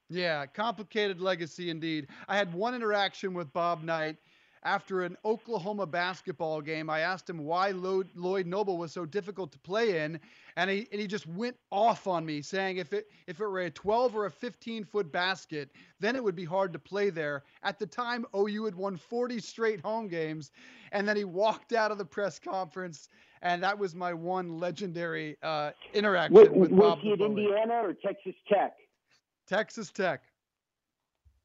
Yeah, 0.10 0.48
complicated 0.48 1.22
legacy 1.22 1.70
indeed. 1.70 2.08
I 2.28 2.36
had 2.36 2.52
one 2.52 2.74
interaction 2.74 3.36
with 3.36 3.54
Bob 3.54 3.84
Knight 3.84 4.18
after 4.64 5.04
an 5.04 5.18
Oklahoma 5.24 5.86
basketball 5.86 6.62
game. 6.62 6.90
I 6.90 7.02
asked 7.02 7.30
him 7.30 7.40
why 7.40 7.72
Lloyd 7.72 8.46
Noble 8.46 8.78
was 8.78 8.92
so 8.92 9.06
difficult 9.06 9.52
to 9.52 9.60
play 9.60 10.04
in, 10.04 10.20
and 10.56 10.70
he 10.70 10.88
and 10.92 11.00
he 11.00 11.08
just 11.08 11.28
went 11.28 11.56
off 11.72 12.08
on 12.08 12.26
me, 12.26 12.42
saying 12.42 12.78
if 12.78 12.94
it 12.94 13.10
if 13.28 13.40
it 13.40 13.46
were 13.46 13.62
a 13.62 13.70
12 13.70 14.16
or 14.16 14.26
a 14.26 14.32
15 14.32 14.84
foot 14.84 15.12
basket, 15.12 15.72
then 16.00 16.16
it 16.16 16.24
would 16.24 16.36
be 16.36 16.46
hard 16.46 16.74
to 16.74 16.80
play 16.80 17.10
there. 17.10 17.44
At 17.64 17.80
the 17.80 17.88
time, 17.88 18.26
OU 18.36 18.66
had 18.66 18.76
won 18.76 18.98
40 18.98 19.40
straight 19.40 19.80
home 19.80 20.08
games, 20.08 20.52
and 20.92 21.08
then 21.08 21.16
he 21.16 21.24
walked 21.24 21.74
out 21.74 21.92
of 21.92 21.98
the 21.98 22.06
press 22.06 22.40
conference 22.40 23.10
and 23.42 23.64
that 23.64 23.78
was 23.78 23.96
my 23.96 24.14
one 24.14 24.60
legendary 24.60 25.38
uh, 25.44 25.72
interaction 25.94 26.34
was, 26.34 26.50
with 26.50 26.72
was 26.72 26.80
Bob. 26.80 26.98
Was 26.98 27.04
he 27.04 27.14
at 27.14 27.22
Indiana 27.22 27.76
or 27.76 27.94
Texas 27.94 28.36
Tech? 28.48 28.74
Texas 29.48 29.92
Tech. 29.92 30.22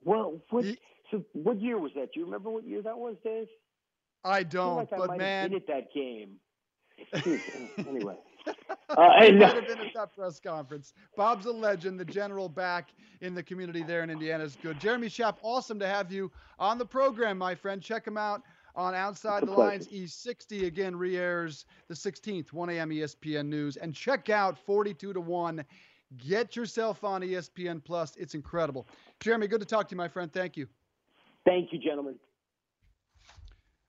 Well, 0.02 0.40
what, 0.50 0.64
he, 0.64 0.78
so 1.14 1.24
what 1.32 1.60
year 1.60 1.78
was 1.78 1.92
that? 1.94 2.12
Do 2.12 2.20
you 2.20 2.26
remember 2.26 2.50
what 2.50 2.66
year 2.66 2.82
that 2.82 2.98
was, 2.98 3.16
Dave? 3.22 3.46
I 4.24 4.42
don't, 4.42 4.92
I 4.92 4.96
like 4.96 5.08
but 5.08 5.10
I 5.10 5.16
man, 5.16 5.52
have 5.52 5.66
been 5.66 5.74
at 5.76 5.84
that 5.84 5.94
game. 5.94 6.36
anyway. 7.88 8.16
Uh, 8.90 9.08
and, 9.18 9.38
might 9.40 9.54
have 9.54 9.66
been 9.66 9.78
at 9.78 9.94
that 9.94 10.14
press 10.14 10.38
conference. 10.38 10.92
Bob's 11.16 11.46
a 11.46 11.50
legend, 11.50 11.98
the 11.98 12.04
general 12.04 12.48
back 12.48 12.90
in 13.22 13.34
the 13.34 13.42
community 13.42 13.82
there 13.82 14.02
in 14.04 14.10
Indiana 14.10 14.44
is 14.44 14.56
good. 14.62 14.78
Jeremy 14.78 15.08
Schaap, 15.08 15.38
awesome 15.42 15.78
to 15.80 15.86
have 15.86 16.12
you 16.12 16.30
on 16.58 16.76
the 16.76 16.84
program, 16.84 17.38
my 17.38 17.54
friend. 17.54 17.82
Check 17.82 18.06
him 18.06 18.18
out 18.18 18.42
on 18.76 18.94
Outside 18.94 19.46
the 19.46 19.50
Lines 19.50 19.88
E60 19.88 20.66
again 20.66 20.94
re-airs 20.94 21.64
the 21.88 21.94
16th, 21.94 22.52
1 22.52 22.70
a.m. 22.70 22.90
ESPN 22.90 23.46
News, 23.46 23.76
and 23.78 23.94
check 23.94 24.28
out 24.28 24.58
42 24.58 25.14
to 25.14 25.20
one. 25.20 25.64
Get 26.18 26.54
yourself 26.54 27.02
on 27.02 27.22
ESPN 27.22 27.82
Plus. 27.82 28.14
It's 28.16 28.34
incredible. 28.34 28.86
Jeremy, 29.20 29.48
good 29.48 29.60
to 29.60 29.66
talk 29.66 29.88
to 29.88 29.94
you, 29.94 29.96
my 29.96 30.08
friend. 30.08 30.32
Thank 30.32 30.56
you. 30.56 30.68
Thank 31.45 31.72
you, 31.72 31.78
gentlemen. 31.78 32.16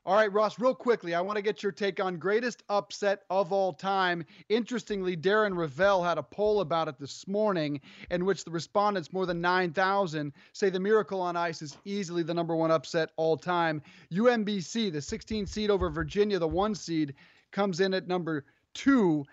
All 0.08 0.14
right, 0.14 0.32
Ross, 0.32 0.60
real 0.60 0.76
quickly, 0.76 1.16
I 1.16 1.22
want 1.22 1.38
to 1.38 1.42
get 1.42 1.64
your 1.64 1.72
take 1.72 2.00
on 2.00 2.20
greatest 2.20 2.62
upset 2.70 3.24
of 3.32 3.52
all 3.52 3.74
time. 3.74 4.24
Interestingly, 4.50 5.18
Darren 5.18 5.56
Rovell 5.56 6.04
had 6.04 6.20
a 6.20 6.24
poll 6.24 6.62
about 6.62 6.88
it 6.88 7.00
this 7.00 7.28
morning 7.28 7.82
in 8.12 8.24
which 8.24 8.44
the 8.44 8.52
respondents, 8.52 9.12
more 9.12 9.26
than 9.26 9.42
9,000, 9.42 10.32
say 10.54 10.70
the 10.70 10.80
Miracle 10.80 11.20
on 11.22 11.36
Ice 11.36 11.64
is 11.64 11.76
easily 11.86 12.22
the 12.22 12.36
number 12.36 12.56
one 12.56 12.70
upset 12.70 13.10
all 13.16 13.36
time. 13.36 13.82
UMBC, 14.12 14.92
the 14.92 15.02
16 15.02 15.48
seed 15.48 15.72
over 15.72 15.90
Virginia, 15.90 16.38
the 16.38 16.48
one 16.48 16.76
seed, 16.76 17.16
comes 17.52 17.80
in 17.80 17.96
at 17.96 18.08
number 18.08 18.46
two. 18.76 19.26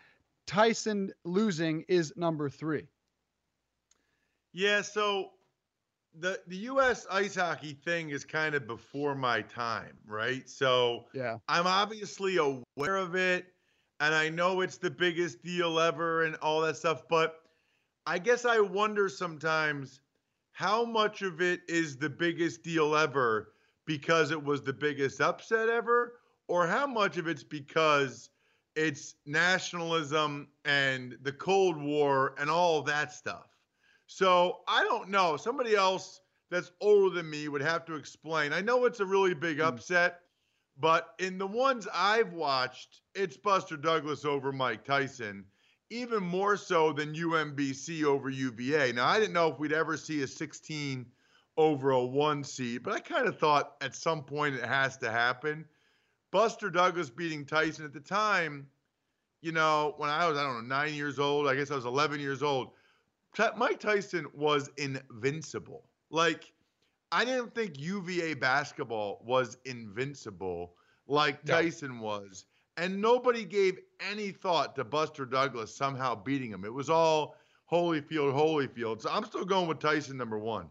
Tyson 0.47 1.13
losing 1.25 1.85
is 1.87 2.15
number 2.17 2.49
three. 2.49 2.87
Yeah, 4.55 4.81
so 4.81 5.33
the 6.19 6.41
the 6.47 6.57
U.S. 6.57 7.07
ice 7.11 7.35
hockey 7.35 7.73
thing 7.85 8.11
is 8.11 8.25
kind 8.25 8.55
of 8.55 8.67
before 8.67 9.15
my 9.15 9.43
time, 9.43 9.97
right? 10.07 10.49
So 10.49 11.07
yeah, 11.15 11.37
I'm 11.49 11.67
obviously 11.67 12.37
aware 12.37 12.97
of 12.97 13.15
it, 13.15 13.47
and 14.01 14.15
I 14.15 14.29
know 14.29 14.61
it's 14.61 14.79
the 14.79 14.91
biggest 14.91 15.43
deal 15.43 15.81
ever 15.81 16.25
and 16.25 16.37
all 16.37 16.61
that 16.63 16.77
stuff. 16.77 17.03
But 17.09 17.37
I 18.07 18.19
guess 18.19 18.45
I 18.45 18.61
wonder 18.61 19.09
sometimes 19.09 20.01
how 20.53 20.85
much 20.85 21.23
of 21.23 21.41
it 21.41 21.61
is 21.69 21.97
the 21.97 22.11
biggest 22.11 22.63
deal 22.63 22.95
ever 22.95 23.55
because 23.87 24.31
it 24.31 24.43
was 24.43 24.63
the 24.63 24.73
biggest 24.73 25.21
upset 25.21 25.69
ever, 25.69 26.15
or 26.49 26.67
how 26.67 26.87
much 26.87 27.17
of 27.17 27.27
it's 27.27 27.45
because 27.45 28.31
it's 28.77 29.15
nationalism 29.27 30.49
and 30.65 31.17
the 31.23 31.33
Cold 31.33 31.81
War 31.81 32.35
and 32.39 32.51
all 32.51 32.83
that 32.83 33.13
stuff. 33.13 33.52
So 34.15 34.59
I 34.69 34.85
don't 34.85 35.09
know. 35.09 35.39
Somebody 35.39 35.75
else 35.75 36.21
that's 36.51 36.71
older 36.83 37.15
than 37.15 37.31
me 37.31 37.49
would 37.49 37.63
have 37.63 37.87
to 37.87 37.95
explain. 37.95 38.53
I 38.53 38.61
know 38.61 38.85
it's 38.85 39.01
a 39.01 39.07
really 39.07 39.33
big 39.33 39.57
hmm. 39.57 39.63
upset, 39.63 40.21
but 40.79 41.15
in 41.19 41.39
the 41.39 41.47
ones 41.47 41.89
I've 41.95 42.35
watched, 42.35 43.01
it's 43.15 43.39
Buster 43.39 43.79
Douglas 43.79 44.27
over 44.27 44.53
Mike 44.53 44.85
Tyson, 44.85 45.47
even 45.89 46.23
more 46.23 46.59
so 46.59 46.93
than 46.93 47.15
UMBC 47.15 48.05
over 48.05 48.29
UVA. 48.29 48.93
Now, 48.93 49.07
I 49.07 49.19
didn't 49.19 49.33
know 49.33 49.51
if 49.51 49.59
we'd 49.59 49.73
ever 49.73 49.97
see 49.97 50.21
a 50.23 50.27
16 50.27 51.07
over 51.57 51.91
a 51.93 52.05
one 52.05 52.45
seed, 52.45 52.83
but 52.83 52.93
I 52.93 53.01
kind 53.01 53.27
of 53.27 53.39
thought 53.39 53.77
at 53.81 53.95
some 53.95 54.25
point 54.25 54.57
it 54.57 54.65
has 54.65 54.99
to 54.99 55.11
happen. 55.11 55.65
Buster 56.31 56.69
Douglas 56.69 57.09
beating 57.09 57.47
Tyson 57.47 57.87
at 57.87 57.95
the 57.95 58.01
time, 58.01 58.67
you 59.41 59.53
know, 59.53 59.95
when 59.97 60.11
I 60.11 60.29
was, 60.29 60.37
I 60.37 60.43
don't 60.43 60.69
know, 60.69 60.77
nine 60.77 60.93
years 60.93 61.19
old, 61.19 61.49
I 61.49 61.55
guess 61.55 61.71
I 61.71 61.77
was 61.77 61.87
11 61.87 62.21
years 62.21 62.43
old 62.43 62.73
Mike 63.57 63.81
Tyson 63.81 64.27
was 64.35 64.71
invincible. 64.77 65.85
Like, 66.11 66.53
I 67.11 67.25
didn't 67.25 67.55
think 67.55 67.79
UVA 67.79 68.35
basketball 68.35 69.23
was 69.25 69.59
invincible 69.65 70.75
like 71.07 71.45
no. 71.47 71.55
Tyson 71.55 72.01
was. 72.01 72.47
And 72.77 73.01
nobody 73.01 73.45
gave 73.45 73.79
any 74.01 74.31
thought 74.31 74.75
to 74.77 74.85
Buster 74.85 75.27
Douglas 75.27 75.75
somehow 75.75 76.15
beating 76.15 76.51
him. 76.51 76.65
It 76.65 76.73
was 76.73 76.89
all 76.89 77.37
Holyfield, 77.71 78.33
Holyfield. 78.33 79.03
So 79.03 79.11
I'm 79.11 79.25
still 79.25 79.45
going 79.45 79.69
with 79.69 79.79
Tyson 79.79 80.17
number 80.17 80.39
one. 80.39 80.69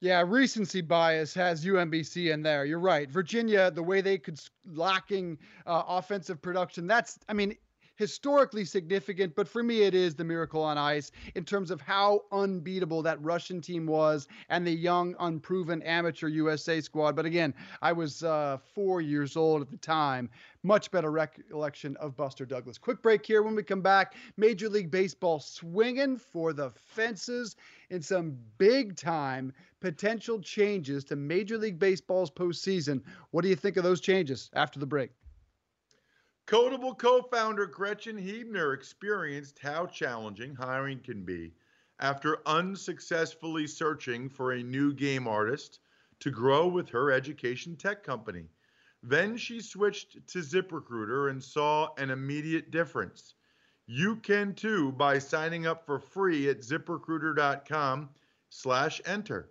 Yeah, 0.00 0.22
recency 0.24 0.80
bias 0.80 1.34
has 1.34 1.64
UMBC 1.64 2.32
in 2.32 2.42
there. 2.42 2.64
You're 2.64 2.78
right. 2.78 3.10
Virginia, 3.10 3.70
the 3.70 3.82
way 3.82 4.00
they 4.00 4.16
could 4.16 4.38
lacking 4.72 5.38
uh, 5.66 5.82
offensive 5.88 6.40
production. 6.40 6.86
That's, 6.86 7.18
I 7.28 7.32
mean, 7.32 7.56
historically 7.98 8.64
significant, 8.64 9.34
but 9.34 9.48
for 9.48 9.62
me, 9.62 9.82
it 9.82 9.92
is 9.92 10.14
the 10.14 10.22
miracle 10.22 10.62
on 10.62 10.78
ice 10.78 11.10
in 11.34 11.44
terms 11.44 11.72
of 11.72 11.80
how 11.80 12.22
unbeatable 12.30 13.02
that 13.02 13.20
Russian 13.20 13.60
team 13.60 13.86
was 13.86 14.28
and 14.48 14.64
the 14.64 14.70
young, 14.70 15.16
unproven 15.18 15.82
amateur 15.82 16.28
USA 16.28 16.80
squad. 16.80 17.16
But 17.16 17.26
again, 17.26 17.52
I 17.82 17.92
was 17.92 18.22
uh, 18.22 18.58
four 18.72 19.00
years 19.00 19.36
old 19.36 19.62
at 19.62 19.70
the 19.70 19.76
time. 19.76 20.30
Much 20.62 20.92
better 20.92 21.10
recollection 21.10 21.96
of 21.96 22.16
Buster 22.16 22.46
Douglas. 22.46 22.78
Quick 22.78 23.02
break 23.02 23.26
here. 23.26 23.42
When 23.42 23.56
we 23.56 23.64
come 23.64 23.82
back, 23.82 24.14
Major 24.36 24.68
League 24.68 24.92
Baseball 24.92 25.40
swinging 25.40 26.16
for 26.16 26.52
the 26.52 26.70
fences 26.70 27.56
in 27.90 28.00
some 28.00 28.36
big 28.58 28.94
time 28.94 29.52
potential 29.80 30.40
changes 30.40 31.02
to 31.04 31.16
Major 31.16 31.58
League 31.58 31.80
Baseball's 31.80 32.30
postseason. 32.30 33.02
What 33.32 33.42
do 33.42 33.48
you 33.48 33.56
think 33.56 33.76
of 33.76 33.82
those 33.82 34.00
changes 34.00 34.50
after 34.54 34.78
the 34.78 34.86
break? 34.86 35.10
Kodable 36.48 36.96
co 36.96 37.20
founder 37.20 37.66
Grechen 37.66 38.18
Huebner 38.18 38.72
experienced 38.72 39.58
how 39.58 39.84
challenging 39.84 40.54
hiring 40.54 40.98
can 41.00 41.22
be 41.22 41.52
after 42.00 42.38
unsuccessfully 42.46 43.66
searching 43.66 44.30
for 44.30 44.52
a 44.52 44.62
new 44.62 44.94
game 44.94 45.28
artist 45.28 45.80
to 46.20 46.30
grow 46.30 46.66
with 46.66 46.88
her 46.88 47.12
education 47.12 47.76
tech 47.76 48.02
company. 48.02 48.48
Then 49.02 49.36
she 49.36 49.60
switched 49.60 50.26
to 50.28 50.38
ZipRecruiter 50.38 51.28
and 51.28 51.44
saw 51.44 51.90
an 51.98 52.08
immediate 52.08 52.70
difference. 52.70 53.34
You 53.84 54.16
can 54.16 54.54
too 54.54 54.92
by 54.92 55.18
signing 55.18 55.66
up 55.66 55.84
for 55.84 55.98
free 55.98 56.48
at 56.48 56.60
ziprecruiter.com 56.60 58.08
slash 58.48 59.02
enter. 59.04 59.50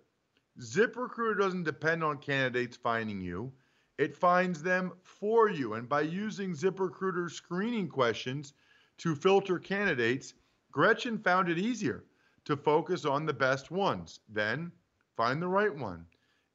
ZipRecruiter 0.58 1.38
doesn't 1.38 1.62
depend 1.62 2.02
on 2.02 2.18
candidates 2.18 2.76
finding 2.76 3.20
you. 3.20 3.52
It 3.98 4.16
finds 4.16 4.62
them 4.62 4.92
for 5.02 5.50
you. 5.50 5.74
And 5.74 5.88
by 5.88 6.02
using 6.02 6.52
ZipRecruiter 6.52 7.30
screening 7.30 7.88
questions 7.88 8.54
to 8.98 9.16
filter 9.16 9.58
candidates, 9.58 10.34
Grechen 10.72 11.22
found 11.22 11.48
it 11.48 11.58
easier 11.58 12.04
to 12.44 12.56
focus 12.56 13.04
on 13.04 13.26
the 13.26 13.34
best 13.34 13.70
ones, 13.70 14.20
then 14.28 14.70
find 15.16 15.42
the 15.42 15.48
right 15.48 15.74
one. 15.74 16.06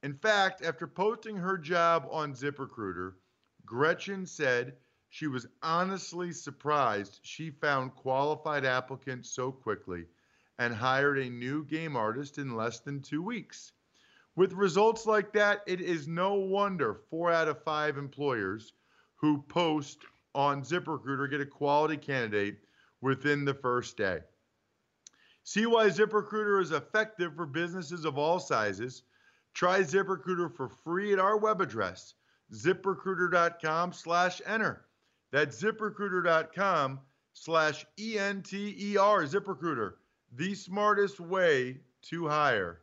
In 0.04 0.14
fact, 0.14 0.62
after 0.64 0.88
posting 0.88 1.36
her 1.36 1.58
job 1.58 2.08
on 2.10 2.34
ZipRecruiter, 2.34 3.14
Grechen 3.66 4.28
said 4.28 4.78
she 5.10 5.28
was 5.28 5.48
honestly 5.62 6.32
surprised 6.32 7.20
she 7.24 7.50
found 7.50 7.96
qualified 7.96 8.66
applicants 8.66 9.30
so 9.30 9.52
quickly 9.52 10.08
and 10.60 10.74
hired 10.74 11.20
a 11.20 11.30
new 11.30 11.66
game 11.66 11.96
artist 11.96 12.38
in 12.38 12.56
less 12.56 12.80
than 12.80 13.02
two 13.02 13.22
weeks. 13.22 13.74
With 14.36 14.54
results 14.54 15.06
like 15.06 15.32
that, 15.34 15.62
it 15.68 15.80
is 15.80 16.08
no 16.08 16.34
wonder 16.34 16.96
four 17.10 17.32
out 17.32 17.48
of 17.48 17.64
five 17.64 17.98
employers 17.98 18.74
who 19.16 19.44
post 19.44 20.00
on 20.34 20.64
ZipRecruiter 20.64 21.30
get 21.30 21.42
a 21.42 21.46
quality 21.46 21.98
candidate 21.98 22.58
within 23.02 23.46
the 23.46 23.54
first 23.54 23.96
day. 23.96 24.20
See 25.44 25.66
why 25.66 25.88
ZipRecruiter 25.90 26.62
is 26.62 26.72
effective 26.72 27.36
for 27.36 27.46
businesses 27.46 28.06
of 28.06 28.18
all 28.18 28.40
sizes. 28.40 29.04
Try 29.54 29.82
ZipRecruiter 29.82 30.56
for 30.56 30.70
free 30.70 31.14
at 31.14 31.20
our 31.20 31.38
web 31.38 31.62
address, 31.62 32.16
ziprecruiter.com 32.54 33.94
slash 33.94 34.42
enter. 34.46 34.86
That's 35.32 35.62
ziprecruiter.com 35.62 37.00
slash 37.34 37.86
E-N-T-E-R, 38.00 39.24
ZipRecruiter, 39.24 39.94
the 40.32 40.56
smartest 40.56 41.20
way 41.20 41.82
to 42.04 42.28
hire. 42.28 42.83